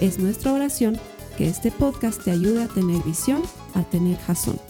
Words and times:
Es 0.00 0.18
nuestra 0.18 0.52
oración 0.52 1.00
que 1.38 1.48
este 1.48 1.70
podcast 1.70 2.22
te 2.22 2.30
ayude 2.30 2.64
a 2.64 2.68
tener 2.68 3.02
visión, 3.02 3.42
a 3.74 3.82
tener 3.82 4.18
jazón. 4.18 4.60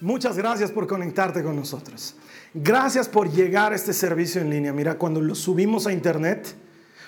Muchas 0.00 0.36
gracias 0.36 0.70
por 0.70 0.86
conectarte 0.86 1.42
con 1.42 1.56
nosotros. 1.56 2.14
Gracias 2.54 3.08
por 3.08 3.32
llegar 3.32 3.72
a 3.72 3.74
este 3.74 3.92
servicio 3.92 4.40
en 4.40 4.50
línea. 4.50 4.72
Mira, 4.72 4.96
cuando 4.96 5.20
lo 5.20 5.34
subimos 5.34 5.88
a 5.88 5.92
internet, 5.92 6.54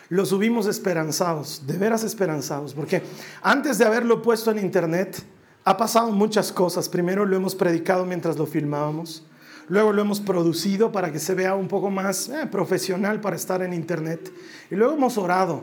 lo 0.08 0.26
subimos 0.26 0.66
esperanzados, 0.66 1.68
de 1.68 1.78
veras 1.78 2.02
esperanzados, 2.02 2.74
porque 2.74 3.00
antes 3.42 3.78
de 3.78 3.84
haberlo 3.84 4.22
puesto 4.22 4.50
en 4.50 4.58
internet, 4.58 5.22
ha 5.64 5.76
pasado 5.76 6.10
muchas 6.10 6.50
cosas. 6.50 6.88
Primero 6.88 7.24
lo 7.24 7.36
hemos 7.36 7.54
predicado 7.54 8.04
mientras 8.04 8.36
lo 8.36 8.44
filmábamos. 8.44 9.24
Luego 9.70 9.92
lo 9.92 10.02
hemos 10.02 10.20
producido 10.20 10.90
para 10.90 11.12
que 11.12 11.20
se 11.20 11.32
vea 11.32 11.54
un 11.54 11.68
poco 11.68 11.90
más 11.90 12.28
eh, 12.28 12.48
profesional 12.50 13.20
para 13.20 13.36
estar 13.36 13.62
en 13.62 13.72
internet. 13.72 14.32
Y 14.68 14.74
luego 14.74 14.94
hemos 14.94 15.16
orado 15.16 15.62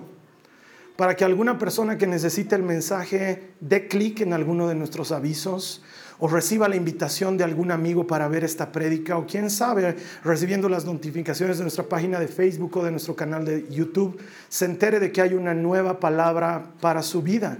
para 0.95 1.17
que 1.17 1.25
alguna 1.25 1.59
persona 1.59 1.97
que 1.97 2.07
necesite 2.07 2.55
el 2.55 2.63
mensaje 2.63 3.51
dé 3.59 3.89
clic 3.89 4.21
en 4.21 4.31
alguno 4.31 4.69
de 4.69 4.75
nuestros 4.75 5.11
avisos 5.11 5.83
o 6.19 6.29
reciba 6.29 6.69
la 6.69 6.77
invitación 6.77 7.37
de 7.37 7.43
algún 7.43 7.69
amigo 7.69 8.07
para 8.07 8.29
ver 8.29 8.45
esta 8.45 8.71
prédica 8.71 9.17
o 9.17 9.27
quién 9.27 9.49
sabe, 9.49 9.97
recibiendo 10.23 10.69
las 10.69 10.85
notificaciones 10.85 11.57
de 11.57 11.65
nuestra 11.65 11.83
página 11.83 12.17
de 12.17 12.29
Facebook 12.29 12.77
o 12.77 12.85
de 12.85 12.91
nuestro 12.91 13.13
canal 13.13 13.43
de 13.43 13.67
YouTube, 13.69 14.17
se 14.47 14.65
entere 14.65 15.01
de 15.01 15.11
que 15.11 15.21
hay 15.21 15.33
una 15.33 15.53
nueva 15.53 15.99
palabra 15.99 16.71
para 16.79 17.03
su 17.03 17.21
vida. 17.21 17.57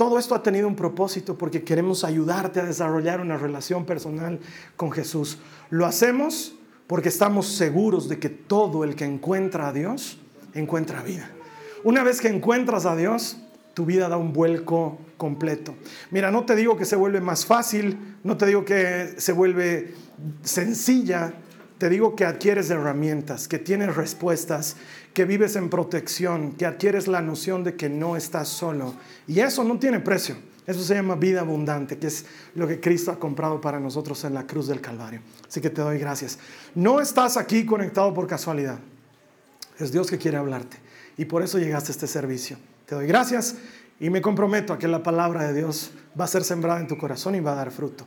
Todo 0.00 0.18
esto 0.18 0.34
ha 0.34 0.42
tenido 0.42 0.66
un 0.66 0.76
propósito 0.76 1.36
porque 1.36 1.62
queremos 1.62 2.04
ayudarte 2.04 2.58
a 2.58 2.64
desarrollar 2.64 3.20
una 3.20 3.36
relación 3.36 3.84
personal 3.84 4.40
con 4.74 4.90
Jesús. 4.90 5.36
Lo 5.68 5.84
hacemos 5.84 6.54
porque 6.86 7.10
estamos 7.10 7.48
seguros 7.48 8.08
de 8.08 8.18
que 8.18 8.30
todo 8.30 8.82
el 8.84 8.96
que 8.96 9.04
encuentra 9.04 9.68
a 9.68 9.74
Dios 9.74 10.18
encuentra 10.54 11.02
vida. 11.02 11.30
Una 11.84 12.02
vez 12.02 12.22
que 12.22 12.28
encuentras 12.28 12.86
a 12.86 12.96
Dios, 12.96 13.42
tu 13.74 13.84
vida 13.84 14.08
da 14.08 14.16
un 14.16 14.32
vuelco 14.32 14.96
completo. 15.18 15.74
Mira, 16.10 16.30
no 16.30 16.46
te 16.46 16.56
digo 16.56 16.78
que 16.78 16.86
se 16.86 16.96
vuelve 16.96 17.20
más 17.20 17.44
fácil, 17.44 18.16
no 18.24 18.38
te 18.38 18.46
digo 18.46 18.64
que 18.64 19.16
se 19.18 19.32
vuelve 19.32 19.92
sencilla, 20.42 21.34
te 21.76 21.90
digo 21.90 22.16
que 22.16 22.24
adquieres 22.24 22.70
herramientas, 22.70 23.48
que 23.48 23.58
tienes 23.58 23.96
respuestas, 23.96 24.76
que 25.20 25.26
vives 25.26 25.54
en 25.56 25.68
protección, 25.68 26.52
que 26.52 26.64
adquieres 26.64 27.06
la 27.06 27.20
noción 27.20 27.62
de 27.62 27.76
que 27.76 27.90
no 27.90 28.16
estás 28.16 28.48
solo. 28.48 28.94
Y 29.26 29.40
eso 29.40 29.62
no 29.64 29.78
tiene 29.78 30.00
precio. 30.00 30.34
Eso 30.66 30.82
se 30.82 30.94
llama 30.94 31.14
vida 31.14 31.40
abundante, 31.42 31.98
que 31.98 32.06
es 32.06 32.24
lo 32.54 32.66
que 32.66 32.80
Cristo 32.80 33.10
ha 33.10 33.18
comprado 33.18 33.60
para 33.60 33.78
nosotros 33.78 34.24
en 34.24 34.32
la 34.32 34.46
cruz 34.46 34.66
del 34.66 34.80
Calvario. 34.80 35.20
Así 35.46 35.60
que 35.60 35.68
te 35.68 35.82
doy 35.82 35.98
gracias. 35.98 36.38
No 36.74 37.02
estás 37.02 37.36
aquí 37.36 37.66
conectado 37.66 38.14
por 38.14 38.26
casualidad. 38.26 38.78
Es 39.78 39.92
Dios 39.92 40.08
que 40.08 40.16
quiere 40.16 40.38
hablarte. 40.38 40.78
Y 41.18 41.26
por 41.26 41.42
eso 41.42 41.58
llegaste 41.58 41.90
a 41.90 41.92
este 41.92 42.06
servicio. 42.06 42.56
Te 42.86 42.94
doy 42.94 43.06
gracias 43.06 43.56
y 44.00 44.08
me 44.08 44.22
comprometo 44.22 44.72
a 44.72 44.78
que 44.78 44.88
la 44.88 45.02
palabra 45.02 45.46
de 45.48 45.52
Dios 45.52 45.90
va 46.18 46.24
a 46.24 46.28
ser 46.28 46.44
sembrada 46.44 46.80
en 46.80 46.86
tu 46.86 46.96
corazón 46.96 47.34
y 47.34 47.40
va 47.40 47.52
a 47.52 47.56
dar 47.56 47.72
fruto. 47.72 48.06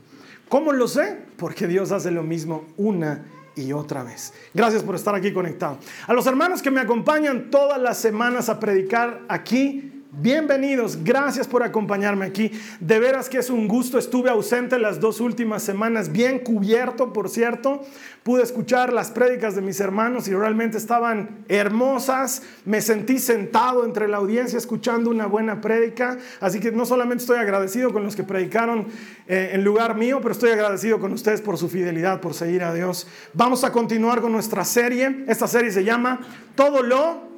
¿Cómo 0.50 0.72
lo 0.72 0.88
sé? 0.88 1.20
Porque 1.38 1.68
Dios 1.68 1.92
hace 1.92 2.10
lo 2.10 2.24
mismo 2.24 2.66
una 2.76 3.24
y 3.56 3.74
otra 3.74 4.04
vez. 4.04 4.34
Gracias 4.54 4.84
por 4.84 4.96
estar 4.96 5.16
aquí 5.16 5.32
conectado. 5.32 5.78
A 6.08 6.14
los 6.14 6.26
hermanos 6.26 6.62
que 6.62 6.72
me 6.72 6.82
acompañan 6.82 7.50
todas 7.50 7.80
las 7.80 7.98
semanas 7.98 8.50
a 8.50 8.60
predicar 8.60 9.22
aquí, 9.28 9.93
Bienvenidos, 10.16 11.04
gracias 11.04 11.48
por 11.48 11.64
acompañarme 11.64 12.28
aquí. 12.28 12.52
De 12.80 13.00
veras 13.00 13.30
que 13.30 13.40
es 13.40 13.50
un 13.50 13.68
gusto. 13.68 13.98
Estuve 13.98 14.30
ausente 14.30 14.78
las 14.78 15.00
dos 15.00 15.20
últimas 15.20 15.64
semanas, 15.64 16.12
bien 16.12 16.38
cubierto, 16.38 17.12
por 17.12 17.30
cierto. 17.30 17.82
Pude 18.22 18.44
escuchar 18.44 18.94
las 18.94 19.10
prédicas 19.10 19.56
de 19.56 19.64
mis 19.64 19.80
hermanos 19.80 20.28
y 20.28 20.36
realmente 20.36 20.78
estaban 20.78 21.44
hermosas. 21.50 22.44
Me 22.64 22.80
sentí 22.82 23.18
sentado 23.18 23.86
entre 23.86 24.08
la 24.08 24.18
audiencia 24.18 24.60
escuchando 24.60 25.10
una 25.10 25.26
buena 25.26 25.62
prédica. 25.62 26.20
Así 26.40 26.60
que 26.60 26.72
no 26.72 26.86
solamente 26.86 27.24
estoy 27.24 27.40
agradecido 27.40 27.92
con 27.92 28.04
los 28.04 28.16
que 28.16 28.24
predicaron 28.24 28.86
eh, 29.28 29.50
en 29.54 29.64
lugar 29.64 29.96
mío, 29.96 30.20
pero 30.22 30.34
estoy 30.34 30.52
agradecido 30.52 31.00
con 31.00 31.12
ustedes 31.12 31.42
por 31.42 31.58
su 31.58 31.70
fidelidad, 31.70 32.22
por 32.22 32.36
seguir 32.36 32.64
a 32.64 32.72
Dios. 32.72 33.08
Vamos 33.34 33.64
a 33.64 33.72
continuar 33.72 34.22
con 34.22 34.32
nuestra 34.32 34.64
serie. 34.64 35.26
Esta 35.28 35.48
serie 35.48 35.72
se 35.72 35.84
llama 35.84 36.20
Todo 36.54 36.84
lo 36.84 37.33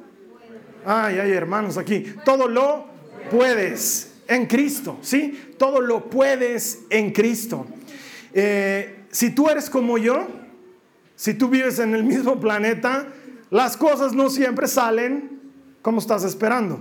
Ay, 0.88 1.18
ay, 1.18 1.32
hermanos 1.32 1.76
aquí. 1.78 2.14
Todo 2.24 2.46
lo 2.46 2.86
puedes 3.28 4.12
en 4.28 4.46
Cristo, 4.46 4.98
¿sí? 5.02 5.54
Todo 5.58 5.80
lo 5.80 6.08
puedes 6.08 6.84
en 6.90 7.12
Cristo. 7.12 7.66
Eh, 8.32 9.06
si 9.10 9.30
tú 9.30 9.48
eres 9.48 9.68
como 9.68 9.98
yo, 9.98 10.28
si 11.16 11.34
tú 11.34 11.48
vives 11.48 11.80
en 11.80 11.92
el 11.92 12.04
mismo 12.04 12.38
planeta, 12.38 13.08
las 13.50 13.76
cosas 13.76 14.12
no 14.12 14.30
siempre 14.30 14.68
salen 14.68 15.40
como 15.82 15.98
estás 15.98 16.22
esperando. 16.22 16.78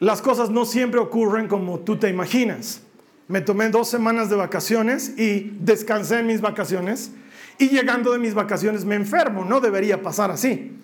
Las 0.00 0.20
cosas 0.22 0.50
no 0.50 0.64
siempre 0.64 0.98
ocurren 0.98 1.46
como 1.46 1.78
tú 1.78 1.96
te 1.96 2.08
imaginas. 2.08 2.80
Me 3.28 3.42
tomé 3.42 3.68
dos 3.68 3.88
semanas 3.88 4.28
de 4.28 4.34
vacaciones 4.34 5.16
y 5.16 5.56
descansé 5.60 6.18
en 6.18 6.26
mis 6.26 6.40
vacaciones 6.40 7.12
y 7.58 7.68
llegando 7.68 8.10
de 8.10 8.18
mis 8.18 8.34
vacaciones 8.34 8.84
me 8.84 8.96
enfermo. 8.96 9.44
No 9.44 9.60
debería 9.60 10.02
pasar 10.02 10.32
así 10.32 10.76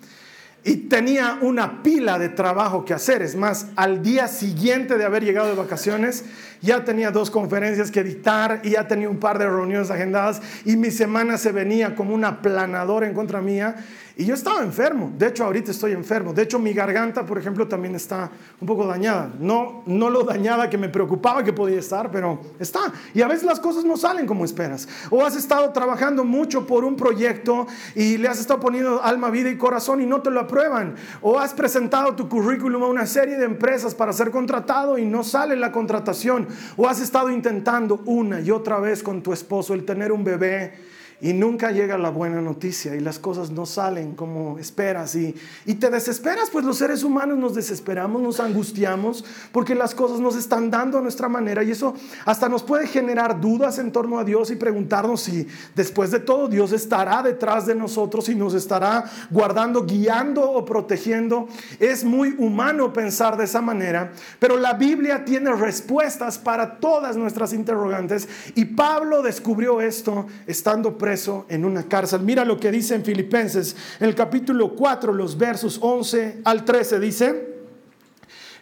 y 0.67 0.75
tenía 0.89 1.39
una 1.41 1.81
pila 1.81 2.19
de 2.19 2.27
trabajo 2.27 2.83
que 2.83 2.93
hacer. 2.93 3.21
Es 3.21 3.37
más, 3.37 3.67
al 3.77 4.03
día 4.03 4.27
siguiente 4.27 4.97
de 4.97 5.05
haber 5.05 5.23
llegado 5.23 5.47
de 5.47 5.55
vacaciones, 5.55 6.25
ya 6.61 6.83
tenía 6.83 7.11
dos 7.11 7.29
conferencias 7.31 7.91
que 7.91 7.99
editar 7.99 8.61
y 8.63 8.71
ya 8.71 8.87
tenía 8.87 9.09
un 9.09 9.19
par 9.19 9.39
de 9.39 9.47
reuniones 9.47 9.91
agendadas 9.91 10.41
y 10.65 10.75
mi 10.75 10.91
semana 10.91 11.37
se 11.37 11.51
venía 11.51 11.95
como 11.95 12.13
una 12.13 12.41
planadora 12.41 13.07
en 13.07 13.13
contra 13.13 13.41
mía 13.41 13.75
y 14.19 14.25
yo 14.25 14.33
estaba 14.33 14.63
enfermo, 14.63 15.11
de 15.15 15.27
hecho 15.27 15.43
ahorita 15.43 15.69
estoy 15.69 15.91
enfermo, 15.91 16.33
de 16.33 16.41
hecho 16.41 16.57
mi 16.57 16.73
garganta, 16.73 17.23
por 17.23 17.37
ejemplo, 17.37 17.67
también 17.67 17.93
está 17.93 18.31
un 18.59 18.67
poco 18.67 18.87
dañada. 18.87 19.31
No, 19.39 19.83
no 19.85 20.09
lo 20.09 20.23
dañada 20.23 20.71
que 20.71 20.77
me 20.79 20.89
preocupaba 20.89 21.43
que 21.43 21.53
podía 21.53 21.77
estar, 21.77 22.09
pero 22.09 22.41
está. 22.57 22.91
Y 23.13 23.21
a 23.21 23.27
veces 23.27 23.43
las 23.43 23.59
cosas 23.59 23.85
no 23.85 23.95
salen 23.95 24.25
como 24.25 24.43
esperas. 24.43 24.87
O 25.11 25.23
has 25.23 25.35
estado 25.35 25.71
trabajando 25.71 26.23
mucho 26.23 26.65
por 26.65 26.83
un 26.83 26.95
proyecto 26.95 27.67
y 27.93 28.17
le 28.17 28.27
has 28.27 28.39
estado 28.39 28.59
poniendo 28.59 29.03
alma, 29.03 29.29
vida 29.29 29.51
y 29.51 29.57
corazón 29.57 30.01
y 30.01 30.07
no 30.07 30.19
te 30.23 30.31
lo 30.31 30.39
aprueban. 30.39 30.95
O 31.21 31.37
has 31.37 31.53
presentado 31.53 32.15
tu 32.15 32.27
currículum 32.27 32.81
a 32.81 32.87
una 32.87 33.05
serie 33.05 33.37
de 33.37 33.45
empresas 33.45 33.93
para 33.93 34.13
ser 34.13 34.31
contratado 34.31 34.97
y 34.97 35.05
no 35.05 35.23
sale 35.23 35.55
la 35.55 35.71
contratación. 35.71 36.46
O 36.75 36.87
has 36.87 36.99
estado 36.99 37.29
intentando 37.29 38.01
una 38.05 38.41
y 38.41 38.51
otra 38.51 38.79
vez 38.79 39.03
con 39.03 39.21
tu 39.21 39.33
esposo 39.33 39.73
el 39.73 39.85
tener 39.85 40.11
un 40.11 40.23
bebé 40.23 40.73
y 41.19 41.33
nunca 41.33 41.71
llega 41.71 41.97
la 41.97 42.11
buena 42.11 42.41
noticia 42.41 42.95
y 42.95 42.99
las 42.99 43.17
cosas 43.17 43.49
no 43.49 43.65
salen 43.65 44.13
como 44.13 44.59
esperas 44.59 45.15
y, 45.15 45.33
y, 45.65 45.75
te 45.75 45.89
desesperas, 45.89 46.49
pues 46.51 46.63
los 46.63 46.77
seres 46.77 47.03
humanos 47.03 47.39
nos 47.39 47.55
desesperamos, 47.55 48.21
nos 48.21 48.39
angustiamos 48.39 49.25
porque 49.51 49.73
las 49.73 49.95
cosas 49.95 50.19
nos 50.19 50.35
están 50.35 50.69
dando 50.69 50.99
a 50.99 51.01
nuestra 51.01 51.27
manera 51.27 51.63
y 51.63 51.71
eso 51.71 51.95
hasta 52.25 52.47
nos 52.49 52.61
puede 52.61 52.87
generar 52.87 53.41
dudas 53.41 53.79
en 53.79 53.91
torno 53.91 54.19
a 54.19 54.23
Dios 54.23 54.51
y 54.51 54.55
preguntarnos 54.55 55.21
si 55.21 55.47
después 55.75 56.11
de 56.11 56.19
todo 56.19 56.47
Dios 56.47 56.71
estará 56.71 57.23
detrás 57.23 57.65
de 57.65 57.73
nosotros 57.73 58.29
y 58.29 58.35
nos 58.35 58.53
estará 58.53 59.05
guardando, 59.31 59.85
guiando 59.85 60.51
o 60.51 60.65
protegiendo. 60.65 61.47
Es 61.79 62.03
muy 62.03 62.35
humano 62.37 62.93
pensar 62.93 63.37
de 63.37 63.45
esa 63.45 63.61
manera, 63.61 64.11
pero 64.39 64.57
la 64.57 64.73
Biblia 64.73 65.25
tiene 65.25 65.51
respuestas 65.53 66.37
para 66.37 66.77
todas 66.79 67.17
nuestras 67.17 67.53
interrogantes 67.53 68.27
y 68.53 68.65
Pablo 68.65 69.23
descubrió 69.23 69.81
esto 69.81 70.27
estando 70.45 70.95
presente 70.97 71.06
en 71.49 71.63
una 71.63 71.83
cárcel. 71.83 72.21
Mira 72.21 72.43
lo 72.43 72.59
que 72.59 72.71
dice 72.71 72.95
en 72.95 73.05
Filipenses, 73.05 73.75
en 73.99 74.07
el 74.07 74.15
capítulo 74.15 74.75
4, 74.75 75.13
los 75.13 75.37
versos 75.37 75.79
11 75.81 76.41
al 76.43 76.65
13, 76.65 76.99
dice, 76.99 77.55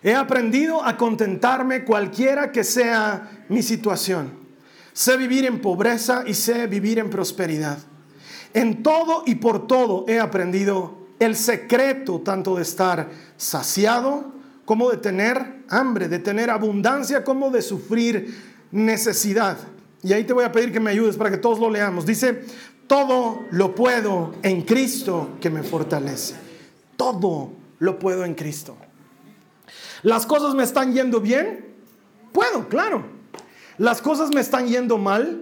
he 0.04 0.14
aprendido 0.14 0.84
a 0.84 0.96
contentarme 0.96 1.84
cualquiera 1.84 2.52
que 2.52 2.64
sea 2.64 3.46
mi 3.50 3.64
situación. 3.64 4.32
Sé 4.94 5.18
vivir 5.18 5.46
en 5.46 5.60
pobreza 5.60 6.24
y 6.26 6.36
sé 6.36 6.68
vivir 6.68 7.00
en 7.00 7.10
prosperidad. 7.10 7.80
En 8.54 8.84
todo 8.84 9.24
y 9.26 9.36
por 9.36 9.68
todo 9.68 10.06
he 10.08 10.20
aprendido 10.20 11.08
el 11.20 11.36
secreto 11.36 12.22
tanto 12.22 12.56
de 12.56 12.62
estar 12.62 13.10
saciado 13.38 14.34
como 14.66 14.92
de 14.92 14.98
tener 14.98 15.64
hambre, 15.70 16.08
de 16.08 16.20
tener 16.20 16.50
abundancia 16.50 17.24
como 17.24 17.50
de 17.50 17.62
sufrir 17.62 18.36
necesidad. 18.72 19.58
Y 20.06 20.14
ahí 20.14 20.24
te 20.24 20.34
voy 20.34 20.44
a 20.44 20.52
pedir 20.52 20.72
que 20.72 20.80
me 20.80 20.92
ayudes 20.92 21.18
para 21.18 21.32
que 21.32 21.38
todos 21.38 21.58
lo 21.58 21.68
leamos. 21.68 22.06
Dice, 22.06 22.44
todo 22.86 23.44
lo 23.50 23.74
puedo 23.74 24.36
en 24.44 24.62
Cristo 24.62 25.32
que 25.42 25.50
me 25.50 25.64
fortalece. 25.64 26.36
Todo 26.96 27.54
lo 27.80 27.98
puedo 27.98 28.24
en 28.24 28.36
Cristo. 28.36 28.78
¿Las 30.04 30.28
cosas 30.28 30.54
me 30.54 30.62
están 30.62 30.94
yendo 30.94 31.20
bien? 31.20 31.74
Puedo, 32.32 32.70
claro. 32.70 33.04
¿Las 33.80 34.00
cosas 34.00 34.30
me 34.30 34.42
están 34.42 34.68
yendo 34.68 35.00
mal? 35.00 35.42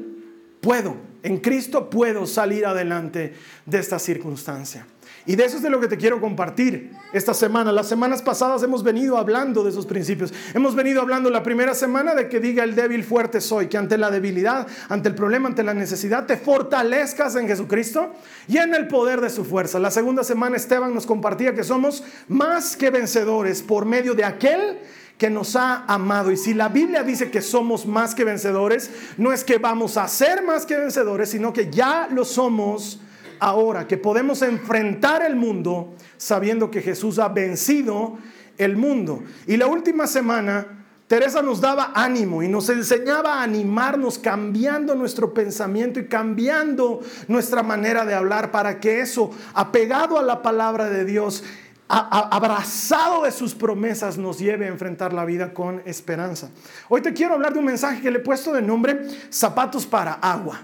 Puedo. 0.62 0.95
En 1.24 1.39
Cristo 1.39 1.89
puedo 1.89 2.25
salir 2.25 2.65
adelante 2.65 3.36
de 3.65 3.80
esta 3.80 4.00
circunstancia. 4.00 4.88
Y 5.25 5.38
de 5.38 5.46
eso 5.46 5.56
es 5.58 5.64
de 5.64 5.70
lo 5.70 5.80
que 5.80 5.88
te 5.88 5.98
quiero 5.98 6.20
compartir 6.20 6.92
esta 7.14 7.34
semana. 7.34 7.72
Las 7.72 7.88
semanas 7.88 8.22
pasadas 8.22 8.62
hemos 8.64 8.84
venido 8.84 9.18
hablando 9.18 9.64
de 9.64 9.70
esos 9.70 9.86
principios. 9.86 10.34
Hemos 10.54 10.75
venido 10.75 11.02
hablando 11.02 11.30
la 11.30 11.44
primera 11.44 11.74
semana 11.74 12.14
de 12.14 12.28
que 12.28 12.42
diga 12.42 12.66
el 12.66 12.75
débil 12.75 13.06
fuerte 13.06 13.40
soy, 13.40 13.68
que 13.68 13.78
ante 13.78 13.98
la 13.98 14.12
debilidad, 14.12 14.68
ante 14.90 15.08
el 15.08 15.16
problema, 15.16 15.48
ante 15.48 15.64
la 15.64 15.74
necesidad, 15.74 16.25
te 16.25 16.36
fortalezcas 16.36 17.36
en 17.38 17.48
Jesucristo 17.48 18.12
y 18.50 18.58
en 18.58 18.75
el 18.75 18.90
poder 18.90 19.22
de 19.22 19.30
su 19.30 19.46
fuerza. 19.46 19.80
La 19.80 19.92
segunda 19.92 20.25
semana 20.25 20.58
Esteban 20.58 20.94
nos 20.94 21.06
compartía 21.06 21.56
que 21.56 21.64
somos 21.64 22.04
más 22.28 22.75
que 22.75 22.90
vencedores 22.90 23.62
por 23.62 23.86
medio 23.86 24.16
de 24.16 24.25
aquel 24.25 24.80
que 25.18 25.30
nos 25.30 25.56
ha 25.56 25.86
amado. 25.86 26.31
Y 26.31 26.38
si 26.38 26.54
la 26.54 26.68
Biblia 26.68 27.02
dice 27.02 27.31
que 27.31 27.42
somos 27.42 27.86
más 27.86 28.14
que 28.14 28.25
vencedores, 28.25 28.92
no 29.18 29.31
es 29.31 29.46
que 29.46 29.58
vamos 29.58 29.96
a 29.96 30.06
ser 30.10 30.44
más 30.44 30.66
que 30.66 30.75
vencedores, 30.75 31.30
sino 31.30 31.54
que 31.54 31.72
ya 31.72 32.10
lo 32.12 32.25
somos 32.25 33.00
ahora, 33.40 33.88
que 33.88 33.98
podemos 33.98 34.42
enfrentar 34.42 35.24
el 35.24 35.36
mundo 35.36 35.94
sabiendo 36.18 36.72
que 36.72 36.82
Jesús 36.82 37.20
ha 37.20 37.30
vencido 37.30 38.18
el 38.58 38.78
mundo. 38.78 39.24
Y 39.48 39.58
la 39.58 39.68
última 39.68 40.08
semana, 40.08 40.86
Teresa 41.08 41.42
nos 41.42 41.62
daba 41.62 41.92
ánimo 41.94 42.42
y 42.42 42.48
nos 42.48 42.70
enseñaba 42.70 43.40
a 43.40 43.44
animarnos 43.44 44.18
cambiando 44.18 44.96
nuestro 44.96 45.34
pensamiento 45.34 46.00
y 46.00 46.08
cambiando 46.08 47.02
nuestra 47.28 47.62
manera 47.62 48.06
de 48.06 48.14
hablar 48.14 48.52
para 48.52 48.80
que 48.80 49.02
eso, 49.02 49.32
apegado 49.54 50.18
a 50.18 50.24
la 50.24 50.42
palabra 50.42 50.90
de 50.90 51.06
Dios, 51.06 51.44
abrazado 51.88 53.24
de 53.24 53.32
sus 53.32 53.54
promesas, 53.54 54.18
nos 54.18 54.40
lleve 54.40 54.66
a 54.66 54.70
enfrentar 54.70 55.14
la 55.14 55.26
vida 55.26 55.54
con 55.54 55.82
esperanza. 55.86 56.50
Hoy 56.90 57.02
te 57.02 57.14
quiero 57.14 57.36
hablar 57.36 57.54
de 57.54 57.60
un 57.60 57.66
mensaje 57.66 58.02
que 58.02 58.10
le 58.10 58.20
he 58.20 58.22
puesto 58.22 58.54
de 58.54 58.62
nombre 58.62 59.08
zapatos 59.30 59.86
para 59.86 60.14
agua. 60.14 60.62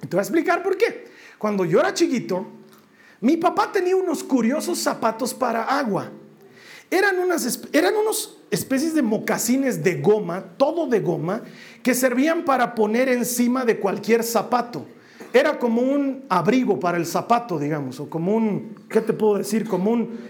Te 0.00 0.08
voy 0.08 0.18
a 0.18 0.22
explicar 0.22 0.62
por 0.62 0.76
qué. 0.76 1.11
Cuando 1.42 1.64
yo 1.64 1.80
era 1.80 1.92
chiquito, 1.92 2.46
mi 3.20 3.36
papá 3.36 3.72
tenía 3.72 3.96
unos 3.96 4.22
curiosos 4.22 4.78
zapatos 4.78 5.34
para 5.34 5.64
agua. 5.64 6.08
Eran 6.88 7.18
unas 7.18 7.64
eran 7.72 7.96
unos 7.96 8.38
especies 8.52 8.94
de 8.94 9.02
mocasines 9.02 9.82
de 9.82 10.00
goma, 10.00 10.44
todo 10.56 10.86
de 10.86 11.00
goma, 11.00 11.42
que 11.82 11.96
servían 11.96 12.44
para 12.44 12.76
poner 12.76 13.08
encima 13.08 13.64
de 13.64 13.80
cualquier 13.80 14.22
zapato. 14.22 14.86
Era 15.32 15.58
como 15.58 15.82
un 15.82 16.22
abrigo 16.28 16.78
para 16.78 16.96
el 16.96 17.06
zapato, 17.06 17.58
digamos, 17.58 17.98
o 17.98 18.08
como 18.08 18.36
un, 18.36 18.76
¿qué 18.88 19.00
te 19.00 19.12
puedo 19.12 19.38
decir? 19.38 19.66
Como 19.66 19.90
un 19.90 20.20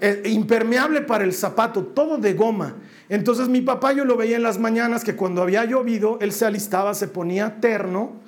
eh, 0.00 0.22
impermeable 0.30 1.02
para 1.02 1.24
el 1.24 1.34
zapato, 1.34 1.84
todo 1.84 2.16
de 2.16 2.32
goma. 2.32 2.76
Entonces 3.10 3.50
mi 3.50 3.60
papá 3.60 3.92
yo 3.92 4.06
lo 4.06 4.16
veía 4.16 4.36
en 4.36 4.42
las 4.42 4.58
mañanas 4.58 5.04
que 5.04 5.14
cuando 5.14 5.42
había 5.42 5.66
llovido, 5.66 6.16
él 6.22 6.32
se 6.32 6.46
alistaba, 6.46 6.94
se 6.94 7.06
ponía 7.06 7.60
terno 7.60 8.23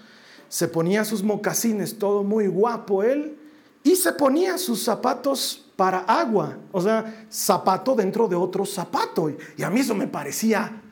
se 0.49 0.69
ponía 0.69 1.05
sus 1.05 1.23
mocasines, 1.23 1.99
todo 1.99 2.23
muy 2.25 2.47
guapo 2.47 3.03
él, 3.03 3.39
y 3.83 3.97
se 3.97 4.13
ponía 4.13 4.59
sus 4.59 4.83
zapatos 4.83 5.65
para 5.77 5.99
agua, 6.01 6.57
o 6.73 6.81
sea, 6.81 7.27
zapato 7.31 7.95
dentro 7.95 8.27
de 8.27 8.35
otro 8.35 8.65
zapato. 8.65 9.31
Y 9.57 9.63
a 9.63 9.71
mí 9.71 9.81
eso 9.81 9.95
me 9.95 10.09
parecía, 10.09 10.83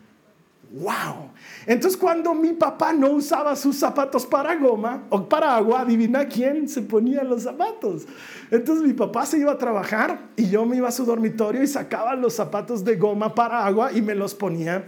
wow. 0.70 1.30
Entonces 1.66 1.96
cuando 1.96 2.34
mi 2.34 2.52
papá 2.52 2.92
no 2.92 3.10
usaba 3.10 3.56
sus 3.56 3.76
zapatos 3.76 4.26
para 4.26 4.54
goma 4.56 5.04
o 5.08 5.28
para 5.28 5.56
agua, 5.56 5.80
adivina 5.80 6.28
quién 6.28 6.68
se 6.68 6.82
ponía 6.82 7.24
los 7.24 7.42
zapatos. 7.42 8.06
Entonces 8.50 8.86
mi 8.86 8.92
papá 8.92 9.24
se 9.24 9.38
iba 9.38 9.52
a 9.52 9.58
trabajar 9.58 10.28
y 10.36 10.48
yo 10.48 10.64
me 10.66 10.76
iba 10.76 10.88
a 10.88 10.92
su 10.92 11.04
dormitorio 11.04 11.62
y 11.62 11.66
sacaba 11.66 12.14
los 12.14 12.34
zapatos 12.34 12.84
de 12.84 12.96
goma 12.96 13.34
para 13.34 13.64
agua 13.64 13.92
y 13.92 14.02
me 14.02 14.14
los 14.14 14.34
ponía 14.34 14.86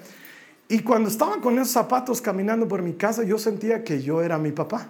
y 0.69 0.81
cuando 0.81 1.09
estaba 1.09 1.41
con 1.41 1.59
esos 1.59 1.71
zapatos 1.71 2.21
caminando 2.21 2.67
por 2.67 2.83
mi 2.83 2.95
casa, 2.95 3.23
yo 3.23 3.39
sentía 3.39 3.85
que 3.85 4.03
yo 4.03 4.23
era 4.23 4.37
mi 4.39 4.53
papá. 4.53 4.89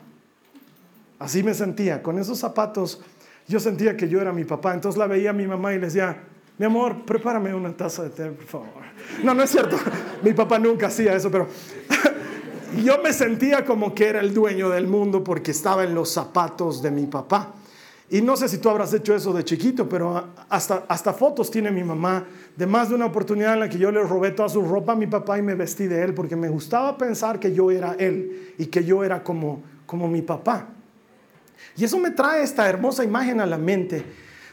Así 1.19 1.43
me 1.43 1.55
sentía, 1.55 2.03
con 2.03 2.19
esos 2.19 2.39
zapatos 2.39 3.01
yo 3.49 3.61
sentía 3.61 3.97
que 3.97 4.09
yo 4.09 4.21
era 4.21 4.33
mi 4.33 4.45
papá. 4.45 4.75
Entonces 4.75 4.99
la 4.99 5.07
veía 5.07 5.31
a 5.31 5.33
mi 5.33 5.47
mamá 5.47 5.73
y 5.75 5.79
le 5.79 5.87
decía, 5.87 6.25
mi 6.59 6.67
amor, 6.67 7.05
prepárame 7.05 7.55
una 7.55 7.77
taza 7.77 8.05
de 8.05 8.11
té, 8.11 8.31
por 8.31 8.47
favor. 8.47 8.69
No, 9.23 9.35
no 9.35 9.43
es 9.43 9.51
cierto. 9.51 9.77
mi 10.23 10.33
papá 10.33 10.59
nunca 10.59 10.87
hacía 10.87 11.15
eso, 11.15 11.31
pero 11.31 11.47
yo 12.83 13.03
me 13.03 13.13
sentía 13.13 13.65
como 13.65 13.95
que 13.95 14.09
era 14.09 14.21
el 14.21 14.33
dueño 14.33 14.71
del 14.71 14.87
mundo 14.87 15.23
porque 15.23 15.51
estaba 15.51 15.85
en 15.85 15.95
los 15.95 16.11
zapatos 16.11 16.83
de 16.83 16.91
mi 16.91 17.07
papá. 17.07 17.53
Y 18.09 18.21
no 18.21 18.37
sé 18.37 18.49
si 18.49 18.59
tú 18.59 18.69
habrás 18.69 18.95
hecho 18.95 19.17
eso 19.17 19.33
de 19.33 19.45
chiquito, 19.45 19.89
pero 19.89 20.29
hasta, 20.49 20.85
hasta 20.89 21.13
fotos 21.13 21.51
tiene 21.51 21.73
mi 21.73 21.83
mamá 21.83 22.25
de 22.57 22.65
más 22.65 22.89
de 22.89 22.95
una 22.95 23.07
oportunidad 23.07 23.55
en 23.55 23.61
la 23.61 23.69
que 23.69 23.79
yo 23.79 23.91
le 23.91 24.03
robé 24.03 24.31
toda 24.31 24.49
su 24.49 24.63
ropa 24.63 24.93
a 24.93 24.97
mi 24.97 25.09
papá 25.09 25.39
y 25.39 25.43
me 25.43 25.57
vestí 25.57 25.89
de 25.89 26.03
él 26.03 26.15
porque 26.15 26.37
me 26.37 26.49
gustaba 26.49 26.97
pensar 26.97 27.41
que 27.41 27.53
yo 27.53 27.71
era 27.71 27.97
él 27.99 28.55
y 28.59 28.67
que 28.67 28.85
yo 28.85 29.03
era 29.03 29.25
como, 29.25 29.63
como 29.87 30.07
mi 30.07 30.23
papá. 30.23 30.69
Y 31.77 31.85
eso 31.85 31.99
me 31.99 32.13
trae 32.13 32.45
esta 32.45 32.69
hermosa 32.69 33.03
imagen 33.03 33.41
a 33.41 33.47
la 33.47 33.59
mente 33.59 34.05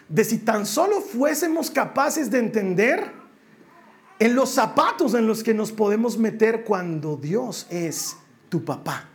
de 0.10 0.24
si 0.24 0.40
tan 0.40 0.66
solo 0.66 1.00
fuésemos 1.00 1.70
capaces 1.70 2.32
de 2.32 2.40
entender 2.40 3.12
en 4.18 4.36
los 4.36 4.50
zapatos 4.50 5.14
en 5.14 5.28
los 5.28 5.44
que 5.44 5.54
nos 5.54 5.72
podemos 5.72 6.18
meter 6.18 6.64
cuando 6.64 7.18
Dios 7.18 7.68
es 7.70 8.18
tu 8.50 8.64
papá. 8.64 9.13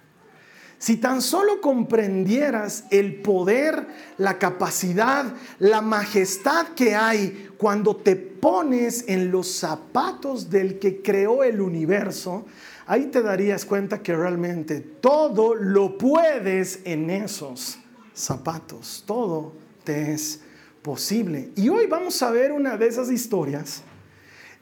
Si 0.78 0.96
tan 0.96 1.22
solo 1.22 1.60
comprendieras 1.60 2.84
el 2.90 3.16
poder, 3.20 3.86
la 4.16 4.38
capacidad, 4.38 5.34
la 5.58 5.82
majestad 5.82 6.69
que 6.69 6.94
hay 6.94 7.50
cuando 7.58 7.96
te 7.96 8.14
pones 8.14 9.04
en 9.08 9.32
los 9.32 9.50
zapatos 9.50 10.50
del 10.50 10.78
que 10.78 11.02
creó 11.02 11.42
el 11.42 11.60
universo, 11.60 12.46
ahí 12.86 13.06
te 13.06 13.22
darías 13.22 13.64
cuenta 13.64 14.02
que 14.02 14.14
realmente 14.14 14.80
todo 14.80 15.56
lo 15.56 15.98
puedes 15.98 16.78
en 16.84 17.10
esos 17.10 17.78
zapatos. 18.14 19.02
Todo 19.04 19.54
te 19.82 20.12
es 20.12 20.40
posible. 20.80 21.50
Y 21.56 21.69
hoy 21.70 21.88
vamos 21.88 22.22
a 22.22 22.30
ver 22.30 22.52
una 22.52 22.76
de 22.76 22.86
esas 22.86 23.10
historias 23.10 23.82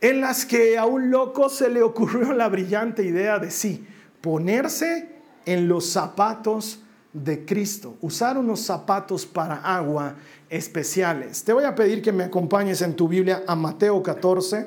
en 0.01 0.23
las 0.23 0.47
que 0.47 0.79
a 0.79 0.87
un 0.87 1.11
loco 1.11 1.51
se 1.51 1.69
le 1.69 1.83
ocurrió 1.83 2.33
la 2.33 2.49
brillante 2.49 3.03
idea 3.03 3.39
de 3.39 3.51
sí, 3.51 3.87
ponerse 4.23 5.16
en 5.47 5.69
los 5.69 5.87
zapatos 5.87 6.81
de 7.13 7.47
Cristo, 7.47 7.97
usar 8.03 8.37
unos 8.37 8.61
zapatos 8.61 9.25
para 9.25 9.57
agua 9.57 10.17
especiales. 10.51 11.43
Te 11.43 11.55
voy 11.55 11.65
a 11.65 11.75
pedir 11.75 12.03
que 12.03 12.13
me 12.13 12.25
acompañes 12.25 12.83
en 12.83 12.95
tu 12.95 13.09
Biblia 13.09 13.43
a 13.47 13.57
Mateo 13.57 14.03
14 14.03 14.67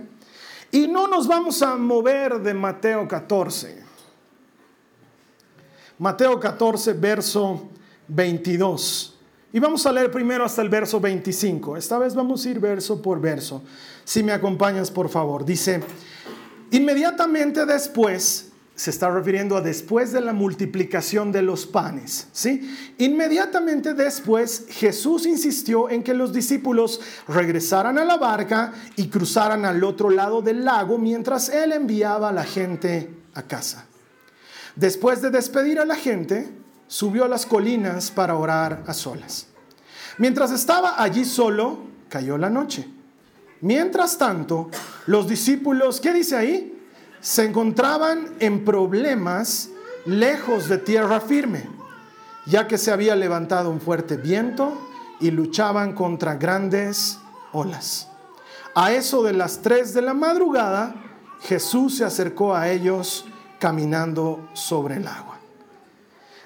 y 0.72 0.88
no 0.88 1.08
nos 1.08 1.28
vamos 1.28 1.62
a 1.62 1.76
mover 1.76 2.40
de 2.40 2.54
Mateo 2.54 3.08
14. 3.08 3.84
Mateo 6.00 6.40
14, 6.40 6.94
verso 6.94 7.70
22. 8.08 9.16
Y 9.52 9.60
vamos 9.60 9.86
a 9.86 9.92
leer 9.92 10.10
primero 10.10 10.46
hasta 10.46 10.62
el 10.62 10.70
verso 10.70 11.00
25. 11.00 11.76
Esta 11.76 11.98
vez 11.98 12.16
vamos 12.16 12.46
a 12.46 12.50
ir 12.50 12.60
verso 12.60 13.02
por 13.02 13.20
verso. 13.20 13.62
Si 14.04 14.24
me 14.24 14.32
acompañas, 14.32 14.90
por 14.90 15.10
favor. 15.10 15.44
Dice, 15.44 15.82
inmediatamente 16.72 17.66
después 17.66 18.49
se 18.80 18.92
está 18.92 19.12
refiriendo 19.12 19.58
a 19.58 19.62
después 19.62 20.14
de 20.14 20.22
la 20.22 20.32
multiplicación 20.32 21.34
de 21.34 21.42
los 21.42 21.66
panes, 21.66 22.30
¿sí? 22.32 22.74
Inmediatamente 22.98 23.94
después 23.94 24.68
Jesús 24.70 25.26
insistió 25.26 25.90
en 25.90 26.02
que 26.02 26.14
los 26.14 26.32
discípulos 26.32 27.02
regresaran 27.28 27.98
a 27.98 28.06
la 28.06 28.16
barca 28.16 28.72
y 28.96 29.10
cruzaran 29.10 29.66
al 29.66 29.84
otro 29.84 30.10
lado 30.10 30.42
del 30.42 30.64
lago 30.64 30.98
mientras 30.98 31.50
él 31.50 31.74
enviaba 31.74 32.30
a 32.30 32.32
la 32.32 32.46
gente 32.46 33.14
a 33.34 33.42
casa. 33.42 33.86
Después 34.78 35.22
de 35.22 35.30
despedir 35.30 35.78
a 35.82 35.86
la 35.86 35.96
gente, 35.98 36.50
subió 36.88 37.26
a 37.26 37.28
las 37.28 37.46
colinas 37.46 38.12
para 38.12 38.38
orar 38.38 38.86
a 38.88 38.94
solas. 38.94 39.48
Mientras 40.18 40.52
estaba 40.52 41.04
allí 41.04 41.26
solo, 41.26 41.80
cayó 42.08 42.38
la 42.38 42.50
noche. 42.50 42.88
Mientras 43.60 44.18
tanto, 44.18 44.70
los 45.06 45.28
discípulos, 45.28 46.00
¿qué 46.00 46.14
dice 46.14 46.38
ahí? 46.38 46.79
Se 47.22 47.46
encontraban 47.46 48.36
en 48.40 48.64
problemas 48.64 49.70
lejos 50.06 50.70
de 50.70 50.78
tierra 50.78 51.20
firme, 51.20 51.70
ya 52.46 52.68
que 52.68 52.78
se 52.78 52.92
había 52.92 53.16
levantado 53.16 53.70
un 53.70 53.82
fuerte 53.82 54.18
viento 54.18 54.78
y 55.20 55.32
luchaban 55.32 55.94
contra 55.94 56.36
grandes 56.36 57.20
olas. 57.52 58.08
A 58.76 58.94
eso 58.94 59.24
de 59.24 59.34
las 59.34 59.62
tres 59.62 59.94
de 59.94 60.02
la 60.02 60.14
madrugada, 60.14 60.96
Jesús 61.42 61.98
se 61.98 62.06
acercó 62.06 62.56
a 62.56 62.70
ellos 62.70 63.26
caminando 63.60 64.50
sobre 64.54 64.96
el 64.96 65.08
agua. 65.08 65.38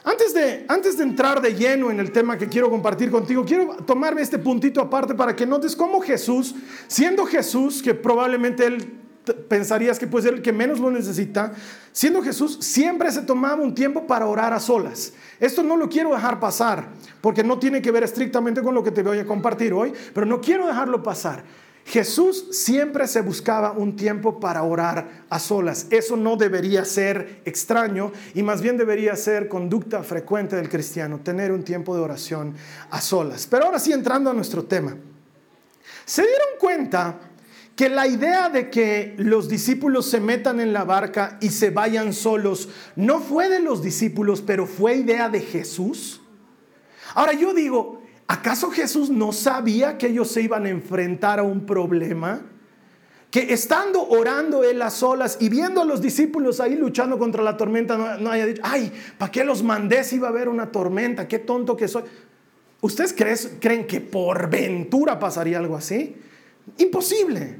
Antes 0.06 0.34
de, 0.34 0.66
antes 0.68 0.98
de 0.98 1.04
entrar 1.04 1.42
de 1.42 1.56
lleno 1.56 1.90
en 1.90 2.00
el 2.00 2.12
tema 2.12 2.38
que 2.38 2.50
quiero 2.50 2.70
compartir 2.70 3.10
contigo, 3.10 3.46
quiero 3.46 3.78
tomarme 3.86 4.22
este 4.22 4.38
puntito 4.38 4.82
aparte 4.82 5.16
para 5.16 5.34
que 5.34 5.46
notes 5.46 5.76
cómo 5.76 6.02
Jesús, 6.02 6.56
siendo 6.88 7.26
Jesús, 7.26 7.82
que 7.82 7.94
probablemente 7.94 8.66
él 8.66 9.03
pensarías 9.48 10.00
que 10.00 10.08
puede 10.08 10.26
ser 10.26 10.34
el 10.36 10.42
que 10.42 10.52
menos 10.52 10.80
lo 10.80 10.92
necesita, 10.92 11.54
siendo 11.92 12.22
Jesús, 12.22 12.58
siempre 12.62 13.12
se 13.12 13.22
tomaba 13.22 13.62
un 13.62 13.74
tiempo 13.74 14.06
para 14.08 14.28
orar 14.28 14.54
a 14.54 14.60
solas. 14.60 15.14
Esto 15.40 15.64
no 15.64 15.78
lo 15.78 15.90
quiero 15.90 16.14
dejar 16.14 16.40
pasar, 16.40 16.90
porque 17.22 17.44
no 17.44 17.60
tiene 17.60 17.82
que 17.82 17.92
ver 17.92 18.04
estrictamente 18.04 18.62
con 18.62 18.76
lo 18.76 18.84
que 18.84 18.92
te 18.92 19.04
voy 19.04 19.20
a 19.20 19.26
compartir 19.26 19.74
hoy, 19.74 19.94
pero 20.14 20.26
no 20.26 20.42
quiero 20.42 20.68
dejarlo 20.68 21.02
pasar. 21.04 21.44
Jesús 21.86 22.48
siempre 22.52 23.08
se 23.08 23.22
buscaba 23.22 23.74
un 23.74 23.96
tiempo 23.96 24.40
para 24.40 24.64
orar 24.64 25.26
a 25.30 25.38
solas. 25.38 25.88
Eso 25.90 26.16
no 26.16 26.38
debería 26.38 26.86
ser 26.86 27.42
extraño 27.46 28.12
y 28.34 28.42
más 28.42 28.62
bien 28.62 28.78
debería 28.78 29.16
ser 29.16 29.50
conducta 29.50 30.02
frecuente 30.02 30.56
del 30.56 30.70
cristiano, 30.70 31.20
tener 31.22 31.52
un 31.52 31.64
tiempo 31.64 31.94
de 31.96 32.02
oración 32.02 32.56
a 32.90 33.02
solas. 33.02 33.48
Pero 33.48 33.66
ahora 33.66 33.80
sí, 33.80 33.92
entrando 33.92 34.30
a 34.30 34.34
nuestro 34.34 34.64
tema. 34.64 34.96
¿Se 36.06 36.22
dieron 36.22 36.48
cuenta 36.60 37.20
que 37.76 37.90
la 37.90 38.08
idea 38.08 38.50
de 38.50 38.70
que 38.70 39.16
los 39.18 39.50
discípulos 39.50 40.06
se 40.08 40.20
metan 40.20 40.60
en 40.60 40.74
la 40.74 40.84
barca 40.84 41.38
y 41.42 41.50
se 41.50 41.72
vayan 41.72 42.14
solos 42.14 42.70
no 42.96 43.20
fue 43.20 43.50
de 43.50 43.60
los 43.60 43.82
discípulos, 43.82 44.42
pero 44.42 44.68
fue 44.68 44.98
idea 44.98 45.30
de 45.30 45.42
Jesús? 45.42 46.22
Ahora 47.16 47.34
yo 47.34 47.54
digo, 47.54 48.04
¿Acaso 48.28 48.72
Jesús 48.72 49.10
no 49.10 49.32
sabía 49.32 49.98
que 49.98 50.08
ellos 50.08 50.32
se 50.32 50.42
iban 50.42 50.66
a 50.66 50.70
enfrentar 50.70 51.40
a 51.40 51.44
un 51.44 51.66
problema? 51.66 52.42
Que 53.30 53.54
estando 53.54 54.08
orando 54.08 54.64
él 54.64 54.82
a 54.82 54.90
solas 54.90 55.38
y 55.40 55.50
viendo 55.50 55.82
a 55.82 55.86
los 55.86 56.02
discípulos 56.02 56.60
ahí 56.60 56.76
luchando 56.76 57.18
contra 57.18 57.44
la 57.44 57.58
tormenta, 57.58 58.18
no, 58.18 58.32
haya 58.32 58.46
dicho, 58.46 58.62
ay, 58.64 58.92
¿para 59.18 59.32
qué 59.32 59.44
los 59.44 59.64
mandé 59.64 60.04
si 60.04 60.18
iba 60.18 60.28
a 60.28 60.32
haber 60.32 60.48
una 60.48 60.72
tormenta? 60.72 61.28
Qué 61.28 61.40
tonto 61.40 61.76
que 61.76 61.88
soy. 61.88 62.04
¿Ustedes 62.82 63.14
creen 63.60 63.88
que 63.88 64.02
por 64.02 64.50
ventura 64.50 65.20
pasaría 65.20 65.58
algo 65.58 65.76
así? 65.76 66.16
Imposible. 66.78 67.60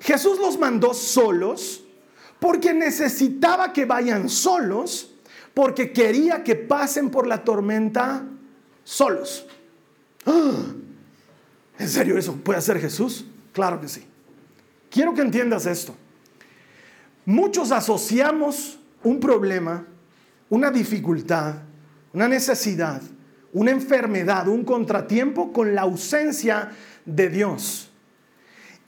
Jesús 0.00 0.38
los 0.38 0.58
mandó 0.58 0.94
solos 0.94 1.84
porque 2.38 2.72
necesitaba 2.72 3.72
que 3.72 3.84
vayan 3.84 4.28
solos, 4.28 5.14
porque 5.54 5.92
quería 5.92 6.44
que 6.44 6.54
pasen 6.54 7.10
por 7.10 7.26
la 7.26 7.42
tormenta 7.42 8.24
solos. 8.84 9.46
¿En 11.78 11.88
serio 11.88 12.16
eso 12.18 12.34
puede 12.36 12.58
hacer 12.58 12.80
Jesús? 12.80 13.24
Claro 13.52 13.80
que 13.80 13.88
sí. 13.88 14.04
Quiero 14.90 15.14
que 15.14 15.20
entiendas 15.20 15.66
esto. 15.66 15.94
Muchos 17.24 17.72
asociamos 17.72 18.78
un 19.02 19.20
problema, 19.20 19.84
una 20.48 20.70
dificultad, 20.70 21.56
una 22.12 22.26
necesidad, 22.28 23.02
una 23.52 23.70
enfermedad, 23.70 24.48
un 24.48 24.64
contratiempo 24.64 25.52
con 25.52 25.74
la 25.74 25.82
ausencia 25.82 26.70
de 27.04 27.28
Dios. 27.28 27.87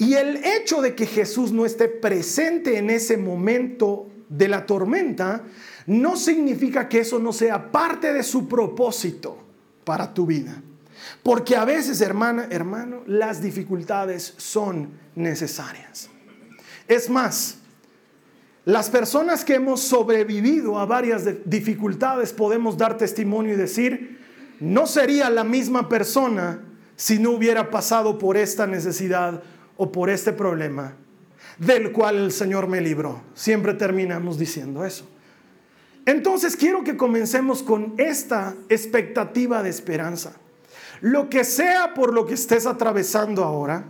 Y 0.00 0.14
el 0.14 0.42
hecho 0.42 0.80
de 0.80 0.94
que 0.94 1.04
Jesús 1.04 1.52
no 1.52 1.66
esté 1.66 1.86
presente 1.86 2.78
en 2.78 2.88
ese 2.88 3.18
momento 3.18 4.06
de 4.30 4.48
la 4.48 4.64
tormenta 4.64 5.44
no 5.86 6.16
significa 6.16 6.88
que 6.88 7.00
eso 7.00 7.18
no 7.18 7.34
sea 7.34 7.70
parte 7.70 8.14
de 8.14 8.22
su 8.22 8.48
propósito 8.48 9.36
para 9.84 10.14
tu 10.14 10.24
vida. 10.24 10.62
Porque 11.22 11.54
a 11.54 11.66
veces, 11.66 12.00
hermana, 12.00 12.46
hermano, 12.48 13.02
las 13.06 13.42
dificultades 13.42 14.32
son 14.38 14.88
necesarias. 15.16 16.08
Es 16.88 17.10
más, 17.10 17.58
las 18.64 18.88
personas 18.88 19.44
que 19.44 19.56
hemos 19.56 19.82
sobrevivido 19.82 20.78
a 20.78 20.86
varias 20.86 21.24
dificultades 21.44 22.32
podemos 22.32 22.78
dar 22.78 22.96
testimonio 22.96 23.52
y 23.52 23.58
decir, 23.58 24.18
no 24.60 24.86
sería 24.86 25.28
la 25.28 25.44
misma 25.44 25.90
persona 25.90 26.62
si 26.96 27.18
no 27.18 27.32
hubiera 27.32 27.70
pasado 27.70 28.16
por 28.18 28.38
esta 28.38 28.66
necesidad 28.66 29.42
o 29.80 29.90
por 29.90 30.10
este 30.10 30.34
problema 30.34 30.94
del 31.56 31.90
cual 31.90 32.16
el 32.16 32.32
Señor 32.32 32.68
me 32.68 32.82
libró. 32.82 33.22
Siempre 33.34 33.72
terminamos 33.72 34.38
diciendo 34.38 34.84
eso. 34.84 35.08
Entonces 36.04 36.54
quiero 36.54 36.84
que 36.84 36.98
comencemos 36.98 37.62
con 37.62 37.94
esta 37.96 38.54
expectativa 38.68 39.62
de 39.62 39.70
esperanza 39.70 40.34
lo 41.00 41.30
que 41.30 41.44
sea 41.44 41.94
por 41.94 42.12
lo 42.12 42.26
que 42.26 42.34
estés 42.34 42.66
atravesando 42.66 43.42
ahora, 43.42 43.84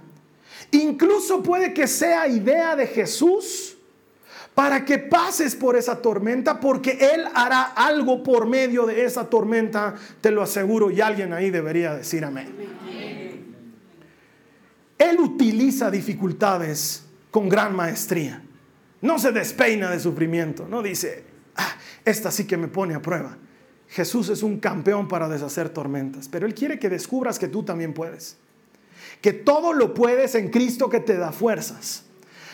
incluso 0.71 1.43
puede 1.43 1.75
que 1.75 1.89
sea 1.89 2.29
idea 2.29 2.77
de 2.77 2.87
Jesús 2.87 3.77
para 4.55 4.85
que 4.85 4.99
pases 4.99 5.57
por 5.57 5.75
esa 5.75 6.01
tormenta, 6.01 6.61
porque 6.61 6.99
Él 7.15 7.25
hará 7.35 7.63
algo 7.63 8.23
por 8.23 8.47
medio 8.47 8.87
de 8.87 9.05
esa 9.05 9.29
tormenta, 9.29 9.97
te 10.21 10.31
lo 10.31 10.41
aseguro, 10.43 10.91
y 10.91 11.01
alguien 11.01 11.33
ahí 11.33 11.51
debería 11.51 11.95
decir 11.95 12.25
amén. 12.25 12.80
Él 15.01 15.19
utiliza 15.19 15.91
dificultades 15.91 17.05
con 17.31 17.49
gran 17.49 17.75
maestría. 17.75 18.43
No 19.01 19.19
se 19.19 19.33
despeina 19.33 19.91
de 19.91 19.99
sufrimiento, 19.99 20.69
no 20.69 20.83
dice, 20.83 21.25
ah, 21.57 21.75
esta 22.05 22.31
sí 22.31 22.47
que 22.47 22.59
me 22.59 22.69
pone 22.69 22.95
a 22.95 23.01
prueba. 23.01 23.39
Jesús 23.89 24.29
es 24.29 24.43
un 24.43 24.61
campeón 24.61 25.09
para 25.09 25.27
deshacer 25.27 25.71
tormentas, 25.71 26.29
pero 26.29 26.47
Él 26.47 26.55
quiere 26.55 26.79
que 26.79 26.91
descubras 26.91 27.39
que 27.39 27.49
tú 27.49 27.63
también 27.63 27.95
puedes. 27.95 28.37
Que 29.23 29.33
todo 29.33 29.73
lo 29.73 29.95
puedes 29.95 30.35
en 30.35 30.51
Cristo 30.51 30.91
que 30.91 31.01
te 31.01 31.17
da 31.17 31.33
fuerzas. 31.33 32.05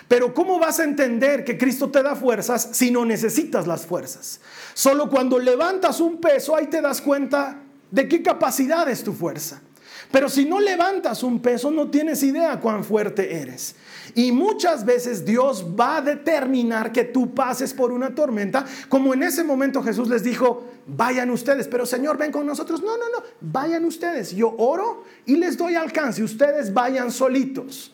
Pero 0.06 0.32
¿cómo 0.32 0.60
vas 0.60 0.78
a 0.78 0.84
entender 0.84 1.44
que 1.44 1.58
Cristo 1.58 1.90
te 1.90 2.00
da 2.00 2.14
fuerzas 2.14 2.68
si 2.70 2.92
no 2.92 3.04
necesitas 3.04 3.66
las 3.66 3.84
fuerzas? 3.84 4.40
Solo 4.72 5.10
cuando 5.10 5.40
levantas 5.40 5.98
un 5.98 6.20
peso 6.20 6.54
ahí 6.54 6.68
te 6.68 6.80
das 6.80 7.00
cuenta 7.00 7.60
de 7.90 8.06
qué 8.06 8.22
capacidad 8.22 8.88
es 8.88 9.02
tu 9.02 9.12
fuerza. 9.12 9.62
Pero 10.10 10.28
si 10.28 10.44
no 10.44 10.60
levantas 10.60 11.22
un 11.22 11.40
peso 11.40 11.70
no 11.70 11.90
tienes 11.90 12.22
idea 12.22 12.60
cuán 12.60 12.84
fuerte 12.84 13.40
eres. 13.40 13.74
Y 14.14 14.32
muchas 14.32 14.84
veces 14.84 15.24
Dios 15.24 15.66
va 15.78 15.98
a 15.98 16.02
determinar 16.02 16.92
que 16.92 17.04
tú 17.04 17.34
pases 17.34 17.74
por 17.74 17.92
una 17.92 18.14
tormenta, 18.14 18.64
como 18.88 19.12
en 19.12 19.22
ese 19.22 19.44
momento 19.44 19.82
Jesús 19.82 20.08
les 20.08 20.22
dijo, 20.22 20.64
vayan 20.86 21.30
ustedes, 21.30 21.68
pero 21.68 21.84
Señor, 21.84 22.16
ven 22.16 22.32
con 22.32 22.46
nosotros. 22.46 22.82
No, 22.82 22.96
no, 22.96 23.04
no, 23.10 23.22
vayan 23.40 23.84
ustedes. 23.84 24.34
Yo 24.34 24.54
oro 24.56 25.04
y 25.26 25.36
les 25.36 25.56
doy 25.56 25.74
alcance, 25.74 26.22
ustedes 26.22 26.72
vayan 26.72 27.10
solitos. 27.10 27.92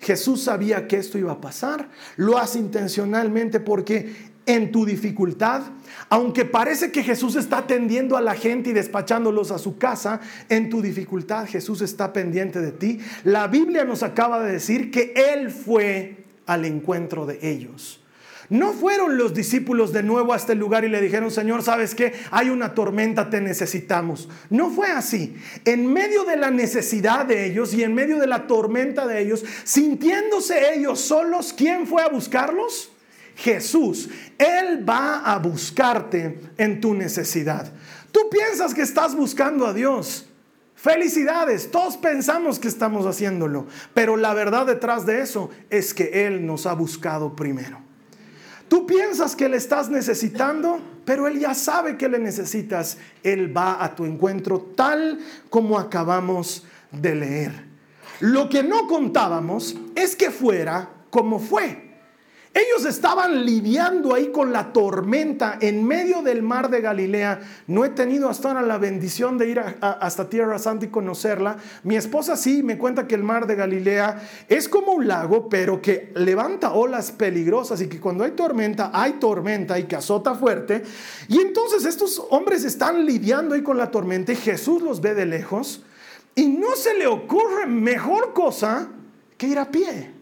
Jesús 0.00 0.42
sabía 0.42 0.86
que 0.86 0.98
esto 0.98 1.18
iba 1.18 1.32
a 1.32 1.40
pasar, 1.40 1.88
lo 2.16 2.36
hace 2.36 2.58
intencionalmente 2.58 3.58
porque 3.58 4.33
en 4.46 4.72
tu 4.72 4.84
dificultad, 4.84 5.62
aunque 6.08 6.44
parece 6.44 6.92
que 6.92 7.02
Jesús 7.02 7.36
está 7.36 7.58
atendiendo 7.58 8.16
a 8.16 8.20
la 8.20 8.34
gente 8.34 8.70
y 8.70 8.72
despachándolos 8.72 9.50
a 9.50 9.58
su 9.58 9.78
casa, 9.78 10.20
en 10.48 10.70
tu 10.70 10.82
dificultad 10.82 11.46
Jesús 11.46 11.80
está 11.80 12.12
pendiente 12.12 12.60
de 12.60 12.72
ti. 12.72 12.98
La 13.24 13.46
Biblia 13.48 13.84
nos 13.84 14.02
acaba 14.02 14.42
de 14.42 14.52
decir 14.52 14.90
que 14.90 15.14
Él 15.16 15.50
fue 15.50 16.24
al 16.46 16.64
encuentro 16.64 17.26
de 17.26 17.38
ellos. 17.42 18.00
No 18.50 18.72
fueron 18.74 19.16
los 19.16 19.32
discípulos 19.32 19.92
de 19.92 20.02
nuevo 20.02 20.34
a 20.34 20.36
este 20.36 20.54
lugar 20.54 20.84
y 20.84 20.88
le 20.88 21.00
dijeron, 21.00 21.30
Señor, 21.30 21.62
¿sabes 21.62 21.94
qué? 21.94 22.12
Hay 22.30 22.50
una 22.50 22.74
tormenta, 22.74 23.30
te 23.30 23.40
necesitamos. 23.40 24.28
No 24.50 24.70
fue 24.70 24.88
así. 24.88 25.34
En 25.64 25.90
medio 25.90 26.24
de 26.24 26.36
la 26.36 26.50
necesidad 26.50 27.24
de 27.24 27.46
ellos 27.46 27.72
y 27.72 27.82
en 27.82 27.94
medio 27.94 28.18
de 28.18 28.26
la 28.26 28.46
tormenta 28.46 29.06
de 29.06 29.22
ellos, 29.22 29.44
sintiéndose 29.64 30.74
ellos 30.74 31.00
solos, 31.00 31.54
¿quién 31.56 31.86
fue 31.86 32.02
a 32.02 32.08
buscarlos? 32.08 32.90
Jesús. 33.36 34.08
Él 34.38 34.88
va 34.88 35.20
a 35.20 35.38
buscarte 35.38 36.40
en 36.56 36.80
tu 36.80 36.94
necesidad. 36.94 37.72
Tú 38.12 38.28
piensas 38.30 38.74
que 38.74 38.82
estás 38.82 39.14
buscando 39.14 39.66
a 39.66 39.72
Dios. 39.72 40.26
Felicidades, 40.74 41.70
todos 41.70 41.96
pensamos 41.96 42.58
que 42.58 42.68
estamos 42.68 43.06
haciéndolo, 43.06 43.66
pero 43.94 44.16
la 44.16 44.34
verdad 44.34 44.66
detrás 44.66 45.06
de 45.06 45.22
eso 45.22 45.48
es 45.70 45.94
que 45.94 46.26
Él 46.26 46.44
nos 46.44 46.66
ha 46.66 46.74
buscado 46.74 47.34
primero. 47.34 47.78
Tú 48.68 48.86
piensas 48.86 49.34
que 49.34 49.48
le 49.48 49.56
estás 49.56 49.88
necesitando, 49.88 50.80
pero 51.04 51.26
Él 51.26 51.38
ya 51.38 51.54
sabe 51.54 51.96
que 51.96 52.08
le 52.08 52.18
necesitas. 52.18 52.98
Él 53.22 53.56
va 53.56 53.82
a 53.82 53.94
tu 53.94 54.04
encuentro 54.04 54.60
tal 54.76 55.20
como 55.48 55.78
acabamos 55.78 56.66
de 56.90 57.14
leer. 57.14 57.64
Lo 58.20 58.48
que 58.48 58.62
no 58.62 58.86
contábamos 58.86 59.76
es 59.94 60.16
que 60.16 60.30
fuera 60.30 60.90
como 61.10 61.38
fue. 61.38 61.83
Ellos 62.54 62.86
estaban 62.86 63.44
lidiando 63.44 64.14
ahí 64.14 64.30
con 64.30 64.52
la 64.52 64.72
tormenta 64.72 65.58
en 65.60 65.84
medio 65.84 66.22
del 66.22 66.40
mar 66.40 66.70
de 66.70 66.80
Galilea. 66.80 67.40
No 67.66 67.84
he 67.84 67.88
tenido 67.88 68.28
hasta 68.28 68.46
ahora 68.46 68.62
la 68.62 68.78
bendición 68.78 69.36
de 69.38 69.48
ir 69.48 69.60
hasta 69.80 70.30
Tierra 70.30 70.60
Santa 70.60 70.84
y 70.84 70.88
conocerla. 70.88 71.56
Mi 71.82 71.96
esposa 71.96 72.36
sí 72.36 72.62
me 72.62 72.78
cuenta 72.78 73.08
que 73.08 73.16
el 73.16 73.24
mar 73.24 73.48
de 73.48 73.56
Galilea 73.56 74.22
es 74.48 74.68
como 74.68 74.92
un 74.92 75.08
lago, 75.08 75.48
pero 75.48 75.82
que 75.82 76.12
levanta 76.14 76.74
olas 76.74 77.10
peligrosas 77.10 77.80
y 77.80 77.88
que 77.88 77.98
cuando 77.98 78.22
hay 78.22 78.30
tormenta, 78.30 78.92
hay 78.94 79.14
tormenta 79.14 79.76
y 79.76 79.84
que 79.84 79.96
azota 79.96 80.36
fuerte. 80.36 80.84
Y 81.26 81.40
entonces 81.40 81.84
estos 81.84 82.24
hombres 82.30 82.62
están 82.62 83.04
lidiando 83.04 83.56
ahí 83.56 83.62
con 83.62 83.78
la 83.78 83.90
tormenta 83.90 84.30
y 84.30 84.36
Jesús 84.36 84.80
los 84.80 85.00
ve 85.00 85.14
de 85.14 85.26
lejos 85.26 85.82
y 86.36 86.46
no 86.46 86.76
se 86.76 86.94
le 86.94 87.08
ocurre 87.08 87.66
mejor 87.66 88.32
cosa 88.32 88.90
que 89.36 89.48
ir 89.48 89.58
a 89.58 89.72
pie, 89.72 90.12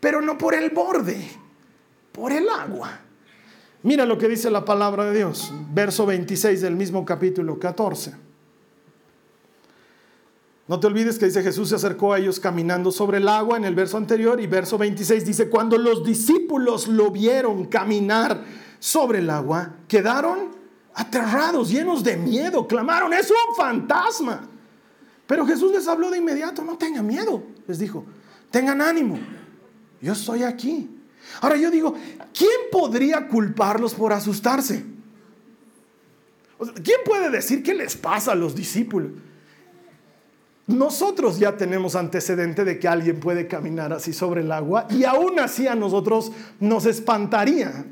pero 0.00 0.20
no 0.20 0.36
por 0.36 0.54
el 0.54 0.70
borde 0.70 1.41
por 2.12 2.32
el 2.32 2.48
agua. 2.48 3.00
Mira 3.82 4.06
lo 4.06 4.16
que 4.16 4.28
dice 4.28 4.50
la 4.50 4.64
palabra 4.64 5.06
de 5.06 5.16
Dios, 5.16 5.52
verso 5.72 6.06
26 6.06 6.60
del 6.60 6.76
mismo 6.76 7.04
capítulo 7.04 7.58
14. 7.58 8.14
No 10.68 10.78
te 10.78 10.86
olvides 10.86 11.18
que 11.18 11.26
dice 11.26 11.42
Jesús 11.42 11.70
se 11.70 11.74
acercó 11.74 12.12
a 12.12 12.18
ellos 12.18 12.38
caminando 12.38 12.92
sobre 12.92 13.18
el 13.18 13.28
agua 13.28 13.56
en 13.56 13.64
el 13.64 13.74
verso 13.74 13.96
anterior 13.96 14.40
y 14.40 14.46
verso 14.46 14.78
26 14.78 15.26
dice, 15.26 15.50
cuando 15.50 15.76
los 15.76 16.04
discípulos 16.04 16.86
lo 16.86 17.10
vieron 17.10 17.64
caminar 17.64 18.42
sobre 18.78 19.18
el 19.18 19.28
agua, 19.28 19.74
quedaron 19.88 20.52
aterrados, 20.94 21.68
llenos 21.68 22.04
de 22.04 22.16
miedo, 22.16 22.68
clamaron, 22.68 23.12
es 23.12 23.30
un 23.30 23.56
fantasma. 23.56 24.48
Pero 25.26 25.44
Jesús 25.44 25.72
les 25.72 25.88
habló 25.88 26.10
de 26.10 26.18
inmediato, 26.18 26.62
no 26.62 26.76
tengan 26.78 27.06
miedo, 27.06 27.42
les 27.66 27.78
dijo, 27.80 28.04
tengan 28.50 28.80
ánimo, 28.80 29.18
yo 30.00 30.12
estoy 30.12 30.44
aquí. 30.44 30.91
Ahora 31.40 31.56
yo 31.56 31.70
digo, 31.70 31.94
¿quién 32.36 32.50
podría 32.70 33.28
culparlos 33.28 33.94
por 33.94 34.12
asustarse? 34.12 34.84
¿Quién 36.82 37.00
puede 37.04 37.30
decir 37.30 37.62
qué 37.62 37.74
les 37.74 37.96
pasa 37.96 38.32
a 38.32 38.34
los 38.34 38.54
discípulos? 38.54 39.10
Nosotros 40.66 41.38
ya 41.38 41.56
tenemos 41.56 41.96
antecedente 41.96 42.64
de 42.64 42.78
que 42.78 42.86
alguien 42.86 43.18
puede 43.18 43.48
caminar 43.48 43.92
así 43.92 44.12
sobre 44.12 44.42
el 44.42 44.52
agua 44.52 44.86
y 44.90 45.04
aún 45.04 45.40
así 45.40 45.66
a 45.66 45.74
nosotros 45.74 46.30
nos 46.60 46.86
espantaría. 46.86 47.84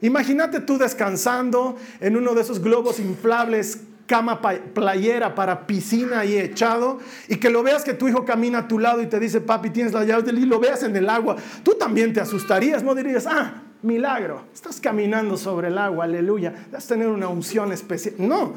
Imagínate 0.00 0.60
tú 0.60 0.78
descansando 0.78 1.76
en 2.00 2.16
uno 2.16 2.34
de 2.34 2.42
esos 2.42 2.60
globos 2.60 3.00
inflables, 3.00 3.80
cama 4.06 4.40
playera 4.40 5.34
para 5.34 5.66
piscina 5.66 6.24
y 6.24 6.36
echado, 6.36 6.98
y 7.28 7.36
que 7.36 7.50
lo 7.50 7.62
veas 7.62 7.84
que 7.84 7.94
tu 7.94 8.08
hijo 8.08 8.24
camina 8.24 8.60
a 8.60 8.68
tu 8.68 8.78
lado 8.78 9.00
y 9.00 9.06
te 9.06 9.18
dice, 9.18 9.40
papi, 9.40 9.70
tienes 9.70 9.92
la 9.92 10.04
llave 10.04 10.22
del 10.22 10.38
y 10.38 10.46
lo 10.46 10.60
veas 10.60 10.82
en 10.82 10.94
el 10.96 11.08
agua. 11.08 11.36
Tú 11.62 11.74
también 11.74 12.12
te 12.12 12.20
asustarías, 12.20 12.82
no 12.82 12.94
dirías, 12.94 13.26
ah, 13.26 13.62
milagro, 13.82 14.44
estás 14.52 14.80
caminando 14.80 15.36
sobre 15.36 15.68
el 15.68 15.78
agua, 15.78 16.04
aleluya, 16.04 16.66
vas 16.72 16.84
a 16.84 16.88
tener 16.88 17.08
una 17.08 17.28
unción 17.28 17.72
especial. 17.72 18.14
No, 18.18 18.54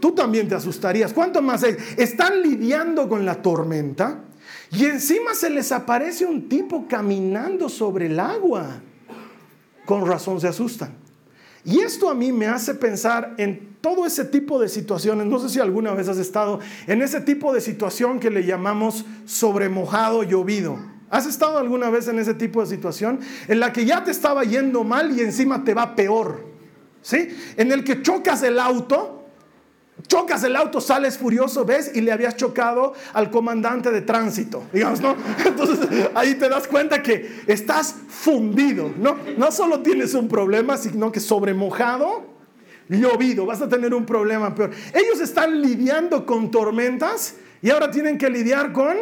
tú 0.00 0.12
también 0.12 0.48
te 0.48 0.54
asustarías. 0.54 1.12
¿Cuánto 1.12 1.42
más? 1.42 1.62
Están 1.62 2.42
lidiando 2.42 3.08
con 3.08 3.24
la 3.24 3.36
tormenta 3.42 4.20
y 4.72 4.84
encima 4.84 5.34
se 5.34 5.50
les 5.50 5.72
aparece 5.72 6.24
un 6.24 6.48
tipo 6.48 6.86
caminando 6.88 7.68
sobre 7.68 8.06
el 8.06 8.20
agua. 8.20 8.80
Con 9.84 10.06
razón 10.06 10.40
se 10.40 10.48
asustan. 10.48 10.94
Y 11.64 11.80
esto 11.80 12.08
a 12.08 12.14
mí 12.14 12.32
me 12.32 12.46
hace 12.46 12.74
pensar 12.74 13.34
en 13.36 13.69
todo 13.80 14.06
ese 14.06 14.24
tipo 14.24 14.60
de 14.60 14.68
situaciones. 14.68 15.26
No 15.26 15.38
sé 15.38 15.48
si 15.48 15.60
alguna 15.60 15.92
vez 15.94 16.08
has 16.08 16.18
estado 16.18 16.60
en 16.86 17.02
ese 17.02 17.20
tipo 17.20 17.52
de 17.52 17.60
situación 17.60 18.20
que 18.20 18.30
le 18.30 18.44
llamamos 18.44 19.04
sobremojado 19.26 20.22
llovido. 20.22 20.78
¿Has 21.10 21.26
estado 21.26 21.58
alguna 21.58 21.90
vez 21.90 22.06
en 22.08 22.18
ese 22.18 22.34
tipo 22.34 22.60
de 22.60 22.66
situación 22.66 23.20
en 23.48 23.58
la 23.58 23.72
que 23.72 23.84
ya 23.84 24.04
te 24.04 24.10
estaba 24.10 24.44
yendo 24.44 24.84
mal 24.84 25.16
y 25.16 25.20
encima 25.20 25.64
te 25.64 25.74
va 25.74 25.96
peor? 25.96 26.46
¿Sí? 27.02 27.28
En 27.56 27.72
el 27.72 27.82
que 27.82 28.02
chocas 28.02 28.42
el 28.42 28.58
auto 28.58 29.20
chocas 30.06 30.44
el 30.44 30.56
auto, 30.56 30.80
sales 30.80 31.18
furioso, 31.18 31.64
ves, 31.64 31.92
y 31.94 32.00
le 32.00 32.12
habías 32.12 32.36
chocado 32.36 32.94
al 33.12 33.30
comandante 33.30 33.90
de 33.90 34.02
tránsito, 34.02 34.64
digamos, 34.72 35.00
¿no? 35.00 35.16
Entonces 35.44 35.88
ahí 36.14 36.34
te 36.34 36.48
das 36.48 36.66
cuenta 36.66 37.02
que 37.02 37.42
estás 37.46 37.94
fundido, 38.08 38.92
¿no? 38.98 39.16
No 39.36 39.52
solo 39.52 39.80
tienes 39.80 40.14
un 40.14 40.28
problema, 40.28 40.76
sino 40.76 41.12
que 41.12 41.20
sobremojado, 41.20 42.29
llovido, 42.98 43.46
vas 43.46 43.62
a 43.62 43.68
tener 43.68 43.94
un 43.94 44.04
problema 44.04 44.54
peor. 44.54 44.70
Ellos 44.92 45.20
están 45.20 45.60
lidiando 45.60 46.26
con 46.26 46.50
tormentas 46.50 47.36
y 47.62 47.70
ahora 47.70 47.90
tienen 47.90 48.18
que 48.18 48.28
lidiar 48.28 48.72
con 48.72 48.96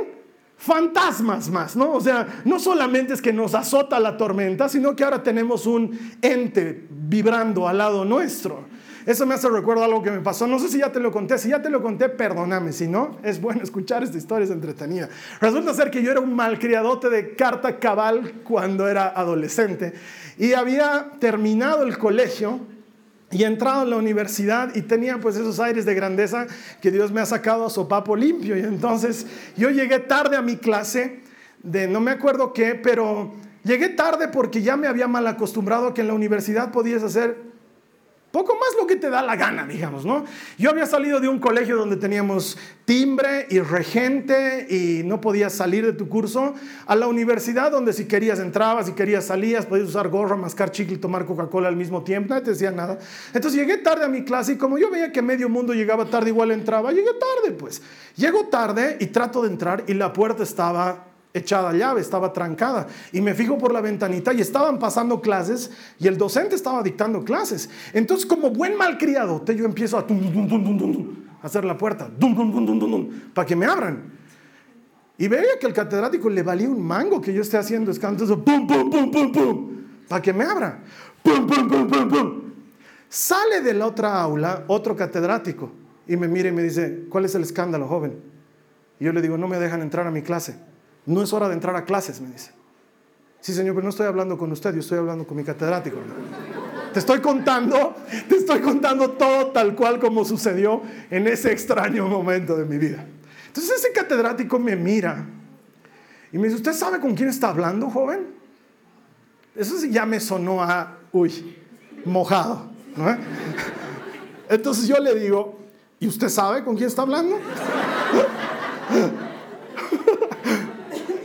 fantasmas 0.59 1.49
más, 1.49 1.76
¿no? 1.76 1.92
O 1.92 2.00
sea, 2.00 2.42
no 2.45 2.59
solamente 2.59 3.14
es 3.14 3.23
que 3.23 3.33
nos 3.33 3.54
azota 3.54 3.99
la 4.00 4.16
tormenta, 4.16 4.68
sino 4.68 4.95
que 4.95 5.04
ahora 5.04 5.23
tenemos 5.23 5.66
un 5.66 5.99
ente 6.21 6.87
vibrando 6.90 7.68
al 7.68 7.78
lado 7.78 8.04
nuestro. 8.04 8.66
Eso 9.07 9.25
me 9.25 9.35
hace 9.35 9.49
recuerdo 9.49 9.85
algo 9.85 10.02
que 10.02 10.11
me 10.11 10.21
pasó. 10.21 10.47
No 10.47 10.59
sé 10.59 10.68
si 10.68 10.80
ya 10.80 10.92
te 10.92 11.00
lo 11.00 11.11
conté. 11.11 11.38
Si 11.38 11.49
ya 11.49 11.62
te 11.62 11.71
lo 11.71 11.83
conté, 11.83 12.11
perdóname. 12.11 12.73
Si 12.75 12.87
no, 12.87 13.16
es 13.23 13.40
bueno 13.40 13.62
escuchar 13.62 14.02
esta 14.02 14.18
historia, 14.18 14.45
es 14.45 14.50
entretenida. 14.50 15.09
Resulta 15.40 15.73
ser 15.73 15.90
que 15.90 16.02
yo 16.02 16.11
era 16.11 16.21
un 16.21 16.37
malcriadote 16.37 17.09
de 17.09 17.35
carta 17.35 17.78
cabal 17.78 18.42
cuando 18.45 18.87
era 18.87 19.09
adolescente. 19.09 19.95
Y 20.37 20.52
había 20.52 21.12
terminado 21.21 21.85
el 21.85 21.97
colegio 21.97 22.61
y 23.30 23.44
entrado 23.44 23.82
en 23.82 23.90
la 23.90 23.97
universidad 23.97 24.75
y 24.75 24.82
tenía 24.82 25.18
pues 25.18 25.36
esos 25.36 25.60
aires 25.60 25.84
de 25.84 25.95
grandeza 25.95 26.47
que 26.80 26.91
Dios 26.91 27.12
me 27.12 27.21
ha 27.21 27.26
sacado 27.26 27.67
a 27.67 27.71
sopapo 27.71 28.17
limpio. 28.17 28.56
Y 28.56 28.60
entonces 28.60 29.26
yo 29.56 29.71
llegué 29.71 29.99
tarde 29.99 30.36
a 30.36 30.43
mi 30.43 30.56
clase 30.56 31.21
de 31.62 31.88
no 31.88 32.00
me 32.00 32.10
acuerdo 32.10 32.52
qué, 32.52 32.75
pero 32.75 33.34
llegué 33.64 33.91
tarde 33.91 34.28
porque 34.28 34.62
ya 34.62 34.76
me 34.76 34.86
había 34.86 35.08
mal 35.08 35.26
acostumbrado 35.26 35.93
que 35.93 36.00
en 36.00 36.06
la 36.06 36.14
universidad 36.14 36.71
podías 36.71 37.02
hacer 37.02 37.48
poco 38.30 38.54
más 38.54 38.69
lo 38.78 38.86
que 38.86 38.97
te 38.97 39.08
da 39.08 39.23
la 39.23 39.36
gana, 39.36 39.67
digamos, 39.67 40.04
¿no? 40.04 40.25
Yo 40.58 40.71
había 40.71 40.86
salido 40.86 41.19
de 41.21 41.28
un 41.28 41.38
colegio 41.38 41.76
donde 41.76 41.97
teníamos 41.97 42.58
timbre 42.84 43.47
y 43.50 43.60
regente 43.60 44.67
y 44.69 45.02
no 45.04 45.21
podías 45.21 45.54
salir 45.54 45.84
de 45.84 45.93
tu 45.93 46.08
curso, 46.08 46.54
a 46.86 46.95
la 46.95 47.06
universidad 47.06 47.71
donde 47.71 47.93
si 47.93 48.06
querías 48.06 48.38
entrabas, 48.38 48.86
si 48.86 48.93
querías 48.93 49.26
salías, 49.26 49.67
podías 49.67 49.88
usar 49.88 50.08
gorra, 50.08 50.36
mascar 50.36 50.71
chicle 50.71 50.97
y 50.97 50.99
tomar 50.99 51.25
Coca-Cola 51.26 51.69
al 51.69 51.76
mismo 51.76 52.04
tiempo, 52.04 52.30
nadie 52.30 52.45
te 52.45 52.50
decía 52.50 52.71
nada. 52.71 52.99
Entonces 53.32 53.58
llegué 53.58 53.78
tarde 53.78 54.04
a 54.04 54.08
mi 54.08 54.25
clase 54.25 54.52
y 54.52 54.56
como 54.56 54.78
yo 54.78 54.91
veía 54.91 55.10
que 55.10 55.23
medio 55.23 55.49
mundo 55.49 55.73
llegaba 55.73 56.10
tarde, 56.10 56.28
igual 56.30 56.50
entraba, 56.50 56.93
llegué 56.93 57.10
tarde, 57.12 57.56
pues. 57.56 57.82
Llego 58.17 58.47
tarde 58.47 58.97
y 59.00 59.06
trato 59.06 59.43
de 59.43 59.49
entrar 59.49 59.84
y 59.86 59.95
la 59.95 60.12
puerta 60.12 60.43
estaba 60.43 61.07
echada 61.34 61.73
llave, 61.73 62.00
estaba 62.00 62.32
trancada. 62.32 62.86
Y 63.12 63.21
me 63.21 63.34
fijo 63.34 63.58
por 63.58 63.73
la 63.73 63.80
ventanita 63.80 64.32
y 64.32 64.41
estaban 64.41 64.78
pasando 64.78 65.21
clases 65.21 65.71
y 65.99 66.06
el 66.06 66.17
docente 66.17 66.54
estaba 66.54 66.82
dictando 66.82 67.25
clases. 67.25 67.69
Entonces, 67.93 68.26
como 68.26 68.50
buen 68.50 68.76
malcriado, 68.76 69.45
yo 69.45 69.64
empiezo 69.64 69.99
a, 69.99 70.06
hacer 71.43 71.64
la 71.64 71.76
puerta, 71.76 72.10
para 73.34 73.47
que 73.47 73.56
me 73.56 73.67
abran. 73.67 74.19
Y 75.17 75.26
veía 75.26 75.58
que 75.60 75.67
el 75.67 75.73
catedrático 75.73 76.30
le 76.30 76.43
valía 76.43 76.69
un 76.69 76.80
mango 76.80 77.21
que 77.21 77.32
yo 77.32 77.43
esté 77.43 77.56
haciendo 77.56 77.91
escándalos, 77.91 78.38
pum, 78.38 78.67
pum, 78.67 78.88
pum, 78.88 79.10
pum, 79.10 79.32
pum, 79.32 79.71
para 80.08 80.23
que 80.23 80.32
me 80.32 80.45
abra. 80.45 80.80
Pum, 81.23 81.47
pum, 81.47 81.69
pum, 81.69 81.88
pum, 81.88 82.08
pum. 82.08 82.43
Sale 83.08 83.62
de 83.62 83.75
la 83.75 83.86
otra 83.86 84.21
aula 84.21 84.64
otro 84.69 84.95
catedrático 84.95 85.73
y 86.06 86.17
me 86.17 86.28
mira 86.28 86.50
y 86.50 86.52
me 86.52 86.62
dice, 86.62 87.06
¿cuál 87.08 87.25
es 87.25 87.34
el 87.34 87.43
escándalo, 87.43 87.88
joven? 87.88 88.21
Y 89.00 89.06
yo 89.06 89.12
le 89.12 89.23
digo, 89.23 89.36
no 89.36 89.49
me 89.49 89.58
dejan 89.58 89.82
entrar 89.82 90.06
a 90.06 90.10
mi 90.10 90.23
clase 90.23 90.56
no 91.08 91.23
es 91.23 91.32
hora 91.32 91.49
de 91.49 91.54
entrar 91.54 91.75
a 91.75 91.84
clases, 91.84 92.21
me 92.21 92.28
dice. 92.28 92.52
Sí, 93.40 93.54
señor, 93.54 93.75
pero 93.75 93.84
no 93.84 93.90
estoy 93.90 94.06
hablando 94.06 94.36
con 94.36 94.52
usted, 94.52 94.75
yo 94.75 94.80
estoy 94.80 94.99
hablando 94.99 95.26
con 95.26 95.36
mi 95.36 95.44
catedrático. 95.44 95.97
Te 96.92 96.99
estoy 96.99 97.21
contando, 97.21 97.94
te 98.28 98.36
estoy 98.36 98.60
contando 98.60 99.12
todo 99.12 99.49
tal 99.52 99.75
cual 99.75 99.99
como 99.99 100.25
sucedió 100.25 100.82
en 101.10 101.26
ese 101.26 101.52
extraño 101.52 102.06
momento 102.08 102.56
de 102.56 102.64
mi 102.64 102.76
vida. 102.76 103.06
Entonces 103.47 103.78
ese 103.78 103.92
catedrático 103.92 104.58
me 104.58 104.76
mira 104.76 105.25
y 106.30 106.36
me 106.36 106.44
dice, 106.44 106.56
¿usted 106.56 106.75
sabe 106.75 107.00
con 107.00 107.14
quién 107.14 107.30
está 107.30 107.49
hablando, 107.49 107.88
joven? 107.88 108.26
Eso 109.54 109.75
ya 109.86 110.04
me 110.04 110.21
sonó 110.21 110.62
a, 110.62 110.99
uy, 111.12 111.56
mojado. 112.04 112.71
Entonces 114.49 114.86
yo 114.86 114.99
le 114.99 115.14
digo, 115.14 115.58
¿y 116.00 116.06
usted 116.06 116.28
sabe 116.28 116.64
con 116.64 116.76
quién 116.76 116.88
está 116.88 117.02
hablando? 117.02 117.38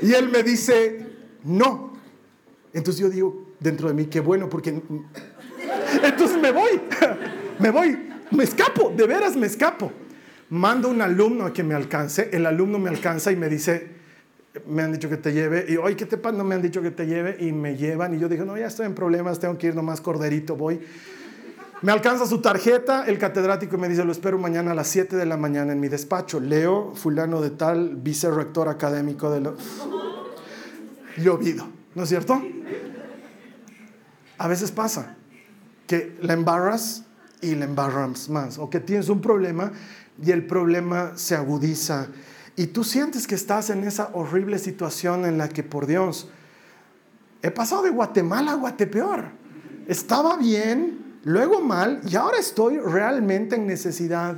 Y 0.03 0.13
él 0.13 0.29
me 0.29 0.43
dice, 0.43 1.05
no. 1.45 1.93
Entonces 2.73 3.01
yo 3.01 3.09
digo 3.09 3.47
dentro 3.59 3.87
de 3.87 3.93
mí, 3.93 4.07
qué 4.07 4.19
bueno, 4.19 4.49
porque... 4.49 4.81
Entonces 6.03 6.37
me 6.41 6.51
voy, 6.51 6.81
me 7.59 7.71
voy, 7.71 7.97
me 8.31 8.43
escapo, 8.43 8.91
de 8.95 9.07
veras 9.07 9.37
me 9.37 9.47
escapo. 9.47 9.93
Mando 10.49 10.89
un 10.89 11.01
alumno 11.01 11.45
a 11.45 11.53
que 11.53 11.63
me 11.63 11.73
alcance, 11.73 12.29
el 12.33 12.45
alumno 12.45 12.79
me 12.79 12.89
alcanza 12.89 13.31
y 13.31 13.37
me 13.37 13.47
dice, 13.47 13.87
me 14.67 14.83
han 14.83 14.91
dicho 14.91 15.09
que 15.09 15.15
te 15.15 15.31
lleve, 15.31 15.65
y 15.69 15.77
hoy, 15.77 15.95
¿qué 15.95 16.05
te 16.05 16.17
pasa? 16.17 16.37
No 16.37 16.43
me 16.43 16.55
han 16.55 16.61
dicho 16.61 16.81
que 16.81 16.91
te 16.91 17.07
lleve, 17.07 17.37
y 17.39 17.53
me 17.53 17.77
llevan, 17.77 18.13
y 18.13 18.19
yo 18.19 18.27
dije, 18.27 18.43
no, 18.43 18.57
ya 18.57 18.67
estoy 18.67 18.85
en 18.85 18.95
problemas, 18.95 19.39
tengo 19.39 19.57
que 19.57 19.67
ir 19.67 19.75
nomás 19.75 20.01
corderito, 20.01 20.57
voy. 20.57 20.81
Me 21.83 21.91
alcanza 21.91 22.25
su 22.25 22.39
tarjeta, 22.39 23.03
el 23.07 23.19
catedrático 23.19 23.77
me 23.77 23.89
dice, 23.89 24.05
lo 24.05 24.13
espero 24.13 24.37
mañana 24.37 24.71
a 24.71 24.73
las 24.73 24.87
7 24.87 25.17
de 25.17 25.25
la 25.25 25.35
mañana 25.35 25.73
en 25.73 25.81
mi 25.81 25.89
despacho. 25.89 26.39
Leo, 26.39 26.93
fulano 26.95 27.41
de 27.41 27.49
tal, 27.49 27.97
vicerrector 27.97 28.69
académico 28.69 29.29
de 29.29 29.41
lo... 29.41 29.57
Llovido, 31.17 31.67
¿no 31.93 32.03
es 32.03 32.09
cierto? 32.09 32.41
A 34.37 34.47
veces 34.47 34.71
pasa 34.71 35.17
que 35.85 36.17
la 36.21 36.31
embarras 36.31 37.03
y 37.41 37.53
la 37.55 37.65
embarras 37.65 38.29
más, 38.29 38.59
o 38.59 38.69
que 38.69 38.79
tienes 38.79 39.09
un 39.09 39.19
problema 39.19 39.73
y 40.23 40.31
el 40.31 40.47
problema 40.47 41.11
se 41.17 41.35
agudiza. 41.35 42.07
Y 42.55 42.67
tú 42.67 42.85
sientes 42.85 43.27
que 43.27 43.35
estás 43.35 43.69
en 43.69 43.83
esa 43.83 44.09
horrible 44.13 44.57
situación 44.57 45.25
en 45.25 45.37
la 45.37 45.49
que, 45.49 45.63
por 45.63 45.85
Dios, 45.85 46.29
he 47.41 47.51
pasado 47.51 47.81
de 47.83 47.89
Guatemala 47.89 48.53
a 48.53 48.55
Guatepeor. 48.55 49.25
Estaba 49.85 50.37
bien, 50.37 51.02
luego 51.23 51.61
mal 51.61 52.01
y 52.07 52.15
ahora 52.15 52.37
estoy 52.39 52.77
realmente 52.77 53.55
en 53.55 53.67
necesidad 53.67 54.35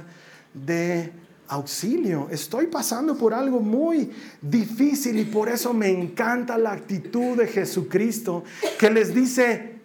de 0.54 1.12
auxilio. 1.48 2.28
Estoy 2.32 2.68
pasando 2.68 3.16
por 3.16 3.34
algo 3.34 3.60
muy 3.60 4.12
difícil 4.42 5.20
y 5.20 5.26
por 5.26 5.50
eso 5.50 5.74
me 5.74 5.90
encanta 5.90 6.58
la 6.58 6.72
actitud 6.72 7.38
de 7.38 7.48
Jesucristo 7.48 8.44
que 8.80 8.90
les 8.90 9.14
dice, 9.14 9.76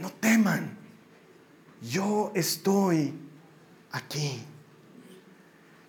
no 0.00 0.10
teman, 0.10 0.76
yo 1.82 2.32
estoy 2.34 3.12
aquí. 3.92 4.42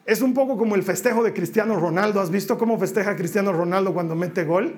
Es 0.05 0.21
un 0.21 0.33
poco 0.33 0.57
como 0.57 0.75
el 0.75 0.83
festejo 0.83 1.23
de 1.23 1.33
Cristiano 1.33 1.79
Ronaldo. 1.79 2.21
¿Has 2.21 2.29
visto 2.29 2.57
cómo 2.57 2.77
festeja 2.77 3.15
Cristiano 3.15 3.51
Ronaldo 3.51 3.93
cuando 3.93 4.15
mete 4.15 4.43
gol? 4.43 4.75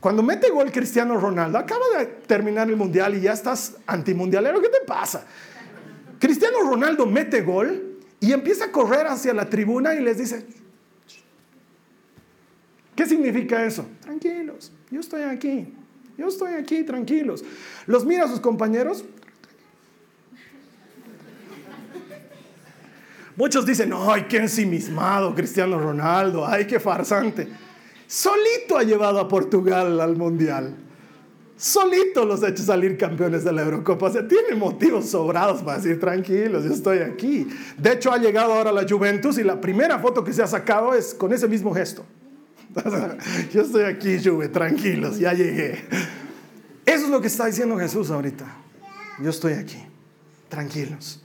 Cuando 0.00 0.22
mete 0.22 0.48
gol 0.50 0.72
Cristiano 0.72 1.18
Ronaldo, 1.20 1.58
acaba 1.58 1.84
de 1.98 2.06
terminar 2.06 2.68
el 2.70 2.76
mundial 2.76 3.14
y 3.14 3.20
ya 3.20 3.32
estás 3.32 3.76
antimundialero. 3.86 4.60
¿Qué 4.60 4.70
te 4.70 4.80
pasa? 4.86 5.26
Cristiano 6.18 6.60
Ronaldo 6.62 7.04
mete 7.04 7.42
gol 7.42 7.98
y 8.18 8.32
empieza 8.32 8.66
a 8.66 8.72
correr 8.72 9.06
hacia 9.06 9.34
la 9.34 9.48
tribuna 9.48 9.94
y 9.94 10.00
les 10.00 10.16
dice, 10.16 10.46
¿qué 12.96 13.06
significa 13.06 13.64
eso? 13.64 13.86
Tranquilos, 14.00 14.72
yo 14.90 15.00
estoy 15.00 15.22
aquí, 15.22 15.72
yo 16.16 16.28
estoy 16.28 16.54
aquí, 16.54 16.82
tranquilos. 16.82 17.44
Los 17.86 18.06
mira 18.06 18.24
a 18.24 18.28
sus 18.28 18.40
compañeros. 18.40 19.04
Muchos 23.36 23.64
dicen, 23.64 23.92
ay, 23.94 24.26
qué 24.28 24.38
ensimismado 24.38 25.34
Cristiano 25.34 25.78
Ronaldo, 25.78 26.46
ay, 26.46 26.66
qué 26.66 26.80
farsante. 26.80 27.48
Solito 28.10 28.76
ha 28.76 28.82
llevado 28.82 29.20
a 29.20 29.28
Portugal 29.28 30.00
al 30.00 30.16
Mundial. 30.16 30.74
Solito 31.56 32.24
los 32.24 32.42
ha 32.42 32.48
hecho 32.48 32.64
salir 32.64 32.98
campeones 32.98 33.44
de 33.44 33.52
la 33.52 33.62
Eurocopa. 33.62 34.06
O 34.06 34.12
sea, 34.12 34.26
tiene 34.26 34.56
motivos 34.56 35.10
sobrados 35.10 35.62
para 35.62 35.76
decir 35.76 36.00
tranquilos, 36.00 36.64
yo 36.64 36.72
estoy 36.72 36.98
aquí. 36.98 37.46
De 37.78 37.92
hecho, 37.92 38.10
ha 38.10 38.18
llegado 38.18 38.52
ahora 38.52 38.72
la 38.72 38.84
Juventus 38.84 39.38
y 39.38 39.44
la 39.44 39.60
primera 39.60 40.00
foto 40.00 40.24
que 40.24 40.32
se 40.32 40.42
ha 40.42 40.48
sacado 40.48 40.92
es 40.92 41.14
con 41.14 41.32
ese 41.32 41.46
mismo 41.46 41.72
gesto. 41.72 42.04
yo 43.52 43.62
estoy 43.62 43.84
aquí, 43.84 44.18
Juve, 44.18 44.48
tranquilos, 44.48 45.16
ya 45.20 45.32
llegué. 45.32 45.84
Eso 46.84 47.04
es 47.04 47.10
lo 47.10 47.20
que 47.20 47.28
está 47.28 47.46
diciendo 47.46 47.78
Jesús 47.78 48.10
ahorita. 48.10 48.44
Yo 49.22 49.30
estoy 49.30 49.52
aquí, 49.52 49.78
tranquilos. 50.48 51.22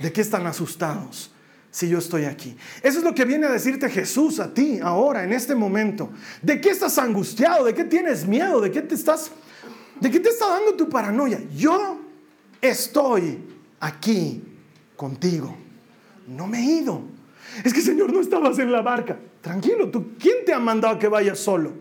¿De 0.00 0.12
qué 0.12 0.20
están 0.20 0.44
asustados? 0.48 1.32
Si 1.74 1.88
yo 1.88 1.98
estoy 1.98 2.24
aquí. 2.24 2.56
Eso 2.84 2.98
es 2.98 3.04
lo 3.04 3.12
que 3.16 3.24
viene 3.24 3.46
a 3.46 3.50
decirte 3.50 3.90
Jesús 3.90 4.38
a 4.38 4.54
ti 4.54 4.78
ahora, 4.80 5.24
en 5.24 5.32
este 5.32 5.56
momento. 5.56 6.08
¿De 6.40 6.60
qué 6.60 6.70
estás 6.70 6.96
angustiado? 6.98 7.64
¿De 7.64 7.74
qué 7.74 7.82
tienes 7.82 8.28
miedo? 8.28 8.60
¿De 8.60 8.70
qué 8.70 8.80
te 8.80 8.94
estás... 8.94 9.32
¿De 9.98 10.08
qué 10.08 10.20
te 10.20 10.28
está 10.28 10.50
dando 10.50 10.74
tu 10.76 10.88
paranoia? 10.88 11.40
Yo 11.52 11.98
estoy 12.60 13.40
aquí 13.80 14.40
contigo. 14.94 15.56
No 16.28 16.46
me 16.46 16.60
he 16.60 16.76
ido. 16.76 17.02
Es 17.64 17.74
que 17.74 17.80
Señor, 17.80 18.12
no 18.12 18.20
estabas 18.20 18.56
en 18.60 18.70
la 18.70 18.80
barca. 18.80 19.18
Tranquilo, 19.40 19.90
¿tú 19.90 20.12
quién 20.16 20.44
te 20.46 20.52
ha 20.52 20.60
mandado 20.60 20.96
que 20.96 21.08
vayas 21.08 21.40
solo? 21.40 21.72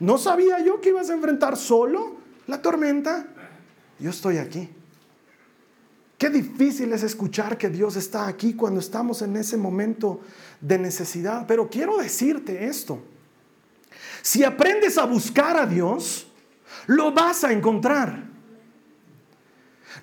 ¿No 0.00 0.16
sabía 0.16 0.58
yo 0.64 0.80
que 0.80 0.88
ibas 0.88 1.10
a 1.10 1.14
enfrentar 1.14 1.58
solo 1.58 2.16
la 2.46 2.62
tormenta? 2.62 3.26
Yo 3.98 4.08
estoy 4.08 4.38
aquí. 4.38 4.70
Qué 6.24 6.30
difícil 6.30 6.90
es 6.94 7.02
escuchar 7.02 7.58
que 7.58 7.68
Dios 7.68 7.96
está 7.96 8.26
aquí 8.26 8.54
cuando 8.54 8.80
estamos 8.80 9.20
en 9.20 9.36
ese 9.36 9.58
momento 9.58 10.22
de 10.58 10.78
necesidad. 10.78 11.44
Pero 11.46 11.68
quiero 11.68 11.98
decirte 11.98 12.64
esto. 12.64 13.02
Si 14.22 14.42
aprendes 14.42 14.96
a 14.96 15.04
buscar 15.04 15.58
a 15.58 15.66
Dios, 15.66 16.26
lo 16.86 17.12
vas 17.12 17.44
a 17.44 17.52
encontrar. 17.52 18.24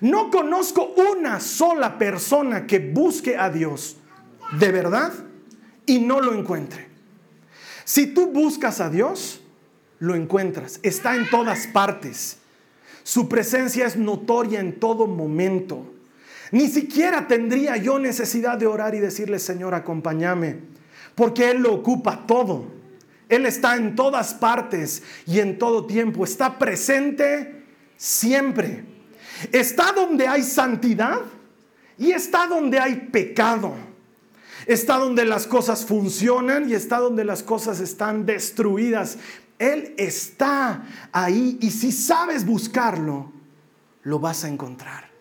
No 0.00 0.30
conozco 0.30 0.94
una 1.12 1.40
sola 1.40 1.98
persona 1.98 2.68
que 2.68 2.78
busque 2.78 3.36
a 3.36 3.50
Dios 3.50 3.96
de 4.60 4.70
verdad 4.70 5.12
y 5.86 5.98
no 5.98 6.20
lo 6.20 6.34
encuentre. 6.34 6.86
Si 7.82 8.06
tú 8.06 8.28
buscas 8.28 8.80
a 8.80 8.88
Dios, 8.90 9.40
lo 9.98 10.14
encuentras. 10.14 10.78
Está 10.84 11.16
en 11.16 11.28
todas 11.28 11.66
partes. 11.66 12.36
Su 13.02 13.28
presencia 13.28 13.86
es 13.86 13.96
notoria 13.96 14.60
en 14.60 14.78
todo 14.78 15.08
momento. 15.08 15.88
Ni 16.52 16.68
siquiera 16.68 17.26
tendría 17.26 17.78
yo 17.78 17.98
necesidad 17.98 18.58
de 18.58 18.66
orar 18.66 18.94
y 18.94 19.00
decirle, 19.00 19.38
Señor, 19.38 19.74
acompáñame, 19.74 20.58
porque 21.14 21.50
Él 21.50 21.62
lo 21.62 21.72
ocupa 21.72 22.26
todo. 22.26 22.66
Él 23.30 23.46
está 23.46 23.74
en 23.76 23.96
todas 23.96 24.34
partes 24.34 25.02
y 25.26 25.40
en 25.40 25.58
todo 25.58 25.86
tiempo. 25.86 26.24
Está 26.24 26.58
presente 26.58 27.64
siempre. 27.96 28.84
Está 29.50 29.92
donde 29.92 30.28
hay 30.28 30.42
santidad 30.42 31.20
y 31.96 32.12
está 32.12 32.46
donde 32.46 32.78
hay 32.78 33.08
pecado. 33.10 33.72
Está 34.66 34.98
donde 34.98 35.24
las 35.24 35.46
cosas 35.46 35.86
funcionan 35.86 36.68
y 36.68 36.74
está 36.74 36.98
donde 36.98 37.24
las 37.24 37.42
cosas 37.42 37.80
están 37.80 38.26
destruidas. 38.26 39.16
Él 39.58 39.94
está 39.96 40.84
ahí 41.12 41.56
y 41.62 41.70
si 41.70 41.90
sabes 41.92 42.44
buscarlo, 42.44 43.32
lo 44.02 44.18
vas 44.18 44.44
a 44.44 44.48
encontrar 44.48 45.11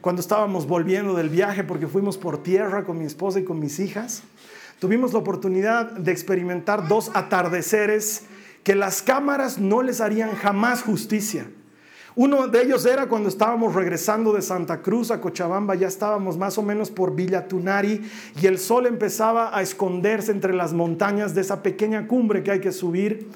cuando 0.00 0.20
estábamos 0.20 0.66
volviendo 0.66 1.14
del 1.14 1.28
viaje, 1.28 1.64
porque 1.64 1.86
fuimos 1.86 2.16
por 2.16 2.42
tierra 2.42 2.84
con 2.84 2.98
mi 2.98 3.04
esposa 3.04 3.40
y 3.40 3.44
con 3.44 3.58
mis 3.58 3.78
hijas, 3.78 4.22
tuvimos 4.78 5.12
la 5.12 5.18
oportunidad 5.18 5.90
de 5.92 6.10
experimentar 6.10 6.88
dos 6.88 7.10
atardeceres 7.14 8.24
que 8.64 8.74
las 8.74 9.02
cámaras 9.02 9.58
no 9.58 9.82
les 9.82 10.00
harían 10.00 10.34
jamás 10.34 10.82
justicia. 10.82 11.46
Uno 12.16 12.48
de 12.48 12.62
ellos 12.62 12.84
era 12.86 13.08
cuando 13.08 13.28
estábamos 13.28 13.74
regresando 13.74 14.32
de 14.32 14.42
Santa 14.42 14.82
Cruz 14.82 15.10
a 15.10 15.20
Cochabamba, 15.20 15.74
ya 15.76 15.86
estábamos 15.86 16.36
más 16.36 16.58
o 16.58 16.62
menos 16.62 16.90
por 16.90 17.14
Villa 17.14 17.46
Tunari 17.46 18.02
y 18.40 18.46
el 18.46 18.58
sol 18.58 18.86
empezaba 18.86 19.56
a 19.56 19.62
esconderse 19.62 20.32
entre 20.32 20.52
las 20.52 20.72
montañas 20.72 21.34
de 21.34 21.42
esa 21.42 21.62
pequeña 21.62 22.08
cumbre 22.08 22.42
que 22.42 22.50
hay 22.50 22.60
que 22.60 22.72
subir 22.72 23.28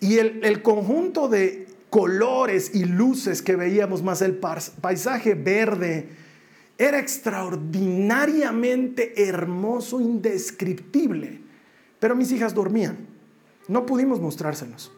y 0.00 0.18
el, 0.18 0.40
el 0.44 0.62
conjunto 0.62 1.28
de 1.28 1.66
colores 1.92 2.70
y 2.72 2.86
luces 2.86 3.42
que 3.42 3.54
veíamos, 3.54 4.02
más 4.02 4.22
el 4.22 4.38
paisaje 4.38 5.34
verde, 5.34 6.08
era 6.78 6.98
extraordinariamente 6.98 9.28
hermoso, 9.28 10.00
indescriptible. 10.00 11.42
Pero 12.00 12.16
mis 12.16 12.32
hijas 12.32 12.54
dormían, 12.54 12.96
no 13.68 13.84
pudimos 13.84 14.22
mostrárselos. 14.22 14.90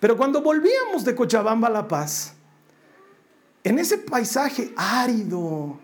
Pero 0.00 0.16
cuando 0.16 0.40
volvíamos 0.40 1.04
de 1.04 1.14
Cochabamba 1.14 1.68
a 1.68 1.72
La 1.72 1.86
Paz, 1.86 2.32
en 3.62 3.78
ese 3.78 3.98
paisaje 3.98 4.72
árido, 4.76 5.78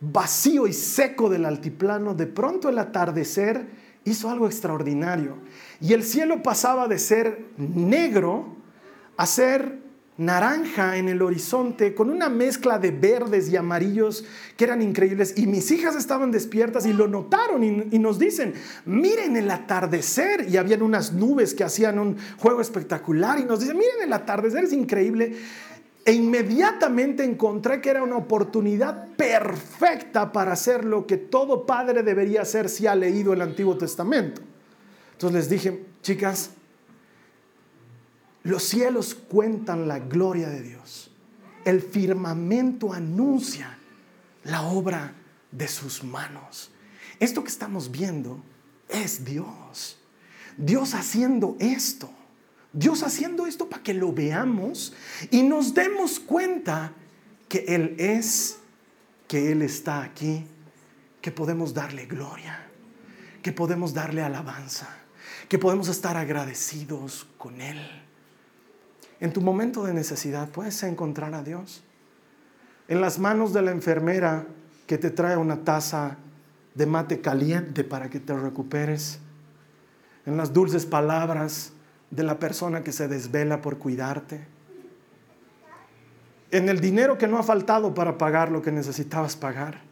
vacío 0.00 0.66
y 0.66 0.74
seco 0.74 1.30
del 1.30 1.46
altiplano, 1.46 2.12
de 2.12 2.26
pronto 2.26 2.68
el 2.68 2.78
atardecer 2.78 3.66
hizo 4.04 4.28
algo 4.28 4.46
extraordinario. 4.46 5.38
Y 5.80 5.94
el 5.94 6.02
cielo 6.02 6.42
pasaba 6.42 6.88
de 6.88 6.98
ser 6.98 7.46
negro 7.56 8.59
hacer 9.20 9.78
naranja 10.16 10.96
en 10.96 11.10
el 11.10 11.20
horizonte 11.20 11.94
con 11.94 12.08
una 12.08 12.30
mezcla 12.30 12.78
de 12.78 12.90
verdes 12.90 13.50
y 13.50 13.56
amarillos 13.56 14.24
que 14.56 14.64
eran 14.64 14.80
increíbles. 14.80 15.34
Y 15.36 15.46
mis 15.46 15.70
hijas 15.70 15.94
estaban 15.94 16.30
despiertas 16.30 16.86
y 16.86 16.94
lo 16.94 17.06
notaron 17.06 17.62
y, 17.62 17.98
nos 17.98 18.18
dicen, 18.18 18.54
miren 18.86 19.36
el 19.36 19.50
atardecer. 19.50 20.48
Y 20.48 20.56
habían 20.56 20.80
unas 20.80 21.12
nubes 21.12 21.52
que 21.52 21.64
hacían 21.64 21.98
un 21.98 22.16
juego 22.38 22.62
espectacular 22.62 23.38
y 23.38 23.44
nos 23.44 23.60
dicen, 23.60 23.76
miren 23.76 24.02
el 24.04 24.12
atardecer, 24.14 24.64
es 24.64 24.72
increíble. 24.72 25.36
E 26.06 26.12
inmediatamente 26.12 27.22
encontré 27.22 27.82
que 27.82 27.90
era 27.90 28.02
una 28.02 28.16
oportunidad 28.16 29.08
perfecta 29.16 30.32
para 30.32 30.52
hacer 30.52 30.86
lo 30.86 31.06
que 31.06 31.18
todo 31.18 31.66
padre 31.66 32.02
debería 32.02 32.40
hacer 32.40 32.70
si 32.70 32.86
ha 32.86 32.94
leído 32.94 33.34
el 33.34 33.42
Antiguo 33.42 33.76
Testamento. 33.76 34.40
Entonces 35.12 35.40
les 35.40 35.50
dije, 35.50 35.84
chicas, 36.00 36.52
los 38.42 38.62
cielos 38.62 39.14
cuentan 39.14 39.88
la 39.88 39.98
gloria 39.98 40.48
de 40.48 40.62
Dios. 40.62 41.10
El 41.64 41.82
firmamento 41.82 42.92
anuncia 42.92 43.78
la 44.44 44.62
obra 44.62 45.14
de 45.52 45.68
sus 45.68 46.02
manos. 46.02 46.70
Esto 47.18 47.42
que 47.42 47.50
estamos 47.50 47.90
viendo 47.90 48.42
es 48.88 49.24
Dios. 49.24 49.98
Dios 50.56 50.94
haciendo 50.94 51.56
esto. 51.60 52.10
Dios 52.72 53.02
haciendo 53.02 53.46
esto 53.46 53.68
para 53.68 53.82
que 53.82 53.94
lo 53.94 54.12
veamos 54.12 54.94
y 55.30 55.42
nos 55.42 55.74
demos 55.74 56.20
cuenta 56.20 56.92
que 57.48 57.64
Él 57.68 57.96
es, 57.98 58.58
que 59.26 59.50
Él 59.50 59.62
está 59.62 60.02
aquí, 60.02 60.46
que 61.20 61.32
podemos 61.32 61.74
darle 61.74 62.06
gloria, 62.06 62.64
que 63.42 63.52
podemos 63.52 63.92
darle 63.92 64.22
alabanza, 64.22 64.88
que 65.48 65.58
podemos 65.58 65.88
estar 65.88 66.16
agradecidos 66.16 67.26
con 67.36 67.60
Él. 67.60 67.80
En 69.20 69.34
tu 69.34 69.42
momento 69.42 69.84
de 69.84 69.92
necesidad 69.92 70.48
puedes 70.48 70.82
encontrar 70.82 71.34
a 71.34 71.42
Dios. 71.42 71.82
En 72.88 73.02
las 73.02 73.18
manos 73.18 73.52
de 73.52 73.62
la 73.62 73.70
enfermera 73.70 74.46
que 74.86 74.96
te 74.96 75.10
trae 75.10 75.36
una 75.36 75.62
taza 75.62 76.16
de 76.74 76.86
mate 76.86 77.20
caliente 77.20 77.84
para 77.84 78.08
que 78.08 78.18
te 78.18 78.34
recuperes. 78.34 79.20
En 80.24 80.38
las 80.38 80.52
dulces 80.52 80.86
palabras 80.86 81.72
de 82.10 82.22
la 82.22 82.38
persona 82.38 82.82
que 82.82 82.92
se 82.92 83.08
desvela 83.08 83.60
por 83.60 83.78
cuidarte. 83.78 84.40
En 86.50 86.68
el 86.68 86.80
dinero 86.80 87.18
que 87.18 87.28
no 87.28 87.38
ha 87.38 87.42
faltado 87.42 87.94
para 87.94 88.16
pagar 88.16 88.50
lo 88.50 88.62
que 88.62 88.72
necesitabas 88.72 89.36
pagar. 89.36 89.82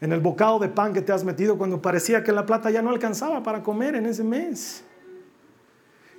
En 0.00 0.12
el 0.12 0.20
bocado 0.20 0.58
de 0.58 0.68
pan 0.68 0.92
que 0.92 1.00
te 1.00 1.12
has 1.12 1.24
metido 1.24 1.56
cuando 1.56 1.80
parecía 1.80 2.22
que 2.22 2.32
la 2.32 2.44
plata 2.44 2.68
ya 2.70 2.82
no 2.82 2.90
alcanzaba 2.90 3.42
para 3.42 3.62
comer 3.62 3.94
en 3.94 4.06
ese 4.06 4.24
mes 4.24 4.84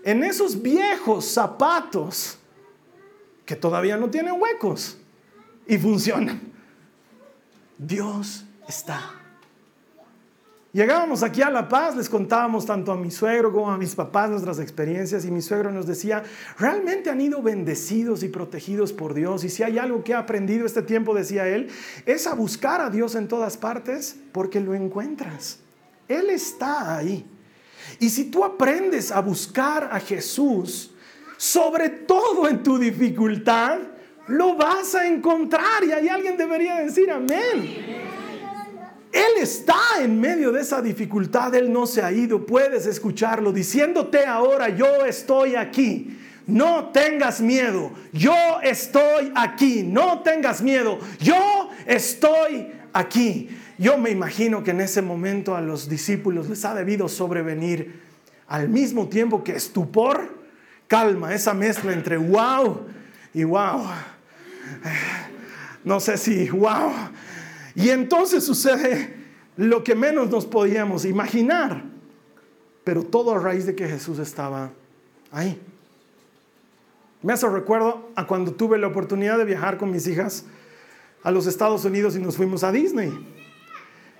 en 0.03 0.23
esos 0.23 0.61
viejos 0.61 1.25
zapatos 1.25 2.37
que 3.45 3.55
todavía 3.55 3.97
no 3.97 4.09
tienen 4.09 4.39
huecos 4.39 4.97
y 5.67 5.77
funcionan. 5.77 6.41
Dios 7.77 8.45
está 8.67 9.17
Llegábamos 10.77 11.23
aquí 11.23 11.41
a 11.41 11.49
La 11.49 11.67
Paz, 11.67 11.95
les 11.95 12.07
contábamos 12.07 12.67
tanto 12.67 12.91
a 12.91 12.97
mi 12.97 13.09
suegro 13.09 13.51
como 13.51 13.71
a 13.71 13.79
mis 13.79 13.95
papás 13.95 14.29
nuestras 14.29 14.59
experiencias 14.59 15.25
y 15.25 15.31
mi 15.31 15.41
suegro 15.41 15.71
nos 15.71 15.87
decía, 15.87 16.21
realmente 16.59 17.09
han 17.09 17.19
ido 17.19 17.41
bendecidos 17.41 18.21
y 18.21 18.27
protegidos 18.27 18.93
por 18.93 19.15
Dios 19.15 19.43
y 19.43 19.49
si 19.49 19.63
hay 19.63 19.79
algo 19.79 20.03
que 20.03 20.13
ha 20.13 20.19
aprendido 20.19 20.67
este 20.67 20.83
tiempo, 20.83 21.15
decía 21.15 21.47
él, 21.47 21.69
es 22.05 22.27
a 22.27 22.35
buscar 22.35 22.81
a 22.81 22.91
Dios 22.91 23.15
en 23.15 23.27
todas 23.27 23.57
partes 23.57 24.17
porque 24.31 24.59
lo 24.59 24.75
encuentras. 24.75 25.61
Él 26.07 26.29
está 26.29 26.95
ahí. 26.95 27.25
Y 27.99 28.09
si 28.09 28.25
tú 28.25 28.43
aprendes 28.43 29.11
a 29.11 29.21
buscar 29.21 29.89
a 29.91 29.99
Jesús, 29.99 30.91
sobre 31.37 31.89
todo 31.89 32.47
en 32.47 32.63
tu 32.63 32.77
dificultad, 32.77 33.79
lo 34.27 34.55
vas 34.55 34.95
a 34.95 35.07
encontrar 35.07 35.83
y 35.83 35.91
ahí 35.91 36.09
alguien 36.09 36.37
debería 36.37 36.75
decir 36.75 37.09
amén. 37.11 38.07
Él 39.11 39.41
está 39.41 39.79
en 40.01 40.19
medio 40.19 40.51
de 40.51 40.61
esa 40.61 40.81
dificultad, 40.81 41.55
Él 41.55 41.71
no 41.71 41.87
se 41.87 42.01
ha 42.01 42.11
ido, 42.11 42.45
puedes 42.45 42.85
escucharlo 42.85 43.51
diciéndote 43.51 44.25
ahora, 44.25 44.69
yo 44.69 45.05
estoy 45.05 45.55
aquí. 45.55 46.19
No 46.45 46.91
tengas 46.91 47.41
miedo, 47.41 47.91
yo 48.13 48.33
estoy 48.63 49.33
aquí, 49.35 49.83
no 49.83 50.21
tengas 50.21 50.61
miedo, 50.61 50.97
yo 51.19 51.69
estoy 51.85 52.71
aquí. 52.93 53.49
Yo 53.77 53.97
me 53.97 54.09
imagino 54.09 54.63
que 54.63 54.71
en 54.71 54.81
ese 54.81 55.01
momento 55.01 55.55
a 55.55 55.61
los 55.61 55.87
discípulos 55.87 56.49
les 56.49 56.65
ha 56.65 56.73
debido 56.73 57.07
sobrevenir 57.07 58.01
al 58.47 58.69
mismo 58.69 59.07
tiempo 59.07 59.43
que 59.43 59.55
estupor, 59.55 60.35
calma, 60.87 61.33
esa 61.33 61.53
mezcla 61.53 61.93
entre 61.93 62.17
wow 62.17 62.87
y 63.33 63.43
wow. 63.43 63.83
No 65.83 65.99
sé 65.99 66.17
si 66.17 66.49
wow. 66.49 66.91
Y 67.75 67.89
entonces 67.89 68.43
sucede 68.43 69.15
lo 69.55 69.83
que 69.83 69.95
menos 69.95 70.29
nos 70.29 70.45
podíamos 70.45 71.05
imaginar, 71.05 71.83
pero 72.83 73.03
todo 73.03 73.35
a 73.35 73.39
raíz 73.39 73.65
de 73.65 73.75
que 73.75 73.87
Jesús 73.87 74.19
estaba 74.19 74.71
ahí. 75.31 75.61
Me 77.21 77.33
hace 77.33 77.47
recuerdo 77.47 78.09
a 78.15 78.25
cuando 78.25 78.53
tuve 78.53 78.77
la 78.77 78.87
oportunidad 78.87 79.37
de 79.37 79.45
viajar 79.45 79.77
con 79.77 79.91
mis 79.91 80.07
hijas 80.07 80.45
a 81.23 81.31
los 81.31 81.45
Estados 81.45 81.85
Unidos 81.85 82.15
y 82.15 82.19
nos 82.19 82.37
fuimos 82.37 82.63
a 82.63 82.71
Disney. 82.71 83.36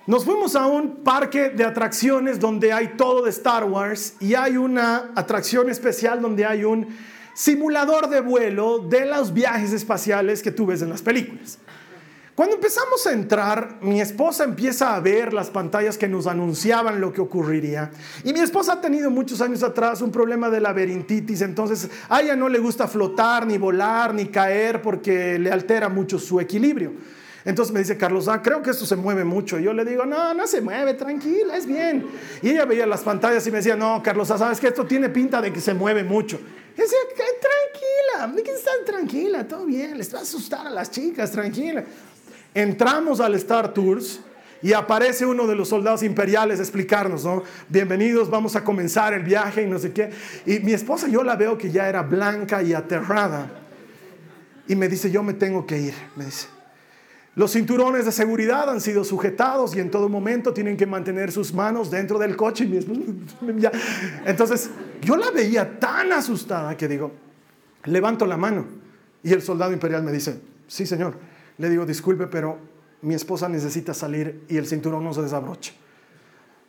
Nos 0.08 0.24
fuimos 0.24 0.56
a 0.56 0.66
un 0.66 1.04
parque 1.04 1.50
de 1.50 1.64
atracciones 1.64 2.40
donde 2.40 2.72
hay 2.72 2.96
todo 2.96 3.24
de 3.24 3.28
Star 3.28 3.64
Wars 3.64 4.14
y 4.20 4.32
hay 4.32 4.56
una 4.56 5.10
atracción 5.14 5.68
especial 5.68 6.22
donde 6.22 6.46
hay 6.46 6.64
un 6.64 6.96
simulador 7.34 8.08
de 8.08 8.22
vuelo 8.22 8.78
de 8.78 9.04
los 9.04 9.34
viajes 9.34 9.74
espaciales 9.74 10.42
que 10.42 10.50
tú 10.50 10.64
ves 10.64 10.80
en 10.80 10.88
las 10.88 11.02
películas. 11.02 11.58
Cuando 12.34 12.54
empezamos 12.54 13.06
a 13.06 13.12
entrar, 13.12 13.80
mi 13.82 14.00
esposa 14.00 14.44
empieza 14.44 14.96
a 14.96 15.00
ver 15.00 15.34
las 15.34 15.50
pantallas 15.50 15.98
que 15.98 16.08
nos 16.08 16.26
anunciaban 16.26 17.02
lo 17.02 17.12
que 17.12 17.20
ocurriría. 17.20 17.90
Y 18.24 18.32
mi 18.32 18.40
esposa 18.40 18.72
ha 18.72 18.80
tenido 18.80 19.10
muchos 19.10 19.42
años 19.42 19.62
atrás 19.62 20.00
un 20.00 20.10
problema 20.10 20.48
de 20.48 20.62
laberintitis, 20.62 21.42
entonces 21.42 21.90
a 22.08 22.22
ella 22.22 22.34
no 22.34 22.48
le 22.48 22.60
gusta 22.60 22.88
flotar, 22.88 23.46
ni 23.46 23.58
volar, 23.58 24.14
ni 24.14 24.28
caer 24.28 24.80
porque 24.80 25.38
le 25.38 25.52
altera 25.52 25.90
mucho 25.90 26.18
su 26.18 26.40
equilibrio. 26.40 26.94
Entonces 27.48 27.72
me 27.72 27.80
dice 27.80 27.96
Carlos, 27.96 28.28
ah, 28.28 28.42
creo 28.42 28.60
que 28.60 28.68
esto 28.68 28.84
se 28.84 28.94
mueve 28.94 29.24
mucho. 29.24 29.58
Y 29.58 29.62
yo 29.62 29.72
le 29.72 29.82
digo, 29.82 30.04
no, 30.04 30.34
no 30.34 30.46
se 30.46 30.60
mueve, 30.60 30.92
tranquila, 30.92 31.56
es 31.56 31.64
bien. 31.64 32.04
Y 32.42 32.50
ella 32.50 32.66
veía 32.66 32.86
las 32.86 33.00
pantallas 33.00 33.46
y 33.46 33.50
me 33.50 33.56
decía, 33.56 33.74
no, 33.74 34.02
Carlos, 34.02 34.28
sabes 34.28 34.60
que 34.60 34.66
esto 34.66 34.84
tiene 34.84 35.08
pinta 35.08 35.40
de 35.40 35.50
que 35.50 35.58
se 35.58 35.72
mueve 35.72 36.04
mucho. 36.04 36.38
Y 36.76 36.78
decía, 36.78 36.98
tranquila, 37.16 38.36
¿de 38.36 38.42
qué 38.42 38.50
estás 38.52 38.74
tranquila? 38.84 39.48
Todo 39.48 39.64
bien, 39.64 39.96
les 39.96 40.14
va 40.14 40.18
a 40.18 40.22
asustar 40.22 40.66
a 40.66 40.70
las 40.70 40.90
chicas, 40.90 41.32
tranquila. 41.32 41.84
Entramos 42.52 43.18
al 43.18 43.34
Star 43.36 43.72
Tours 43.72 44.20
y 44.60 44.74
aparece 44.74 45.24
uno 45.24 45.46
de 45.46 45.54
los 45.54 45.70
soldados 45.70 46.02
imperiales 46.02 46.58
a 46.58 46.62
explicarnos, 46.62 47.24
¿no? 47.24 47.44
Bienvenidos, 47.70 48.28
vamos 48.28 48.56
a 48.56 48.62
comenzar 48.62 49.14
el 49.14 49.22
viaje 49.22 49.62
y 49.62 49.66
no 49.66 49.78
sé 49.78 49.94
qué. 49.94 50.10
Y 50.44 50.58
mi 50.58 50.74
esposa, 50.74 51.08
yo 51.08 51.22
la 51.22 51.34
veo 51.34 51.56
que 51.56 51.70
ya 51.70 51.88
era 51.88 52.02
blanca 52.02 52.62
y 52.62 52.74
aterrada. 52.74 53.50
Y 54.66 54.76
me 54.76 54.86
dice, 54.86 55.10
yo 55.10 55.22
me 55.22 55.32
tengo 55.32 55.64
que 55.66 55.78
ir, 55.78 55.94
me 56.14 56.26
dice. 56.26 56.57
Los 57.38 57.52
cinturones 57.52 58.04
de 58.04 58.10
seguridad 58.10 58.68
han 58.68 58.80
sido 58.80 59.04
sujetados 59.04 59.76
y 59.76 59.78
en 59.78 59.92
todo 59.92 60.08
momento 60.08 60.52
tienen 60.52 60.76
que 60.76 60.86
mantener 60.86 61.30
sus 61.30 61.54
manos 61.54 61.88
dentro 61.88 62.18
del 62.18 62.34
coche. 62.36 62.68
Entonces, 64.26 64.70
yo 65.00 65.16
la 65.16 65.30
veía 65.30 65.78
tan 65.78 66.12
asustada 66.12 66.76
que 66.76 66.88
digo, 66.88 67.12
levanto 67.84 68.26
la 68.26 68.36
mano. 68.36 68.66
Y 69.22 69.32
el 69.32 69.40
soldado 69.40 69.72
imperial 69.72 70.02
me 70.02 70.10
dice, 70.10 70.40
sí, 70.66 70.84
señor. 70.84 71.14
Le 71.58 71.70
digo, 71.70 71.86
disculpe, 71.86 72.26
pero 72.26 72.58
mi 73.02 73.14
esposa 73.14 73.48
necesita 73.48 73.94
salir 73.94 74.42
y 74.48 74.56
el 74.56 74.66
cinturón 74.66 75.04
no 75.04 75.14
se 75.14 75.22
desabrocha. 75.22 75.74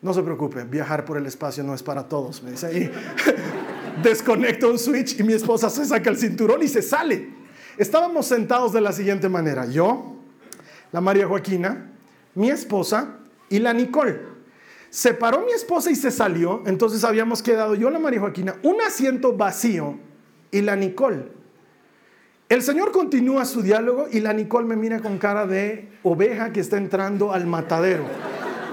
No 0.04 0.14
se 0.14 0.22
preocupe, 0.22 0.66
viajar 0.66 1.04
por 1.04 1.18
el 1.18 1.26
espacio 1.26 1.64
no 1.64 1.74
es 1.74 1.82
para 1.82 2.08
todos, 2.08 2.44
me 2.44 2.52
dice. 2.52 2.78
Y 2.78 4.04
desconecto 4.04 4.70
un 4.70 4.78
switch 4.78 5.20
y 5.20 5.24
mi 5.24 5.34
esposa 5.34 5.68
se 5.72 5.84
saca 5.84 6.12
el 6.12 6.18
cinturón 6.18 6.62
y 6.62 6.68
se 6.68 6.84
sale. 6.84 7.28
Estábamos 7.76 8.28
sentados 8.28 8.72
de 8.72 8.82
la 8.82 8.92
siguiente 8.92 9.30
manera. 9.30 9.66
Yo, 9.66 10.19
la 10.92 11.02
María 11.02 11.28
Joaquina, 11.28 11.92
mi 12.36 12.50
esposa 12.50 13.18
y 13.50 13.60
la 13.60 13.74
Nicole. 13.74 14.20
Se 14.90 15.14
paró 15.14 15.46
mi 15.46 15.52
esposa 15.52 15.92
y 15.92 15.96
se 15.96 16.12
salió, 16.12 16.64
entonces 16.66 17.04
habíamos 17.04 17.44
quedado 17.44 17.76
yo, 17.76 17.90
la 17.90 18.00
María 18.00 18.20
Joaquina, 18.20 18.56
un 18.64 18.82
asiento 18.82 19.36
vacío 19.36 20.00
y 20.52 20.62
la 20.62 20.76
Nicole. 20.76 21.28
El 22.50 22.64
Señor 22.64 22.92
continúa 22.92 23.46
su 23.46 23.62
diálogo 23.62 24.08
y 24.12 24.20
la 24.22 24.34
Nicole 24.34 24.66
me 24.66 24.76
mira 24.76 25.00
con 25.00 25.20
cara 25.20 25.46
de 25.46 25.90
oveja 26.02 26.52
que 26.52 26.60
está 26.60 26.78
entrando 26.78 27.32
al 27.32 27.46
matadero. 27.46 28.06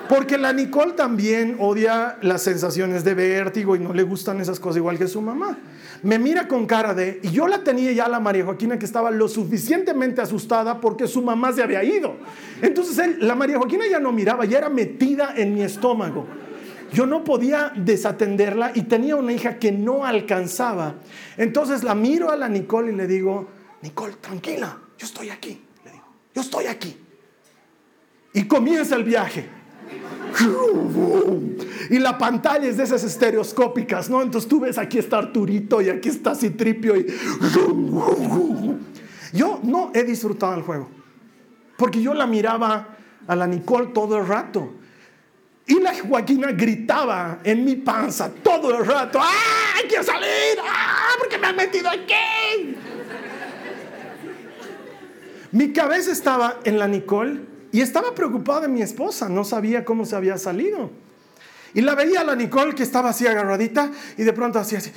Porque 0.08 0.38
la 0.38 0.54
Nicole 0.54 0.92
también 0.92 1.56
odia 1.58 2.16
las 2.22 2.42
sensaciones 2.42 3.04
de 3.04 3.12
vértigo 3.12 3.76
y 3.76 3.80
no 3.80 3.92
le 3.92 4.04
gustan 4.04 4.40
esas 4.40 4.60
cosas 4.60 4.78
igual 4.78 4.96
que 4.96 5.08
su 5.08 5.20
mamá 5.20 5.58
me 6.02 6.18
mira 6.18 6.48
con 6.48 6.66
cara 6.66 6.94
de, 6.94 7.20
y 7.22 7.30
yo 7.30 7.46
la 7.46 7.64
tenía 7.64 7.92
ya 7.92 8.08
la 8.08 8.20
María 8.20 8.44
Joaquina 8.44 8.78
que 8.78 8.84
estaba 8.84 9.10
lo 9.10 9.28
suficientemente 9.28 10.20
asustada 10.20 10.80
porque 10.80 11.06
su 11.06 11.22
mamá 11.22 11.52
se 11.52 11.62
había 11.62 11.82
ido. 11.82 12.16
Entonces 12.62 13.18
la 13.18 13.34
María 13.34 13.58
Joaquina 13.58 13.84
ya 13.90 14.00
no 14.00 14.12
miraba, 14.12 14.44
ya 14.44 14.58
era 14.58 14.68
metida 14.68 15.34
en 15.36 15.54
mi 15.54 15.62
estómago. 15.62 16.26
Yo 16.92 17.06
no 17.06 17.24
podía 17.24 17.72
desatenderla 17.74 18.72
y 18.74 18.82
tenía 18.82 19.16
una 19.16 19.32
hija 19.32 19.58
que 19.58 19.72
no 19.72 20.04
alcanzaba. 20.04 20.94
Entonces 21.36 21.82
la 21.82 21.94
miro 21.94 22.30
a 22.30 22.36
la 22.36 22.48
Nicole 22.48 22.92
y 22.92 22.96
le 22.96 23.06
digo, 23.06 23.48
Nicole, 23.82 24.14
tranquila, 24.20 24.78
yo 24.96 25.06
estoy 25.06 25.30
aquí. 25.30 25.60
Le 25.84 25.92
digo, 25.92 26.04
yo 26.34 26.42
estoy 26.42 26.66
aquí. 26.66 26.96
Y 28.32 28.44
comienza 28.44 28.96
el 28.96 29.04
viaje. 29.04 29.55
Y 31.90 31.98
la 31.98 32.18
pantalla 32.18 32.68
es 32.68 32.76
de 32.76 32.84
esas 32.84 33.04
estereoscópicas, 33.04 34.10
¿no? 34.10 34.22
Entonces 34.22 34.48
tú 34.48 34.60
ves 34.60 34.78
aquí 34.78 34.98
está 34.98 35.18
Arturito 35.18 35.80
y 35.80 35.88
aquí 35.88 36.08
está 36.08 36.34
Citripio 36.34 36.96
y... 36.96 37.06
Yo 39.32 39.60
no 39.62 39.90
he 39.94 40.02
disfrutado 40.04 40.54
el 40.54 40.62
juego, 40.62 40.88
porque 41.76 42.00
yo 42.00 42.14
la 42.14 42.26
miraba 42.26 42.96
a 43.26 43.36
la 43.36 43.46
Nicole 43.46 43.88
todo 43.88 44.18
el 44.18 44.26
rato. 44.26 44.72
Y 45.66 45.80
la 45.80 45.92
Joaquina 45.94 46.52
gritaba 46.52 47.40
en 47.42 47.64
mi 47.64 47.74
panza 47.76 48.30
todo 48.30 48.78
el 48.78 48.86
rato, 48.86 49.18
¡ah, 49.20 49.80
quiero 49.88 50.04
salir! 50.04 50.58
¡Ah, 50.62 51.10
porque 51.18 51.38
me 51.38 51.48
han 51.48 51.56
metido 51.56 51.90
aquí! 51.90 52.76
Mi 55.50 55.72
cabeza 55.72 56.12
estaba 56.12 56.60
en 56.64 56.78
la 56.78 56.86
Nicole 56.86 57.55
y 57.72 57.80
estaba 57.80 58.14
preocupada 58.14 58.62
de 58.62 58.68
mi 58.68 58.82
esposa, 58.82 59.28
no 59.28 59.44
sabía 59.44 59.84
cómo 59.84 60.04
se 60.06 60.16
había 60.16 60.38
salido. 60.38 60.90
Y 61.74 61.82
la 61.82 61.94
veía 61.94 62.20
a 62.20 62.24
la 62.24 62.34
Nicole 62.34 62.74
que 62.74 62.82
estaba 62.82 63.10
así 63.10 63.26
agarradita 63.26 63.90
y 64.16 64.24
de 64.24 64.32
pronto 64.32 64.58
hacía 64.58 64.78
así. 64.78 64.92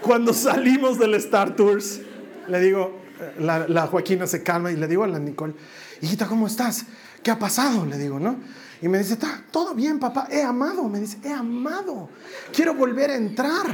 Cuando 0.00 0.32
salimos 0.32 0.98
del 0.98 1.14
Star 1.14 1.56
Tours, 1.56 2.00
le 2.48 2.60
digo, 2.60 3.00
la, 3.38 3.86
Joaquina 3.88 4.26
se 4.26 4.42
calma 4.42 4.70
y 4.70 4.76
le 4.76 4.86
digo 4.86 5.04
a 5.04 5.08
la 5.08 5.18
Nicole, 5.18 5.54
hijita, 6.00 6.26
¿cómo 6.26 6.46
estás? 6.46 6.84
¿Qué 7.22 7.30
ha 7.30 7.38
pasado? 7.38 7.84
Le 7.84 7.98
digo, 7.98 8.20
¿no? 8.20 8.36
Y 8.82 8.88
me 8.88 8.98
dice, 8.98 9.14
está 9.14 9.42
todo 9.50 9.74
bien, 9.74 9.98
papá, 9.98 10.28
he 10.30 10.42
amado. 10.42 10.88
Me 10.88 11.00
dice, 11.00 11.18
he 11.24 11.32
amado. 11.32 12.08
Quiero 12.52 12.74
volver 12.74 13.10
a 13.10 13.16
entrar. 13.16 13.66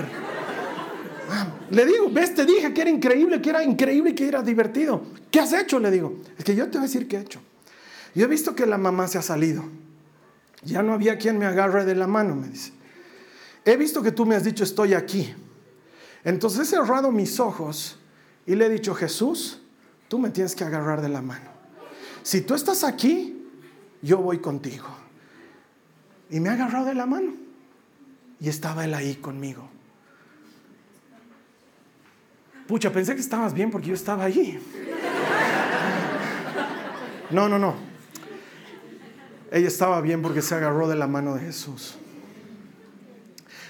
Ah, 1.31 1.49
le 1.71 1.87
digo, 1.87 2.11
ves, 2.11 2.35
te 2.35 2.45
dije 2.45 2.73
que 2.73 2.83
era 2.83 2.91
increíble, 2.91 3.41
que 3.41 3.51
era 3.51 3.65
increíble 3.65 4.15
que 4.15 4.29
era 4.29 4.43
divertido. 4.43 5.03
¿Qué 5.31 5.41
has 5.41 5.53
hecho? 5.53 5.79
Le 5.79 5.91
digo, 5.91 6.19
es 6.37 6.45
que 6.45 6.55
yo 6.55 6.67
te 6.67 6.73
voy 6.73 6.81
a 6.81 6.83
decir 6.83 7.09
qué 7.09 7.17
he 7.17 7.21
hecho. 7.21 7.41
Yo 8.15 8.27
he 8.27 8.29
visto 8.29 8.55
que 8.55 8.67
la 8.67 8.79
mamá 8.79 9.09
se 9.09 9.19
ha 9.19 9.23
salido. 9.23 9.65
Ya 10.63 10.83
no 10.83 10.93
había 10.93 11.19
quien 11.19 11.39
me 11.39 11.47
agarre 11.47 11.85
de 11.85 11.95
la 11.95 12.07
mano, 12.07 12.37
me 12.37 12.49
dice. 12.49 12.73
He 13.65 13.77
visto 13.77 14.03
que 14.03 14.13
tú 14.13 14.27
me 14.27 14.37
has 14.37 14.45
dicho, 14.45 14.63
estoy 14.63 14.95
aquí. 14.95 15.35
Entonces 16.25 16.61
he 16.69 16.77
cerrado 16.77 17.11
mis 17.11 17.41
ojos 17.41 17.99
y 18.47 18.55
le 18.55 18.67
he 18.67 18.69
dicho, 18.69 18.95
Jesús, 18.95 19.61
tú 20.09 20.19
me 20.19 20.31
tienes 20.31 20.55
que 20.55 20.65
agarrar 20.65 21.01
de 21.01 21.09
la 21.09 21.23
mano. 21.23 21.51
Si 22.23 22.43
tú 22.43 22.55
estás 22.55 22.85
aquí, 22.85 23.42
yo 24.03 24.19
voy 24.19 24.39
contigo. 24.39 24.89
Y 26.29 26.41
me 26.41 26.49
ha 26.49 26.53
agarrado 26.53 26.87
de 26.87 26.95
la 26.95 27.07
mano. 27.07 27.33
Y 28.41 28.49
estaba 28.49 28.85
él 28.85 28.95
ahí 28.95 29.15
conmigo. 29.15 29.69
Pucha, 32.67 32.93
pensé 32.93 33.15
que 33.15 33.21
estabas 33.21 33.55
bien 33.55 33.71
porque 33.71 33.89
yo 33.89 33.95
estaba 33.95 34.25
allí. 34.25 34.59
No, 37.31 37.49
no, 37.49 37.59
no. 37.59 37.75
Ella 39.51 39.69
estaba 39.69 40.01
bien 40.01 40.23
porque 40.23 40.43
se 40.43 40.55
agarró 40.55 40.89
de 40.89 40.97
la 40.97 41.07
mano 41.07 41.35
de 41.35 41.41
Jesús. 41.41 41.97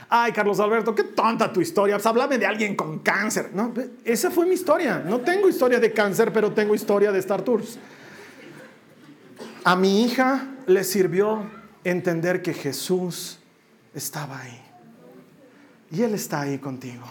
Ay, 0.09 0.33
Carlos 0.33 0.61
Alberto, 0.61 0.95
qué 0.95 1.05
tonta 1.05 1.53
tu 1.53 1.61
historia. 1.61 1.97
Pues 1.97 2.07
háblame 2.07 2.38
de 2.38 2.47
alguien 2.47 2.77
con 2.77 2.99
cáncer. 2.99 3.51
No, 3.55 3.73
esa 4.05 4.31
fue 4.31 4.47
mi 4.47 4.55
historia. 4.55 5.03
No 5.05 5.21
tengo 5.21 5.49
historia 5.49 5.81
de 5.81 5.92
cáncer, 5.92 6.33
pero 6.33 6.53
tengo 6.53 6.75
historia 6.75 7.11
de 7.11 7.18
Star 7.18 7.42
Tours. 7.42 7.79
A 9.64 9.77
mi 9.77 10.03
hija 10.03 10.57
le 10.66 10.83
sirvió 10.83 11.48
entender 11.85 12.42
que 12.42 12.53
Jesús 12.53 13.38
estaba 13.94 14.40
ahí. 14.40 14.61
Y 15.92 16.03
Él 16.03 16.14
está 16.14 16.40
ahí 16.40 16.59
contigo. 16.59 17.05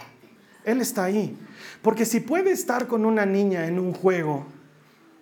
Él 0.64 0.80
está 0.82 1.04
ahí. 1.04 1.38
Porque 1.80 2.04
si 2.04 2.20
puede 2.20 2.52
estar 2.52 2.86
con 2.86 3.06
una 3.06 3.24
niña 3.24 3.66
en 3.66 3.78
un 3.78 3.94
juego, 3.94 4.44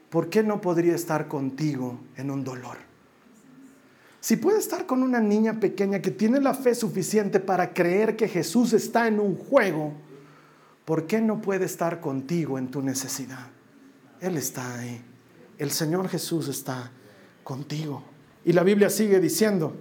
¿por 0.08 0.28
qué 0.28 0.42
no 0.42 0.60
podría 0.60 0.94
estar 0.94 1.28
contigo 1.28 2.00
en 2.16 2.32
un 2.32 2.42
dolor? 2.42 2.78
Si 4.20 4.36
puede 4.36 4.58
estar 4.58 4.84
con 4.86 5.02
una 5.02 5.20
niña 5.20 5.60
pequeña 5.60 6.00
que 6.00 6.10
tiene 6.10 6.40
la 6.40 6.52
fe 6.52 6.74
suficiente 6.74 7.38
para 7.38 7.72
creer 7.72 8.16
que 8.16 8.28
Jesús 8.28 8.72
está 8.72 9.06
en 9.06 9.20
un 9.20 9.36
juego, 9.36 9.94
¿por 10.84 11.06
qué 11.06 11.20
no 11.20 11.40
puede 11.40 11.64
estar 11.64 12.00
contigo 12.00 12.58
en 12.58 12.70
tu 12.70 12.82
necesidad? 12.82 13.46
Él 14.20 14.36
está 14.36 14.78
ahí. 14.78 15.00
El 15.58 15.70
Señor 15.70 16.08
Jesús 16.08 16.48
está 16.48 16.90
Y 18.44 18.52
la 18.52 18.62
Biblia 18.62 18.90
sigue 18.90 19.20
diciendo, 19.20 19.74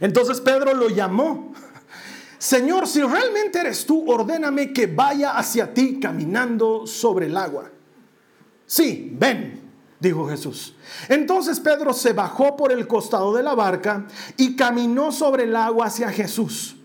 entonces 0.00 0.40
Pedro 0.40 0.74
lo 0.74 0.88
llamó 0.88 1.52
Señor, 2.44 2.86
si 2.86 3.00
realmente 3.00 3.58
eres 3.58 3.86
tú, 3.86 4.04
ordéname 4.06 4.74
que 4.74 4.86
vaya 4.86 5.38
hacia 5.38 5.72
ti 5.72 5.98
caminando 5.98 6.86
sobre 6.86 7.24
el 7.24 7.38
agua. 7.38 7.70
Sí, 8.66 9.16
ven, 9.18 9.62
dijo 9.98 10.28
Jesús. 10.28 10.74
Entonces 11.08 11.58
Pedro 11.58 11.94
se 11.94 12.12
bajó 12.12 12.54
por 12.54 12.70
el 12.70 12.86
costado 12.86 13.34
de 13.34 13.42
la 13.42 13.54
barca 13.54 14.06
y 14.36 14.56
caminó 14.56 15.10
sobre 15.10 15.44
el 15.44 15.56
agua 15.56 15.86
hacia 15.86 16.10
Jesús. 16.10 16.76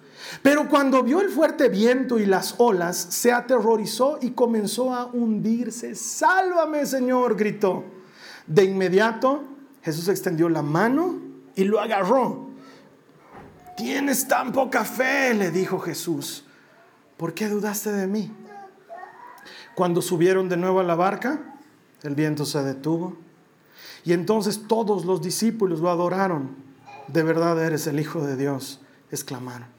Pero 0.42 0.70
cuando 0.70 1.04
vio 1.04 1.20
el 1.20 1.28
fuerte 1.28 1.68
viento 1.68 2.20
y 2.20 2.26
las 2.26 2.56
olas, 2.58 2.96
se 2.96 3.34
aterrorizó 3.34 4.18
y 4.22 4.30
comenzó 4.30 4.94
a 4.94 5.08
hundirse. 5.08 5.94
Sálvame, 5.94 6.86
Señor, 6.86 7.36
gritó. 7.36 7.84
De 8.48 8.64
inmediato 8.64 9.44
Jesús 9.82 10.08
extendió 10.08 10.50
la 10.50 10.62
mano 10.62 11.20
y 11.56 11.64
lo 11.64 11.80
agarró 11.80 12.50
Tienes 13.80 14.28
tan 14.28 14.52
poca 14.52 14.84
fe, 14.84 15.34
le 15.34 15.52
dijo 15.52 15.80
Jesús. 15.80 16.44
¿Por 17.16 17.34
qué 17.34 17.48
dudaste 17.48 17.94
de 17.94 18.08
mí? 18.08 18.30
Cuando 19.74 20.02
subieron 20.02 20.50
de 20.50 20.58
nuevo 20.58 20.82
a 20.82 20.84
la 20.84 20.96
barca, 20.96 21.56
el 22.04 22.14
viento 22.14 22.46
se 22.46 22.62
detuvo. 22.62 23.16
Y 24.04 24.12
entonces 24.12 24.68
todos 24.68 25.06
los 25.06 25.22
discípulos 25.22 25.80
lo 25.80 25.90
adoraron. 25.90 26.58
De 27.08 27.24
verdad 27.24 27.64
eres 27.64 27.88
el 27.88 28.02
Hijo 28.02 28.20
de 28.20 28.36
Dios, 28.36 28.82
exclamaron. 29.12 29.70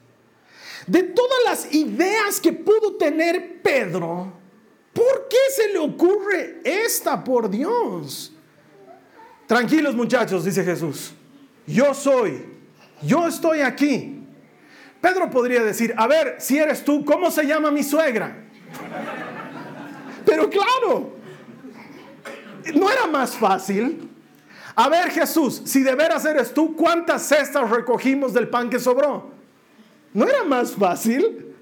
De 0.87 1.03
todas 1.03 1.37
las 1.45 1.71
ideas 1.71 2.39
que 2.41 2.53
pudo 2.53 2.95
tener 2.95 3.61
Pedro, 3.61 4.33
¿por 4.93 5.27
qué 5.29 5.37
se 5.55 5.73
le 5.73 5.77
ocurre 5.77 6.59
esta 6.63 7.23
por 7.23 7.51
Dios? 7.51 8.33
Tranquilos 9.51 9.95
muchachos, 9.95 10.45
dice 10.45 10.63
Jesús. 10.63 11.11
Yo 11.67 11.93
soy 11.93 12.41
yo 13.01 13.27
estoy 13.27 13.59
aquí. 13.59 14.25
Pedro 15.01 15.29
podría 15.29 15.61
decir, 15.61 15.93
a 15.97 16.07
ver, 16.07 16.37
si 16.39 16.57
eres 16.57 16.85
tú, 16.85 17.03
¿cómo 17.03 17.29
se 17.29 17.45
llama 17.45 17.69
mi 17.69 17.83
suegra? 17.83 18.45
Pero 20.25 20.49
claro, 20.49 21.17
no 22.75 22.89
era 22.89 23.07
más 23.07 23.35
fácil. 23.35 24.09
A 24.73 24.87
ver 24.87 25.09
Jesús, 25.09 25.63
si 25.65 25.83
de 25.83 25.95
veras 25.95 26.23
eres 26.23 26.53
tú, 26.53 26.73
¿cuántas 26.73 27.23
cestas 27.23 27.69
recogimos 27.69 28.33
del 28.33 28.47
pan 28.47 28.69
que 28.69 28.79
sobró? 28.79 29.31
¿No 30.13 30.29
era 30.29 30.45
más 30.45 30.71
fácil? 30.71 31.53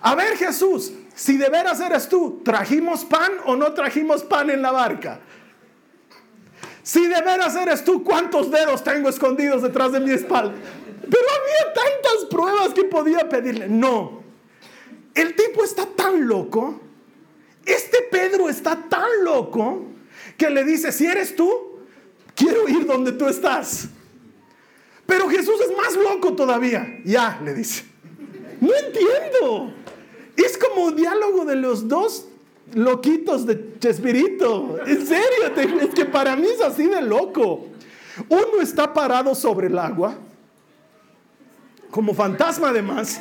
A 0.00 0.16
ver 0.16 0.36
Jesús, 0.36 0.92
si 1.14 1.36
de 1.36 1.48
veras 1.50 1.78
eres 1.78 2.08
tú, 2.08 2.42
¿trajimos 2.44 3.04
pan 3.04 3.30
o 3.44 3.54
no 3.54 3.72
trajimos 3.74 4.24
pan 4.24 4.50
en 4.50 4.60
la 4.60 4.72
barca? 4.72 5.20
Si 6.86 7.04
de 7.04 7.20
veras 7.20 7.56
eres 7.56 7.82
tú, 7.82 8.04
¿cuántos 8.04 8.48
dedos 8.48 8.84
tengo 8.84 9.08
escondidos 9.08 9.60
detrás 9.60 9.90
de 9.90 9.98
mi 9.98 10.12
espalda? 10.12 10.54
Pero 10.54 11.24
había 11.28 11.74
tantas 11.74 12.26
pruebas 12.30 12.72
que 12.72 12.84
podía 12.84 13.28
pedirle. 13.28 13.68
No. 13.68 14.22
El 15.12 15.34
tipo 15.34 15.64
está 15.64 15.84
tan 15.84 16.28
loco. 16.28 16.80
Este 17.64 18.02
Pedro 18.08 18.48
está 18.48 18.88
tan 18.88 19.24
loco 19.24 19.82
que 20.38 20.48
le 20.48 20.62
dice, 20.62 20.92
si 20.92 21.06
eres 21.06 21.34
tú, 21.34 21.80
quiero 22.36 22.68
ir 22.68 22.86
donde 22.86 23.10
tú 23.10 23.26
estás. 23.26 23.88
Pero 25.06 25.28
Jesús 25.28 25.56
es 25.68 25.76
más 25.76 25.96
loco 25.96 26.34
todavía. 26.34 27.00
Ya, 27.04 27.40
le 27.44 27.52
dice. 27.52 27.84
No 28.60 28.72
entiendo. 28.72 29.74
Es 30.36 30.56
como 30.56 30.84
un 30.84 30.94
diálogo 30.94 31.44
de 31.46 31.56
los 31.56 31.88
dos 31.88 32.28
loquitos 32.74 33.46
de 33.46 33.78
Chespirito. 33.78 34.78
En 34.86 35.06
serio, 35.06 35.78
es 35.80 35.94
que 35.94 36.04
para 36.04 36.36
mí 36.36 36.46
es 36.46 36.60
así 36.60 36.86
de 36.86 37.02
loco. 37.02 37.68
Uno 38.28 38.60
está 38.62 38.92
parado 38.92 39.34
sobre 39.34 39.66
el 39.66 39.78
agua, 39.78 40.16
como 41.90 42.14
fantasma 42.14 42.70
además, 42.70 43.20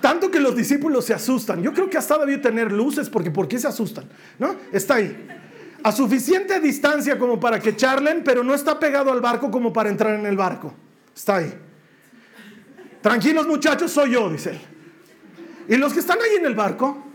tanto 0.00 0.30
que 0.30 0.40
los 0.40 0.56
discípulos 0.56 1.04
se 1.04 1.14
asustan. 1.14 1.62
Yo 1.62 1.72
creo 1.72 1.88
que 1.88 1.98
hasta 1.98 2.18
debió 2.18 2.40
tener 2.40 2.72
luces, 2.72 3.10
porque 3.10 3.30
¿por 3.30 3.46
qué 3.46 3.58
se 3.58 3.68
asustan? 3.68 4.04
¿No? 4.38 4.56
Está 4.72 4.96
ahí. 4.96 5.28
A 5.82 5.92
suficiente 5.92 6.60
distancia 6.60 7.18
como 7.18 7.40
para 7.40 7.60
que 7.60 7.76
charlen, 7.76 8.22
pero 8.24 8.42
no 8.42 8.54
está 8.54 8.78
pegado 8.78 9.12
al 9.12 9.20
barco 9.20 9.50
como 9.50 9.72
para 9.72 9.90
entrar 9.90 10.18
en 10.18 10.26
el 10.26 10.36
barco. 10.36 10.72
Está 11.14 11.36
ahí. 11.36 11.52
Tranquilos 13.00 13.46
muchachos, 13.46 13.90
soy 13.90 14.12
yo, 14.12 14.30
dice 14.30 14.50
él. 14.50 14.60
Y 15.68 15.76
los 15.76 15.92
que 15.92 16.00
están 16.00 16.18
ahí 16.20 16.36
en 16.36 16.46
el 16.46 16.54
barco, 16.54 17.11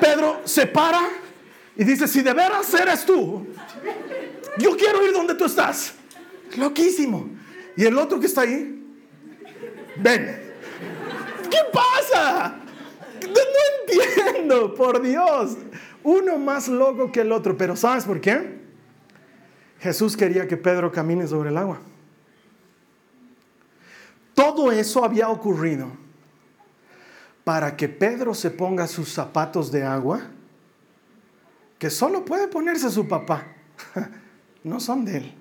Pedro 0.00 0.40
se 0.44 0.66
para 0.66 1.08
y 1.76 1.84
dice, 1.84 2.06
si 2.06 2.22
de 2.22 2.32
veras 2.32 2.72
eres 2.74 3.04
tú, 3.06 3.46
yo 4.58 4.76
quiero 4.76 5.04
ir 5.04 5.12
donde 5.12 5.34
tú 5.34 5.44
estás. 5.44 5.94
Loquísimo. 6.56 7.30
Y 7.76 7.84
el 7.84 7.96
otro 7.96 8.20
que 8.20 8.26
está 8.26 8.42
ahí, 8.42 8.84
ven. 9.96 10.52
¿Qué 11.50 11.58
pasa? 11.72 12.56
No 13.22 14.26
entiendo, 14.26 14.74
por 14.74 15.00
Dios. 15.00 15.56
Uno 16.02 16.38
más 16.38 16.68
loco 16.68 17.10
que 17.10 17.20
el 17.20 17.32
otro. 17.32 17.56
Pero 17.56 17.76
¿sabes 17.76 18.04
por 18.04 18.20
qué? 18.20 18.60
Jesús 19.80 20.16
quería 20.16 20.46
que 20.46 20.56
Pedro 20.56 20.92
camine 20.92 21.26
sobre 21.26 21.50
el 21.50 21.56
agua. 21.56 21.80
Todo 24.34 24.72
eso 24.72 25.04
había 25.04 25.28
ocurrido 25.28 25.88
para 27.44 27.76
que 27.76 27.88
Pedro 27.88 28.34
se 28.34 28.50
ponga 28.50 28.86
sus 28.86 29.12
zapatos 29.12 29.72
de 29.72 29.82
agua, 29.82 30.22
que 31.78 31.90
solo 31.90 32.24
puede 32.24 32.48
ponerse 32.48 32.90
su 32.90 33.06
papá. 33.06 33.46
No 34.64 34.78
son 34.78 35.04
de 35.04 35.16
él, 35.16 35.34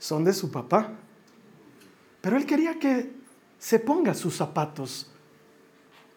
son 0.00 0.24
de 0.24 0.32
su 0.32 0.50
papá. 0.50 0.90
Pero 2.20 2.36
él 2.36 2.44
quería 2.44 2.76
que 2.76 3.14
se 3.56 3.78
ponga 3.78 4.14
sus 4.14 4.34
zapatos 4.34 5.12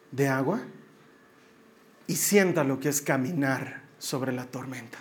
de 0.10 0.28
agua 0.28 0.60
y 2.08 2.16
sienta 2.16 2.64
lo 2.64 2.80
que 2.80 2.90
es 2.90 3.04
caminar 3.04 3.84
sobre 4.00 4.32
la 4.32 4.48
tormenta. 4.48 4.98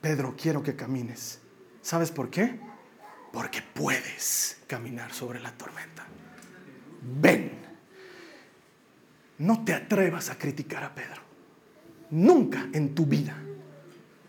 Pedro, 0.00 0.36
quiero 0.40 0.62
que 0.62 0.76
camines. 0.76 1.40
¿Sabes 1.82 2.12
por 2.12 2.30
qué? 2.30 2.60
Porque 3.32 3.60
puedes 3.74 4.58
caminar 4.68 5.12
sobre 5.12 5.40
la 5.40 5.50
tormenta 5.50 6.06
ven. 7.02 7.39
No 9.40 9.64
te 9.64 9.72
atrevas 9.72 10.28
a 10.28 10.36
criticar 10.36 10.84
a 10.84 10.94
Pedro. 10.94 11.22
Nunca 12.10 12.68
en 12.74 12.94
tu 12.94 13.06
vida. 13.06 13.34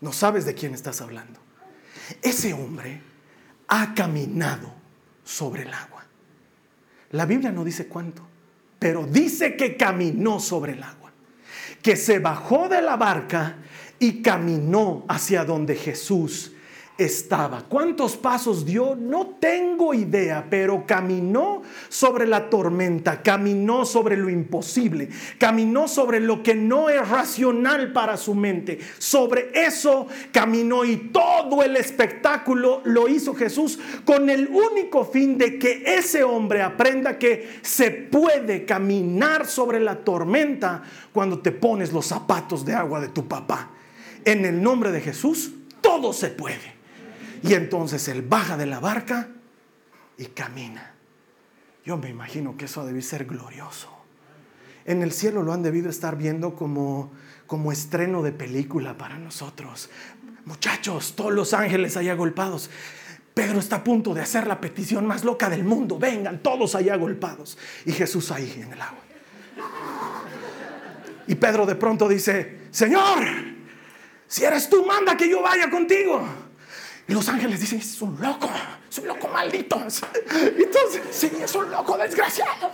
No 0.00 0.10
sabes 0.10 0.46
de 0.46 0.54
quién 0.54 0.72
estás 0.72 1.02
hablando. 1.02 1.38
Ese 2.22 2.54
hombre 2.54 3.02
ha 3.68 3.92
caminado 3.92 4.72
sobre 5.22 5.64
el 5.64 5.74
agua. 5.74 6.06
La 7.10 7.26
Biblia 7.26 7.52
no 7.52 7.62
dice 7.62 7.88
cuánto, 7.88 8.26
pero 8.78 9.06
dice 9.06 9.54
que 9.54 9.76
caminó 9.76 10.40
sobre 10.40 10.72
el 10.72 10.82
agua. 10.82 11.12
Que 11.82 11.96
se 11.96 12.18
bajó 12.18 12.70
de 12.70 12.80
la 12.80 12.96
barca 12.96 13.56
y 13.98 14.22
caminó 14.22 15.04
hacia 15.08 15.44
donde 15.44 15.76
Jesús 15.76 16.52
estaba. 16.98 17.64
¿Cuántos 17.68 18.16
pasos 18.16 18.64
dio? 18.64 18.94
No 18.94 19.36
tengo 19.40 19.94
idea, 19.94 20.46
pero 20.48 20.84
caminó 20.86 21.62
sobre 21.88 22.26
la 22.26 22.50
tormenta, 22.50 23.22
caminó 23.22 23.84
sobre 23.84 24.16
lo 24.16 24.28
imposible, 24.28 25.08
caminó 25.38 25.88
sobre 25.88 26.20
lo 26.20 26.42
que 26.42 26.54
no 26.54 26.88
es 26.88 27.08
racional 27.08 27.92
para 27.92 28.16
su 28.16 28.34
mente. 28.34 28.78
Sobre 28.98 29.50
eso 29.54 30.06
caminó 30.32 30.84
y 30.84 31.10
todo 31.12 31.62
el 31.62 31.76
espectáculo 31.76 32.82
lo 32.84 33.08
hizo 33.08 33.34
Jesús 33.34 33.78
con 34.04 34.28
el 34.28 34.48
único 34.48 35.04
fin 35.04 35.38
de 35.38 35.58
que 35.58 35.82
ese 35.86 36.22
hombre 36.22 36.62
aprenda 36.62 37.18
que 37.18 37.60
se 37.62 37.90
puede 37.90 38.64
caminar 38.64 39.46
sobre 39.46 39.80
la 39.80 39.96
tormenta 39.96 40.82
cuando 41.12 41.38
te 41.40 41.52
pones 41.52 41.92
los 41.92 42.06
zapatos 42.06 42.64
de 42.64 42.74
agua 42.74 43.00
de 43.00 43.08
tu 43.08 43.26
papá. 43.26 43.70
En 44.24 44.44
el 44.44 44.62
nombre 44.62 44.92
de 44.92 45.00
Jesús, 45.00 45.52
todo 45.80 46.12
se 46.12 46.28
puede. 46.28 46.81
Y 47.42 47.54
entonces 47.54 48.06
él 48.08 48.22
baja 48.22 48.56
de 48.56 48.66
la 48.66 48.80
barca 48.80 49.28
y 50.16 50.26
camina. 50.26 50.94
Yo 51.84 51.96
me 51.96 52.08
imagino 52.08 52.56
que 52.56 52.66
eso 52.66 52.86
debe 52.86 53.02
ser 53.02 53.24
glorioso. 53.24 53.88
En 54.84 55.02
el 55.02 55.12
cielo 55.12 55.42
lo 55.42 55.52
han 55.52 55.62
debido 55.62 55.90
estar 55.90 56.16
viendo 56.16 56.54
como, 56.54 57.12
como 57.46 57.72
estreno 57.72 58.22
de 58.22 58.32
película 58.32 58.96
para 58.96 59.18
nosotros. 59.18 59.90
Muchachos, 60.44 61.14
todos 61.16 61.32
los 61.32 61.54
ángeles 61.54 61.96
ahí 61.96 62.08
agolpados. 62.08 62.70
Pedro 63.34 63.58
está 63.58 63.76
a 63.76 63.84
punto 63.84 64.12
de 64.12 64.20
hacer 64.20 64.46
la 64.46 64.60
petición 64.60 65.06
más 65.06 65.24
loca 65.24 65.48
del 65.48 65.64
mundo. 65.64 65.98
Vengan 65.98 66.42
todos 66.42 66.74
allá 66.74 66.94
agolpados. 66.94 67.56
Y 67.86 67.92
Jesús 67.92 68.30
ahí 68.30 68.52
en 68.64 68.72
el 68.72 68.80
agua. 68.80 69.00
Y 71.26 71.34
Pedro 71.36 71.64
de 71.66 71.76
pronto 71.76 72.08
dice, 72.08 72.62
Señor, 72.70 73.24
si 74.26 74.44
eres 74.44 74.68
tú, 74.68 74.84
manda 74.84 75.16
que 75.16 75.28
yo 75.28 75.42
vaya 75.42 75.70
contigo. 75.70 76.22
Y 77.08 77.14
los 77.14 77.28
ángeles 77.28 77.60
dicen, 77.60 77.80
es 77.80 78.00
un 78.00 78.20
loco, 78.20 78.50
es 78.88 78.98
un 78.98 79.08
loco 79.08 79.28
maldito. 79.28 79.76
Entonces, 79.76 81.02
sí, 81.10 81.30
es 81.42 81.54
un 81.54 81.70
loco 81.70 81.96
desgraciado. 81.98 82.70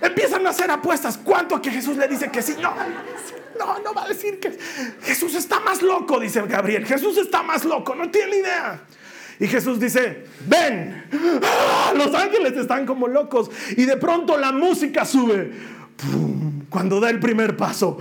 Empiezan 0.00 0.46
a 0.46 0.50
hacer 0.50 0.70
apuestas. 0.70 1.18
¿Cuánto 1.18 1.60
que 1.60 1.70
Jesús 1.70 1.96
le 1.96 2.08
dice 2.08 2.30
que 2.30 2.42
sí? 2.42 2.56
No, 2.60 2.74
no, 3.58 3.78
no 3.80 3.92
va 3.92 4.04
a 4.04 4.08
decir 4.08 4.40
que 4.40 4.56
Jesús 5.02 5.34
está 5.34 5.60
más 5.60 5.82
loco, 5.82 6.18
dice 6.18 6.42
Gabriel. 6.42 6.86
Jesús 6.86 7.18
está 7.18 7.42
más 7.42 7.64
loco, 7.64 7.94
no 7.94 8.10
tiene 8.10 8.36
idea. 8.36 8.82
Y 9.40 9.46
Jesús 9.46 9.80
dice, 9.80 10.26
ven. 10.46 11.04
¡Ah! 11.42 11.92
Los 11.96 12.14
ángeles 12.14 12.56
están 12.56 12.86
como 12.86 13.08
locos. 13.08 13.50
Y 13.76 13.84
de 13.84 13.96
pronto 13.96 14.36
la 14.36 14.52
música 14.52 15.04
sube. 15.04 15.52
Cuando 16.70 17.00
da 17.00 17.10
el 17.10 17.18
primer 17.18 17.56
paso. 17.56 17.98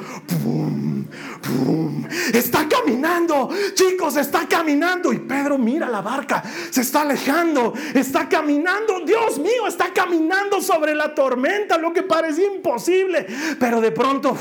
Está 2.31 2.67
caminando, 2.69 3.49
chicos, 3.73 4.15
está 4.15 4.47
caminando. 4.47 5.11
Y 5.11 5.19
Pedro 5.19 5.57
mira 5.57 5.89
la 5.89 6.01
barca, 6.01 6.43
se 6.69 6.81
está 6.81 7.01
alejando, 7.01 7.73
está 7.95 8.29
caminando. 8.29 8.99
Dios 9.05 9.39
mío, 9.39 9.67
está 9.67 9.91
caminando 9.91 10.61
sobre 10.61 10.93
la 10.93 11.15
tormenta, 11.15 11.79
lo 11.79 11.91
que 11.91 12.03
parecía 12.03 12.45
imposible. 12.45 13.25
Pero 13.59 13.81
de 13.81 13.91
pronto 13.91 14.37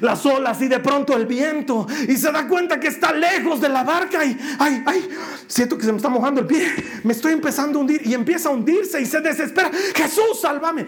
las 0.00 0.24
olas 0.24 0.62
y 0.62 0.68
de 0.68 0.78
pronto 0.78 1.16
el 1.16 1.26
viento. 1.26 1.88
Y 2.08 2.16
se 2.16 2.30
da 2.30 2.46
cuenta 2.46 2.78
que 2.78 2.86
está 2.86 3.12
lejos 3.12 3.60
de 3.60 3.68
la 3.68 3.82
barca. 3.82 4.24
Y 4.24 4.38
ay, 4.60 4.82
ay, 4.86 5.08
siento 5.48 5.76
que 5.76 5.84
se 5.84 5.90
me 5.90 5.96
está 5.96 6.08
mojando 6.08 6.40
el 6.40 6.46
pie. 6.46 6.68
Me 7.02 7.12
estoy 7.12 7.32
empezando 7.32 7.80
a 7.80 7.82
hundir 7.82 8.06
y 8.06 8.14
empieza 8.14 8.48
a 8.48 8.52
hundirse 8.52 9.00
y 9.00 9.06
se 9.06 9.20
desespera. 9.20 9.72
Jesús, 9.94 10.40
sálvame. 10.40 10.86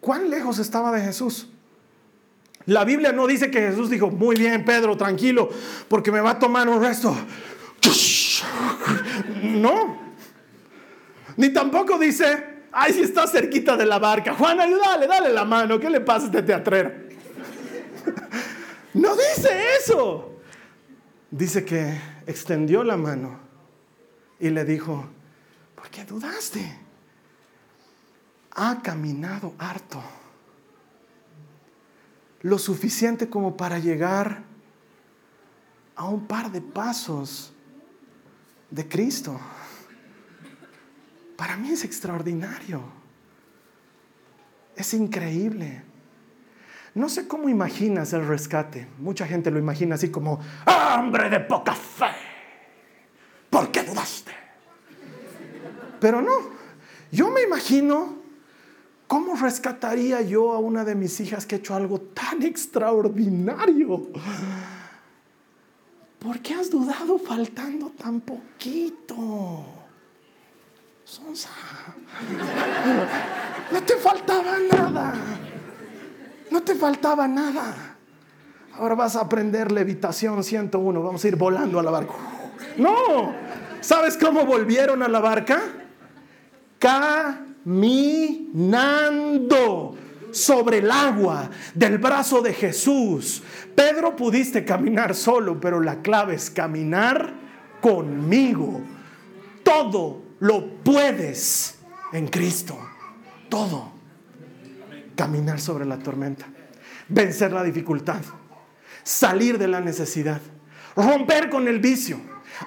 ¿Cuán 0.00 0.28
lejos 0.28 0.58
estaba 0.58 0.90
de 0.90 1.02
Jesús? 1.02 1.48
La 2.68 2.84
Biblia 2.84 3.12
no 3.12 3.26
dice 3.26 3.50
que 3.50 3.60
Jesús 3.60 3.88
dijo, 3.88 4.10
muy 4.10 4.36
bien, 4.36 4.62
Pedro, 4.62 4.94
tranquilo, 4.94 5.48
porque 5.88 6.12
me 6.12 6.20
va 6.20 6.32
a 6.32 6.38
tomar 6.38 6.68
un 6.68 6.82
resto. 6.82 7.16
No. 9.42 10.12
Ni 11.38 11.48
tampoco 11.48 11.98
dice, 11.98 12.66
ay, 12.70 12.92
si 12.92 13.00
está 13.00 13.26
cerquita 13.26 13.74
de 13.74 13.86
la 13.86 13.98
barca. 13.98 14.34
Juan, 14.34 14.60
ayúdale, 14.60 15.06
dale 15.06 15.32
la 15.32 15.46
mano. 15.46 15.80
¿Qué 15.80 15.88
le 15.88 16.02
pasa 16.02 16.24
a 16.24 16.26
este 16.26 16.42
teatrero? 16.42 16.92
No 18.92 19.16
dice 19.16 19.48
eso. 19.80 20.38
Dice 21.30 21.64
que 21.64 21.98
extendió 22.26 22.84
la 22.84 22.98
mano 22.98 23.38
y 24.40 24.50
le 24.50 24.66
dijo, 24.66 25.06
¿por 25.74 25.88
qué 25.88 26.04
dudaste? 26.04 26.80
Ha 28.56 28.82
caminado 28.82 29.54
harto 29.58 30.02
lo 32.42 32.58
suficiente 32.58 33.28
como 33.28 33.56
para 33.56 33.78
llegar 33.78 34.42
a 35.96 36.04
un 36.04 36.26
par 36.26 36.52
de 36.52 36.60
pasos 36.60 37.52
de 38.70 38.88
Cristo. 38.88 39.38
Para 41.36 41.56
mí 41.56 41.70
es 41.70 41.84
extraordinario. 41.84 42.82
Es 44.76 44.94
increíble. 44.94 45.82
No 46.94 47.08
sé 47.08 47.26
cómo 47.26 47.48
imaginas 47.48 48.12
el 48.12 48.26
rescate. 48.26 48.88
Mucha 48.98 49.26
gente 49.26 49.50
lo 49.50 49.58
imagina 49.58 49.96
así 49.96 50.10
como, 50.10 50.40
hombre 50.66 51.28
de 51.30 51.40
poca 51.40 51.74
fe. 51.74 52.06
¿Por 53.50 53.70
qué 53.70 53.82
dudaste? 53.82 54.32
Pero 56.00 56.22
no, 56.22 56.32
yo 57.10 57.30
me 57.30 57.42
imagino 57.42 58.17
¿Cómo 59.08 59.34
rescataría 59.36 60.20
yo 60.20 60.52
a 60.52 60.58
una 60.58 60.84
de 60.84 60.94
mis 60.94 61.18
hijas 61.20 61.46
que 61.46 61.54
ha 61.54 61.58
hecho 61.58 61.74
algo 61.74 61.98
tan 61.98 62.42
extraordinario? 62.42 64.06
¿Por 66.18 66.40
qué 66.40 66.54
has 66.54 66.70
dudado 66.70 67.18
faltando 67.18 67.90
tan 67.90 68.20
poquito? 68.20 69.64
Sonsa. 71.04 71.48
No 73.70 73.82
te 73.82 73.96
faltaba 73.96 74.56
nada. 74.72 75.12
No 76.50 76.62
te 76.62 76.74
faltaba 76.74 77.28
nada. 77.28 77.96
Ahora 78.72 78.94
vas 78.94 79.14
a 79.14 79.20
aprender 79.20 79.70
levitación 79.70 80.42
101. 80.42 81.02
Vamos 81.02 81.22
a 81.22 81.28
ir 81.28 81.36
volando 81.36 81.78
a 81.78 81.82
la 81.82 81.90
barca. 81.90 82.14
No. 82.78 83.34
¿Sabes 83.82 84.16
cómo 84.16 84.46
volvieron 84.46 85.02
a 85.02 85.08
la 85.08 85.20
barca? 85.20 85.60
Caminando 87.64 89.96
sobre 90.30 90.78
el 90.78 90.90
agua 90.90 91.50
del 91.74 91.98
brazo 91.98 92.40
de 92.42 92.54
Jesús. 92.54 93.42
Pedro 93.74 94.14
pudiste 94.16 94.64
caminar 94.64 95.14
solo, 95.14 95.60
pero 95.60 95.80
la 95.80 96.00
clave 96.00 96.34
es 96.34 96.50
caminar 96.50 97.34
conmigo. 97.80 98.80
Todo 99.62 100.22
lo 100.40 100.82
puedes 100.82 101.78
en 102.12 102.26
Cristo. 102.28 102.78
Todo. 103.48 103.92
Caminar 105.14 105.60
sobre 105.60 105.84
la 105.84 105.98
tormenta. 105.98 106.46
Vencer 107.08 107.52
la 107.52 107.62
dificultad. 107.64 108.22
Salir 109.02 109.58
de 109.58 109.68
la 109.68 109.80
necesidad. 109.80 110.40
Romper 110.94 111.50
con 111.50 111.68
el 111.68 111.80
vicio 111.80 112.18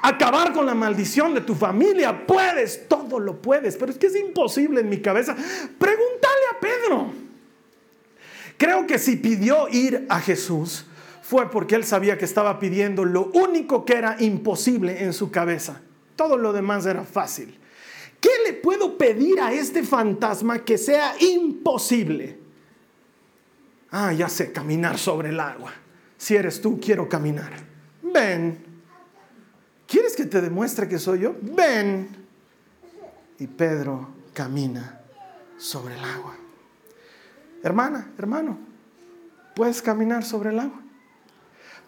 acabar 0.02 0.54
con 0.54 0.66
la 0.66 0.76
maldición 0.76 1.34
de 1.34 1.42
tu 1.42 1.56
familia. 1.56 2.26
Puedes, 2.26 2.88
todo 2.88 3.20
lo 3.20 3.42
puedes, 3.42 3.76
pero 3.78 3.92
es 3.92 3.98
que 3.98 4.08
es 4.08 4.16
imposible 4.16 4.82
en 4.82 4.90
mi 4.90 5.02
cabeza. 5.02 5.36
Pregúntale 5.36 6.46
a 6.56 6.60
Pedro. 6.60 7.14
Creo 8.58 8.86
que 8.86 9.00
si 9.00 9.16
pidió 9.16 9.68
ir 9.70 10.06
a 10.10 10.20
Jesús 10.20 10.86
fue 11.22 11.50
porque 11.50 11.76
él 11.76 11.84
sabía 11.84 12.18
que 12.18 12.26
estaba 12.26 12.60
pidiendo 12.60 13.06
lo 13.06 13.32
único 13.34 13.86
que 13.86 13.94
era 13.94 14.18
imposible 14.20 15.04
en 15.04 15.14
su 15.14 15.32
cabeza. 15.32 15.82
Todo 16.16 16.38
lo 16.38 16.54
demás 16.54 16.86
era 16.86 17.04
fácil. 17.04 17.58
¿Qué 18.20 18.30
le 18.46 18.54
puedo 18.54 18.98
pedir 18.98 19.40
a 19.40 19.52
este 19.52 19.82
fantasma 19.82 20.64
que 20.64 20.78
sea 20.78 21.16
imposible? 21.20 22.38
Ah, 23.90 24.14
ya 24.14 24.30
sé, 24.30 24.52
caminar 24.52 24.98
sobre 24.98 25.30
el 25.30 25.40
agua. 25.40 25.74
Si 26.18 26.36
eres 26.36 26.62
tú, 26.62 26.80
quiero 26.80 27.10
caminar. 27.10 27.52
Ven, 28.04 28.71
¿Quieres 29.92 30.16
que 30.16 30.26
te 30.26 30.40
demuestre 30.40 30.88
que 30.88 30.98
soy 30.98 31.20
yo? 31.20 31.36
Ven. 31.42 32.08
Y 33.40 33.46
Pedro 33.46 34.08
camina 34.34 35.02
sobre 35.58 35.96
el 35.96 36.06
agua. 36.06 36.34
Hermana, 37.62 38.14
hermano, 38.18 38.58
puedes 39.54 39.82
caminar 39.82 40.24
sobre 40.24 40.52
el 40.52 40.60
agua. 40.62 40.80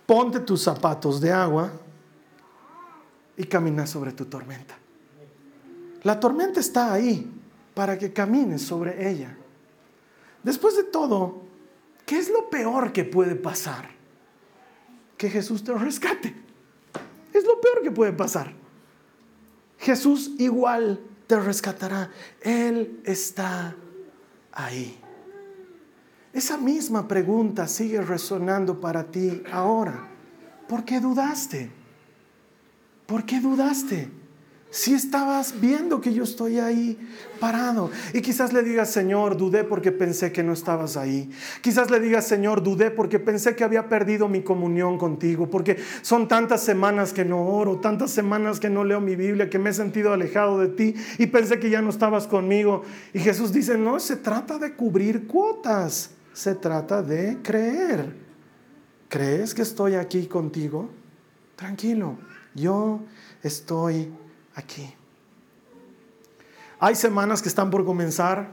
Ponte 0.06 0.42
tus 0.42 0.62
zapatos 0.64 1.22
de 1.22 1.32
agua 1.32 1.72
y 3.38 3.46
camina 3.46 3.88
sobre 3.88 4.12
tu 4.12 4.26
tormenta. 4.26 4.76
La 6.04 6.20
tormenta 6.20 6.60
está 6.60 6.92
ahí 6.92 7.32
para 7.74 7.98
que 7.98 8.12
camines 8.12 8.64
sobre 8.64 9.10
ella. 9.10 9.34
Después 10.44 10.76
de 10.76 10.84
todo, 10.84 11.44
¿qué 12.06 12.18
es 12.18 12.30
lo 12.30 12.50
peor 12.50 12.92
que 12.92 13.06
puede 13.06 13.36
pasar? 13.36 13.88
Que 15.16 15.30
Jesús 15.30 15.64
te 15.64 15.74
rescate. 15.74 16.43
Es 17.34 17.44
lo 17.46 17.60
peor 17.60 17.82
que 17.82 17.92
puede 17.92 18.14
pasar. 18.14 18.54
Jesús 19.80 20.32
igual 20.38 21.02
te 21.28 21.40
rescatará. 21.40 22.10
Él 22.42 23.02
está 23.04 23.76
ahí. 24.52 25.00
Esa 26.32 26.58
misma 26.58 27.08
pregunta 27.08 27.68
sigue 27.68 28.02
resonando 28.02 28.80
para 28.80 29.04
ti 29.04 29.44
ahora. 29.52 30.10
¿Por 30.68 30.86
qué 30.86 31.00
dudaste? 31.00 31.72
¿Por 33.06 33.26
qué 33.26 33.40
dudaste? 33.40 34.10
Si 34.74 34.96
estabas 34.96 35.62
viendo 35.62 36.02
que 36.02 36.16
yo 36.16 36.24
estoy 36.24 36.58
ahí 36.58 36.98
parado. 37.40 37.92
Y 38.12 38.22
quizás 38.22 38.54
le 38.54 38.64
digas, 38.64 38.90
Señor, 38.90 39.38
dudé 39.38 39.64
porque 39.64 39.92
pensé 39.92 40.32
que 40.32 40.42
no 40.42 40.52
estabas 40.52 40.98
ahí. 40.98 41.30
Quizás 41.62 41.92
le 41.92 42.00
digas, 42.00 42.26
Señor, 42.26 42.64
dudé 42.64 42.90
porque 42.90 43.20
pensé 43.20 43.56
que 43.56 43.64
había 43.64 43.88
perdido 43.88 44.28
mi 44.28 44.42
comunión 44.42 44.98
contigo. 44.98 45.48
Porque 45.48 45.78
son 46.02 46.28
tantas 46.28 46.64
semanas 46.64 47.14
que 47.14 47.24
no 47.24 47.46
oro, 47.46 47.82
tantas 47.82 48.10
semanas 48.10 48.60
que 48.60 48.72
no 48.72 48.84
leo 48.84 49.00
mi 49.00 49.16
Biblia, 49.16 49.48
que 49.48 49.60
me 49.60 49.70
he 49.70 49.74
sentido 49.74 50.12
alejado 50.12 50.58
de 50.58 50.70
ti 50.70 50.96
y 51.20 51.28
pensé 51.28 51.60
que 51.60 51.70
ya 51.70 51.84
no 51.84 51.92
estabas 51.92 52.26
conmigo. 52.26 52.82
Y 53.14 53.20
Jesús 53.20 53.54
dice, 53.54 53.78
no, 53.78 54.00
se 54.00 54.16
trata 54.16 54.58
de 54.58 54.74
cubrir 54.74 55.28
cuotas. 55.28 56.16
Se 56.34 56.56
trata 56.56 57.04
de 57.04 57.38
creer. 57.44 58.12
¿Crees 59.08 59.54
que 59.54 59.62
estoy 59.62 59.94
aquí 59.94 60.26
contigo? 60.26 60.90
Tranquilo, 61.56 62.18
yo 62.56 63.02
estoy 63.44 64.12
aquí. 64.56 64.94
Hay 66.80 66.96
semanas 66.96 67.42
que 67.42 67.50
están 67.50 67.70
por 67.70 67.86
comenzar 67.86 68.50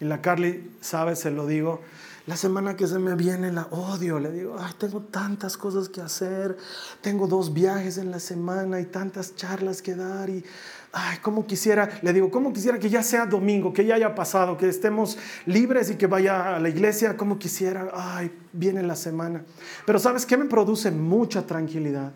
y 0.00 0.04
la 0.04 0.20
Carly 0.20 0.70
sabe, 0.80 1.16
se 1.16 1.30
lo 1.30 1.46
digo. 1.46 1.80
La 2.26 2.36
semana 2.36 2.74
que 2.74 2.88
se 2.88 2.98
me 2.98 3.14
viene 3.14 3.52
la 3.52 3.66
odio, 3.70 4.18
le 4.18 4.32
digo, 4.32 4.56
ay, 4.58 4.72
tengo 4.78 5.00
tantas 5.00 5.56
cosas 5.56 5.88
que 5.88 6.00
hacer, 6.00 6.56
tengo 7.00 7.28
dos 7.28 7.52
viajes 7.52 7.98
en 7.98 8.10
la 8.10 8.18
semana 8.18 8.80
y 8.80 8.86
tantas 8.86 9.36
charlas 9.36 9.80
que 9.80 9.94
dar 9.94 10.28
y, 10.28 10.44
ay, 10.92 11.18
cómo 11.22 11.46
quisiera, 11.46 11.88
le 12.02 12.12
digo, 12.12 12.28
cómo 12.32 12.52
quisiera 12.52 12.80
que 12.80 12.90
ya 12.90 13.04
sea 13.04 13.26
domingo, 13.26 13.72
que 13.72 13.84
ya 13.84 13.94
haya 13.94 14.14
pasado, 14.16 14.56
que 14.58 14.68
estemos 14.68 15.16
libres 15.44 15.88
y 15.90 15.94
que 15.94 16.08
vaya 16.08 16.56
a 16.56 16.58
la 16.58 16.68
iglesia, 16.68 17.16
cómo 17.16 17.38
quisiera, 17.38 17.90
ay, 17.94 18.36
viene 18.52 18.82
la 18.82 18.96
semana. 18.96 19.44
Pero 19.84 20.00
¿sabes 20.00 20.26
qué 20.26 20.36
me 20.36 20.46
produce 20.46 20.90
mucha 20.90 21.46
tranquilidad 21.46 22.12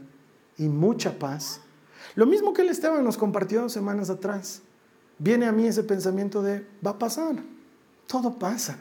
y 0.59 0.69
mucha 0.69 1.17
paz? 1.21 1.61
Lo 2.15 2.27
mismo 2.27 2.53
que 2.53 2.63
el 2.63 2.69
Esteban 2.69 3.05
nos 3.05 3.17
compartió 3.17 3.69
semanas 3.69 4.11
atrás. 4.11 4.63
Viene 5.19 5.47
a 5.47 5.53
mí 5.53 5.67
ese 5.67 5.83
pensamiento 5.83 6.43
de, 6.43 6.67
va 6.85 6.93
a 6.93 6.99
pasar, 6.99 7.37
todo 8.07 8.39
pasa, 8.39 8.79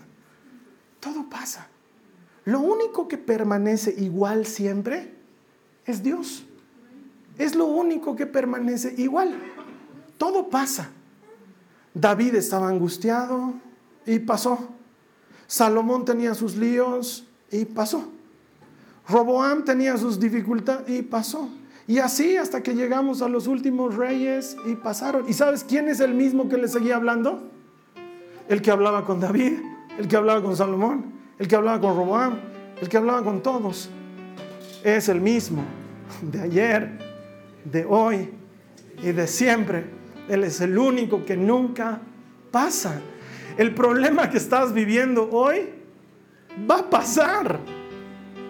todo 1.00 1.30
pasa. 1.30 1.68
Lo 2.46 2.62
único 2.62 3.08
que 3.08 3.18
permanece 3.18 3.94
igual 3.98 4.46
siempre 4.46 5.14
es 5.86 6.02
Dios. 6.02 6.46
Es 7.38 7.56
lo 7.56 7.66
único 7.66 8.16
que 8.16 8.26
permanece 8.26 8.96
igual. 8.98 9.36
Todo 10.18 10.50
pasa. 10.50 10.90
David 11.94 12.36
estaba 12.36 12.70
angustiado 12.70 13.54
y 14.06 14.20
pasó. 14.20 14.70
Salomón 15.48 16.06
tenía 16.06 16.34
sus 16.36 16.56
líos 16.56 17.26
y 17.52 17.66
pasó. 17.66 18.10
Roboam 19.08 19.66
tenía 19.66 19.98
sus 19.98 20.20
dificultades 20.20 20.90
y 20.90 21.02
pasó. 21.02 21.50
Y 21.90 21.98
así 21.98 22.38
hasta 22.38 22.62
que 22.62 22.76
llegamos 22.76 23.24
a 23.24 23.28
los 23.28 23.48
últimos 23.48 23.96
reyes 23.96 24.56
y 24.68 24.76
pasaron. 24.76 25.28
¿Y 25.28 25.34
sabes 25.34 25.64
quién 25.64 25.90
es 25.90 26.00
el 26.00 26.14
mismo 26.14 26.48
que 26.48 26.56
le 26.56 26.68
seguía 26.68 26.98
hablando? 26.98 27.50
El 28.48 28.62
que 28.62 28.70
hablaba 28.70 29.06
con 29.06 29.20
David, 29.20 29.54
el 29.98 30.08
que 30.08 30.16
hablaba 30.16 30.40
con 30.44 30.56
Salomón, 30.56 31.14
el 31.40 31.48
que 31.48 31.56
hablaba 31.56 31.82
con 31.82 31.98
Roboam, 31.98 32.38
el 32.80 32.88
que 32.88 32.96
hablaba 32.96 33.24
con 33.24 33.42
todos. 33.42 33.90
Es 34.84 35.10
el 35.10 35.20
mismo 35.20 35.64
de 36.22 36.42
ayer, 36.42 36.92
de 37.66 37.86
hoy 37.86 38.30
y 39.02 39.12
de 39.12 39.26
siempre. 39.26 39.86
Él 40.28 40.44
es 40.44 40.62
el 40.62 40.78
único 40.78 41.26
que 41.26 41.36
nunca 41.36 42.02
pasa. 42.52 43.02
El 43.58 43.74
problema 43.74 44.30
que 44.30 44.38
estás 44.38 44.76
viviendo 44.76 45.28
hoy 45.32 45.62
va 46.70 46.82
a 46.82 46.90
pasar 46.92 47.60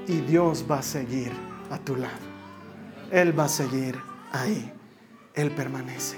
y 0.08 0.18
Dios 0.20 0.66
va 0.70 0.80
a 0.80 0.84
seguir 0.84 1.32
a 1.72 1.78
tu 1.78 1.96
lado. 1.96 2.29
Él 3.12 3.38
va 3.38 3.46
a 3.46 3.50
seguir 3.50 4.00
ahí. 4.32 4.72
Él 5.34 5.52
permanece. 5.52 6.18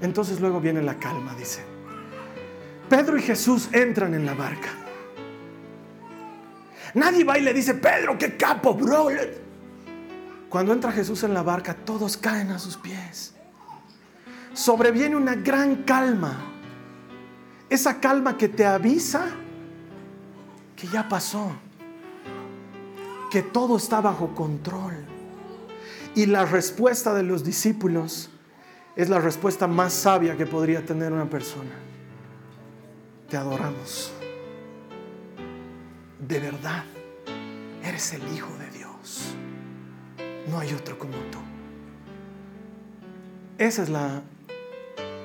Entonces 0.00 0.40
luego 0.40 0.60
viene 0.60 0.82
la 0.82 0.98
calma, 0.98 1.34
dice. 1.34 1.62
Pedro 2.88 3.16
y 3.18 3.22
Jesús 3.22 3.68
entran 3.72 4.14
en 4.14 4.26
la 4.26 4.34
barca. 4.34 4.68
Nadie 6.94 7.24
va 7.24 7.38
y 7.38 7.42
le 7.42 7.52
dice, 7.52 7.74
Pedro, 7.74 8.18
qué 8.18 8.36
capo, 8.36 8.74
bro. 8.74 9.08
Cuando 10.48 10.72
entra 10.72 10.90
Jesús 10.90 11.22
en 11.22 11.34
la 11.34 11.42
barca, 11.42 11.74
todos 11.74 12.16
caen 12.16 12.50
a 12.50 12.58
sus 12.58 12.76
pies. 12.76 13.34
Sobreviene 14.52 15.14
una 15.14 15.36
gran 15.36 15.84
calma. 15.84 16.36
Esa 17.68 18.00
calma 18.00 18.36
que 18.36 18.48
te 18.48 18.66
avisa 18.66 19.26
que 20.74 20.88
ya 20.88 21.08
pasó 21.08 21.52
que 23.30 23.42
todo 23.42 23.76
está 23.76 24.00
bajo 24.00 24.34
control. 24.34 25.04
Y 26.14 26.26
la 26.26 26.44
respuesta 26.44 27.14
de 27.14 27.22
los 27.22 27.44
discípulos 27.44 28.30
es 28.96 29.08
la 29.08 29.20
respuesta 29.20 29.66
más 29.68 29.92
sabia 29.92 30.36
que 30.36 30.44
podría 30.44 30.84
tener 30.84 31.12
una 31.12 31.30
persona. 31.30 31.70
Te 33.28 33.36
adoramos. 33.36 34.12
De 36.26 36.40
verdad, 36.40 36.84
eres 37.84 38.12
el 38.12 38.22
Hijo 38.34 38.50
de 38.58 38.70
Dios. 38.76 39.34
No 40.50 40.58
hay 40.58 40.72
otro 40.74 40.98
como 40.98 41.14
tú. 41.30 41.38
Esa 43.56 43.84
es 43.84 43.88
la 43.88 44.22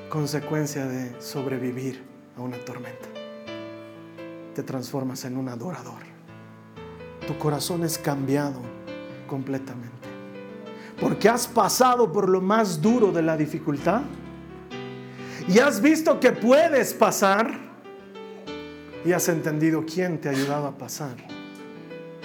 consecuencia 0.09 0.85
de 0.85 1.19
sobrevivir 1.19 2.03
a 2.37 2.41
una 2.41 2.57
tormenta. 2.63 3.07
Te 4.53 4.61
transformas 4.61 5.25
en 5.25 5.37
un 5.37 5.49
adorador 5.49 6.04
tu 7.25 7.37
corazón 7.37 7.83
es 7.83 7.97
cambiado 7.97 8.61
completamente. 9.27 9.93
Porque 10.99 11.27
has 11.27 11.47
pasado 11.47 12.11
por 12.11 12.29
lo 12.29 12.41
más 12.41 12.81
duro 12.81 13.11
de 13.11 13.21
la 13.21 13.35
dificultad 13.35 14.01
y 15.47 15.59
has 15.59 15.81
visto 15.81 16.19
que 16.19 16.31
puedes 16.31 16.93
pasar 16.93 17.65
y 19.03 19.11
has 19.11 19.27
entendido 19.29 19.85
quién 19.85 20.19
te 20.19 20.29
ha 20.29 20.31
ayudado 20.31 20.67
a 20.67 20.77
pasar. 20.77 21.15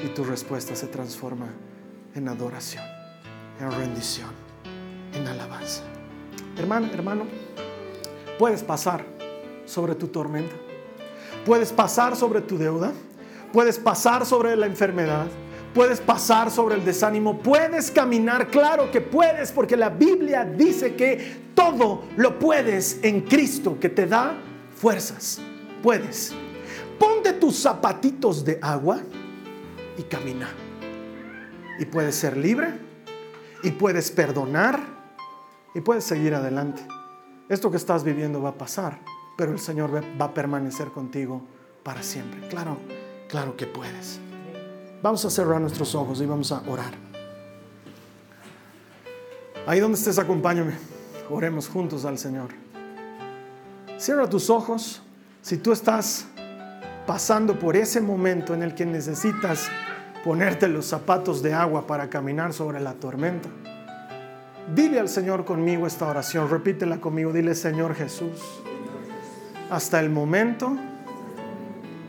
Y 0.02 0.08
tu 0.08 0.24
respuesta 0.24 0.74
se 0.74 0.86
transforma 0.86 1.48
en 2.14 2.28
adoración, 2.28 2.84
en 3.60 3.70
rendición, 3.72 4.30
en 5.12 5.26
alabanza. 5.26 5.82
Hermano, 6.56 6.88
hermano, 6.92 7.24
puedes 8.38 8.62
pasar 8.62 9.04
sobre 9.66 9.94
tu 9.94 10.08
tormenta. 10.08 10.54
Puedes 11.44 11.72
pasar 11.72 12.16
sobre 12.16 12.40
tu 12.40 12.56
deuda 12.56 12.92
puedes 13.52 13.78
pasar 13.78 14.26
sobre 14.26 14.56
la 14.56 14.66
enfermedad, 14.66 15.26
puedes 15.74 16.00
pasar 16.00 16.50
sobre 16.50 16.76
el 16.76 16.84
desánimo, 16.84 17.38
puedes 17.38 17.90
caminar, 17.90 18.48
claro 18.48 18.90
que 18.90 19.00
puedes, 19.00 19.52
porque 19.52 19.76
la 19.76 19.90
Biblia 19.90 20.44
dice 20.44 20.94
que 20.94 21.50
todo 21.54 22.04
lo 22.16 22.38
puedes 22.38 23.00
en 23.02 23.22
Cristo 23.22 23.78
que 23.78 23.88
te 23.88 24.06
da 24.06 24.34
fuerzas. 24.74 25.40
Puedes. 25.82 26.32
Ponte 26.98 27.32
tus 27.34 27.56
zapatitos 27.56 28.44
de 28.44 28.58
agua 28.60 29.00
y 29.96 30.02
camina. 30.04 30.48
Y 31.78 31.86
puedes 31.86 32.14
ser 32.14 32.36
libre, 32.36 32.74
y 33.62 33.70
puedes 33.70 34.10
perdonar, 34.10 34.80
y 35.74 35.80
puedes 35.80 36.04
seguir 36.04 36.34
adelante. 36.34 36.82
Esto 37.48 37.70
que 37.70 37.78
estás 37.78 38.04
viviendo 38.04 38.42
va 38.42 38.50
a 38.50 38.58
pasar, 38.58 38.98
pero 39.36 39.52
el 39.52 39.58
Señor 39.58 40.02
va 40.20 40.26
a 40.26 40.34
permanecer 40.34 40.88
contigo 40.88 41.42
para 41.82 42.02
siempre. 42.02 42.46
Claro 42.48 42.76
Claro 43.30 43.56
que 43.56 43.66
puedes. 43.66 44.18
Vamos 45.02 45.24
a 45.24 45.30
cerrar 45.30 45.60
nuestros 45.60 45.94
ojos 45.94 46.20
y 46.20 46.26
vamos 46.26 46.50
a 46.50 46.62
orar. 46.68 46.92
Ahí 49.66 49.78
donde 49.78 49.96
estés, 49.96 50.18
acompáñame. 50.18 50.74
Oremos 51.30 51.68
juntos 51.68 52.04
al 52.04 52.18
Señor. 52.18 52.48
Cierra 53.98 54.28
tus 54.28 54.50
ojos. 54.50 55.00
Si 55.42 55.58
tú 55.58 55.70
estás 55.70 56.26
pasando 57.06 57.56
por 57.58 57.76
ese 57.76 58.00
momento 58.00 58.52
en 58.52 58.62
el 58.62 58.74
que 58.74 58.84
necesitas 58.84 59.68
ponerte 60.24 60.66
los 60.66 60.86
zapatos 60.86 61.40
de 61.40 61.54
agua 61.54 61.86
para 61.86 62.10
caminar 62.10 62.52
sobre 62.52 62.80
la 62.80 62.94
tormenta, 62.94 63.48
dile 64.74 64.98
al 64.98 65.08
Señor 65.08 65.44
conmigo 65.44 65.86
esta 65.86 66.08
oración. 66.08 66.50
Repítela 66.50 67.00
conmigo. 67.00 67.32
Dile, 67.32 67.54
Señor 67.54 67.94
Jesús, 67.94 68.40
hasta 69.70 70.00
el 70.00 70.10
momento 70.10 70.76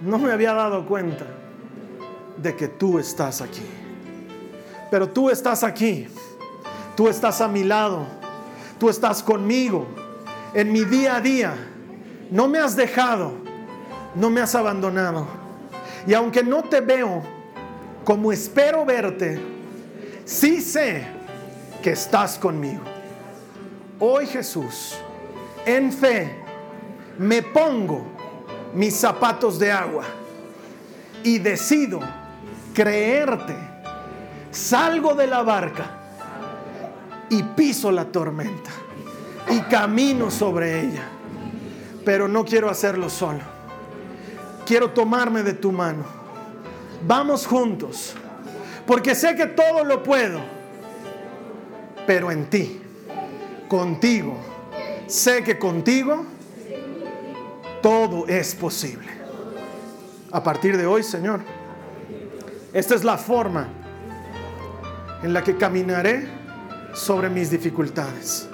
no 0.01 0.17
me 0.17 0.31
había 0.31 0.53
dado 0.53 0.85
cuenta 0.85 1.25
de 2.37 2.55
que 2.55 2.67
tú 2.67 2.97
estás 2.97 3.41
aquí. 3.41 3.65
Pero 4.89 5.09
tú 5.09 5.29
estás 5.29 5.63
aquí. 5.63 6.07
Tú 6.95 7.07
estás 7.07 7.39
a 7.41 7.47
mi 7.47 7.63
lado. 7.63 8.05
Tú 8.79 8.89
estás 8.89 9.21
conmigo 9.21 9.87
en 10.53 10.71
mi 10.71 10.83
día 10.83 11.17
a 11.17 11.21
día. 11.21 11.53
No 12.31 12.47
me 12.47 12.59
has 12.59 12.75
dejado. 12.75 13.33
No 14.15 14.29
me 14.29 14.41
has 14.41 14.55
abandonado. 14.55 15.27
Y 16.07 16.13
aunque 16.13 16.43
no 16.43 16.63
te 16.63 16.81
veo 16.81 17.21
como 18.03 18.31
espero 18.31 18.83
verte, 18.83 19.39
sí 20.25 20.61
sé 20.61 21.05
que 21.83 21.91
estás 21.91 22.39
conmigo. 22.39 22.81
Hoy 23.99 24.25
Jesús, 24.25 24.95
en 25.65 25.93
fe, 25.93 26.35
me 27.19 27.43
pongo 27.43 28.03
mis 28.73 28.95
zapatos 28.95 29.59
de 29.59 29.71
agua 29.71 30.03
y 31.23 31.39
decido 31.39 31.99
creerte. 32.73 33.55
Salgo 34.51 35.13
de 35.15 35.27
la 35.27 35.43
barca 35.43 35.85
y 37.29 37.41
piso 37.43 37.91
la 37.91 38.05
tormenta 38.05 38.69
y 39.49 39.59
camino 39.61 40.29
sobre 40.29 40.81
ella. 40.81 41.03
Pero 42.03 42.27
no 42.27 42.43
quiero 42.43 42.69
hacerlo 42.69 43.09
solo. 43.09 43.39
Quiero 44.65 44.91
tomarme 44.91 45.43
de 45.43 45.53
tu 45.53 45.71
mano. 45.71 46.03
Vamos 47.05 47.45
juntos. 47.45 48.13
Porque 48.85 49.15
sé 49.15 49.35
que 49.35 49.45
todo 49.45 49.83
lo 49.83 50.03
puedo. 50.03 50.39
Pero 52.07 52.31
en 52.31 52.49
ti. 52.49 52.81
Contigo. 53.67 54.37
Sé 55.07 55.43
que 55.43 55.57
contigo 55.59 56.25
todo 57.81 58.27
es 58.27 58.55
posible. 58.55 59.09
A 60.31 60.41
partir 60.41 60.77
de 60.77 60.85
hoy, 60.85 61.03
Señor, 61.03 61.41
esta 62.73 62.95
es 62.95 63.03
la 63.03 63.17
forma 63.17 63.67
en 65.23 65.33
la 65.33 65.43
que 65.43 65.57
caminaré 65.57 66.27
sobre 66.93 67.29
mis 67.29 67.49
dificultades. 67.49 68.47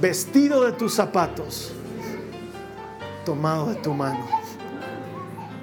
Vestido 0.00 0.64
de 0.64 0.72
tus 0.72 0.94
zapatos, 0.94 1.72
tomado 3.24 3.70
de 3.70 3.76
tu 3.76 3.92
mano. 3.92 4.28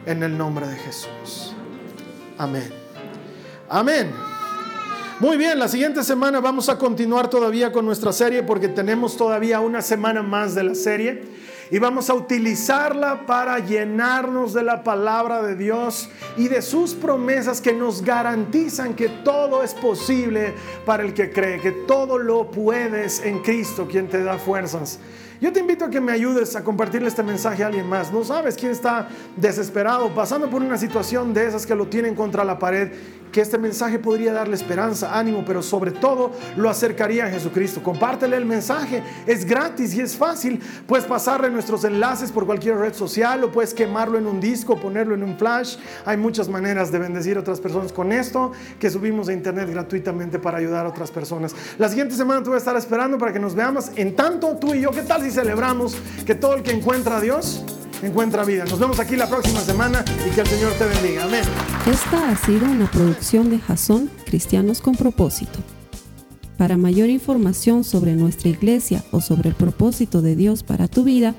En 0.05 0.23
el 0.23 0.37
nombre 0.37 0.67
de 0.67 0.75
Jesús. 0.75 1.53
Amén. 2.37 2.69
Amén. 3.69 4.11
Muy 5.19 5.35
bien, 5.35 5.57
la 5.57 5.67
siguiente 5.67 6.03
semana 6.03 6.39
vamos 6.39 6.69
a 6.69 6.77
continuar 6.77 7.29
todavía 7.29 7.71
con 7.71 7.85
nuestra 7.85 8.13
serie 8.13 8.43
porque 8.43 8.67
tenemos 8.67 9.17
todavía 9.17 9.59
una 9.59 9.81
semana 9.81 10.21
más 10.21 10.53
de 10.53 10.63
la 10.63 10.75
serie 10.75 11.23
y 11.69 11.79
vamos 11.79 12.09
a 12.09 12.13
utilizarla 12.13 13.25
para 13.25 13.59
llenarnos 13.59 14.53
de 14.53 14.63
la 14.63 14.83
palabra 14.83 15.41
de 15.41 15.55
Dios 15.55 16.09
y 16.37 16.47
de 16.47 16.61
sus 16.61 16.93
promesas 16.93 17.61
que 17.61 17.73
nos 17.73 18.01
garantizan 18.01 18.93
que 18.93 19.09
todo 19.09 19.63
es 19.63 19.73
posible 19.73 20.53
para 20.85 21.03
el 21.03 21.13
que 21.13 21.31
cree, 21.31 21.59
que 21.59 21.71
todo 21.71 22.17
lo 22.17 22.49
puedes 22.51 23.21
en 23.21 23.39
Cristo, 23.39 23.87
quien 23.87 24.07
te 24.07 24.23
da 24.23 24.37
fuerzas. 24.37 24.99
Yo 25.39 25.53
te 25.53 25.59
invito 25.59 25.85
a 25.85 25.89
que 25.91 26.01
me 26.01 26.11
ayudes 26.11 26.55
a 26.55 26.63
compartirle 26.63 27.09
este 27.09 27.21
mensaje 27.21 27.63
a 27.63 27.67
alguien 27.67 27.87
más. 27.87 28.11
No 28.11 28.23
sabes 28.23 28.55
quién 28.55 28.71
está 28.71 29.07
desesperado, 29.35 30.09
pasando 30.15 30.49
por 30.49 30.63
una 30.63 30.79
situación 30.79 31.31
de 31.31 31.45
esas 31.45 31.67
que 31.67 31.75
lo 31.75 31.85
tienen 31.85 32.15
contra 32.15 32.43
la 32.43 32.57
pared 32.57 32.91
que 33.31 33.41
este 33.41 33.57
mensaje 33.57 33.99
podría 33.99 34.33
darle 34.33 34.55
esperanza, 34.55 35.17
ánimo, 35.17 35.43
pero 35.45 35.61
sobre 35.61 35.91
todo 35.91 36.31
lo 36.55 36.69
acercaría 36.69 37.25
a 37.25 37.29
Jesucristo. 37.29 37.81
Compártele 37.83 38.37
el 38.37 38.45
mensaje, 38.45 39.03
es 39.25 39.45
gratis 39.45 39.93
y 39.95 40.01
es 40.01 40.15
fácil. 40.15 40.61
Puedes 40.85 41.05
pasarle 41.05 41.49
nuestros 41.49 41.83
enlaces 41.83 42.31
por 42.31 42.45
cualquier 42.45 42.77
red 42.77 42.93
social 42.93 43.43
o 43.43 43.51
puedes 43.51 43.73
quemarlo 43.73 44.17
en 44.17 44.27
un 44.27 44.39
disco, 44.39 44.79
ponerlo 44.79 45.15
en 45.15 45.23
un 45.23 45.37
flash. 45.37 45.77
Hay 46.05 46.17
muchas 46.17 46.49
maneras 46.49 46.91
de 46.91 46.99
bendecir 46.99 47.37
a 47.37 47.41
otras 47.41 47.59
personas 47.59 47.91
con 47.91 48.11
esto 48.11 48.51
que 48.79 48.89
subimos 48.89 49.29
a 49.29 49.33
internet 49.33 49.69
gratuitamente 49.69 50.39
para 50.39 50.57
ayudar 50.57 50.85
a 50.85 50.89
otras 50.89 51.11
personas. 51.11 51.55
La 51.77 51.89
siguiente 51.89 52.15
semana 52.15 52.41
te 52.41 52.49
voy 52.49 52.55
a 52.55 52.59
estar 52.59 52.75
esperando 52.75 53.17
para 53.17 53.33
que 53.33 53.39
nos 53.39 53.55
veamos. 53.55 53.91
En 53.95 54.15
tanto, 54.15 54.57
tú 54.57 54.73
y 54.73 54.81
yo, 54.81 54.91
¿qué 54.91 55.03
tal 55.03 55.21
si 55.21 55.31
celebramos 55.31 55.95
que 56.25 56.35
todo 56.35 56.55
el 56.55 56.63
que 56.63 56.71
encuentra 56.71 57.17
a 57.17 57.21
Dios 57.21 57.63
encuentra 58.01 58.43
vida. 58.43 58.65
Nos 58.65 58.79
vemos 58.79 58.99
aquí 58.99 59.15
la 59.15 59.27
próxima 59.27 59.61
semana 59.61 60.03
y 60.25 60.29
que 60.31 60.41
el 60.41 60.47
Señor 60.47 60.73
te 60.73 60.85
bendiga. 60.85 61.23
Amén. 61.23 61.43
Esta 61.85 62.29
ha 62.29 62.35
sido 62.35 62.65
una 62.65 62.89
producción 62.91 63.49
de 63.49 63.59
Jason 63.59 64.09
Cristianos 64.25 64.81
con 64.81 64.95
propósito. 64.95 65.59
Para 66.57 66.75
mayor 66.77 67.09
información 67.09 67.83
sobre 67.83 68.15
nuestra 68.15 68.49
iglesia 68.49 69.03
o 69.11 69.21
sobre 69.21 69.49
el 69.49 69.55
propósito 69.55 70.21
de 70.21 70.35
Dios 70.35 70.63
para 70.63 70.87
tu 70.87 71.03
vida, 71.03 71.35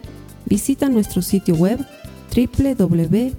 visita 0.47 0.89
nuestro 0.89 1.23
sitio 1.23 1.57
web 1.57 1.85
www.jason.info. 2.35 3.31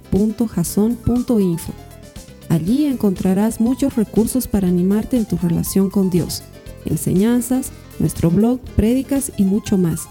Allí 2.48 2.86
encontrarás 2.86 3.60
muchos 3.60 3.96
recursos 3.96 4.46
para 4.48 4.68
animarte 4.68 5.16
en 5.16 5.24
tu 5.24 5.36
relación 5.38 5.88
con 5.88 6.10
Dios, 6.10 6.42
enseñanzas, 6.84 7.70
nuestro 7.98 8.30
blog, 8.30 8.60
prédicas 8.76 9.32
y 9.36 9.44
mucho 9.44 9.78
más. 9.78 10.08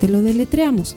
Te 0.00 0.08
lo 0.08 0.20
deletreamos 0.22 0.96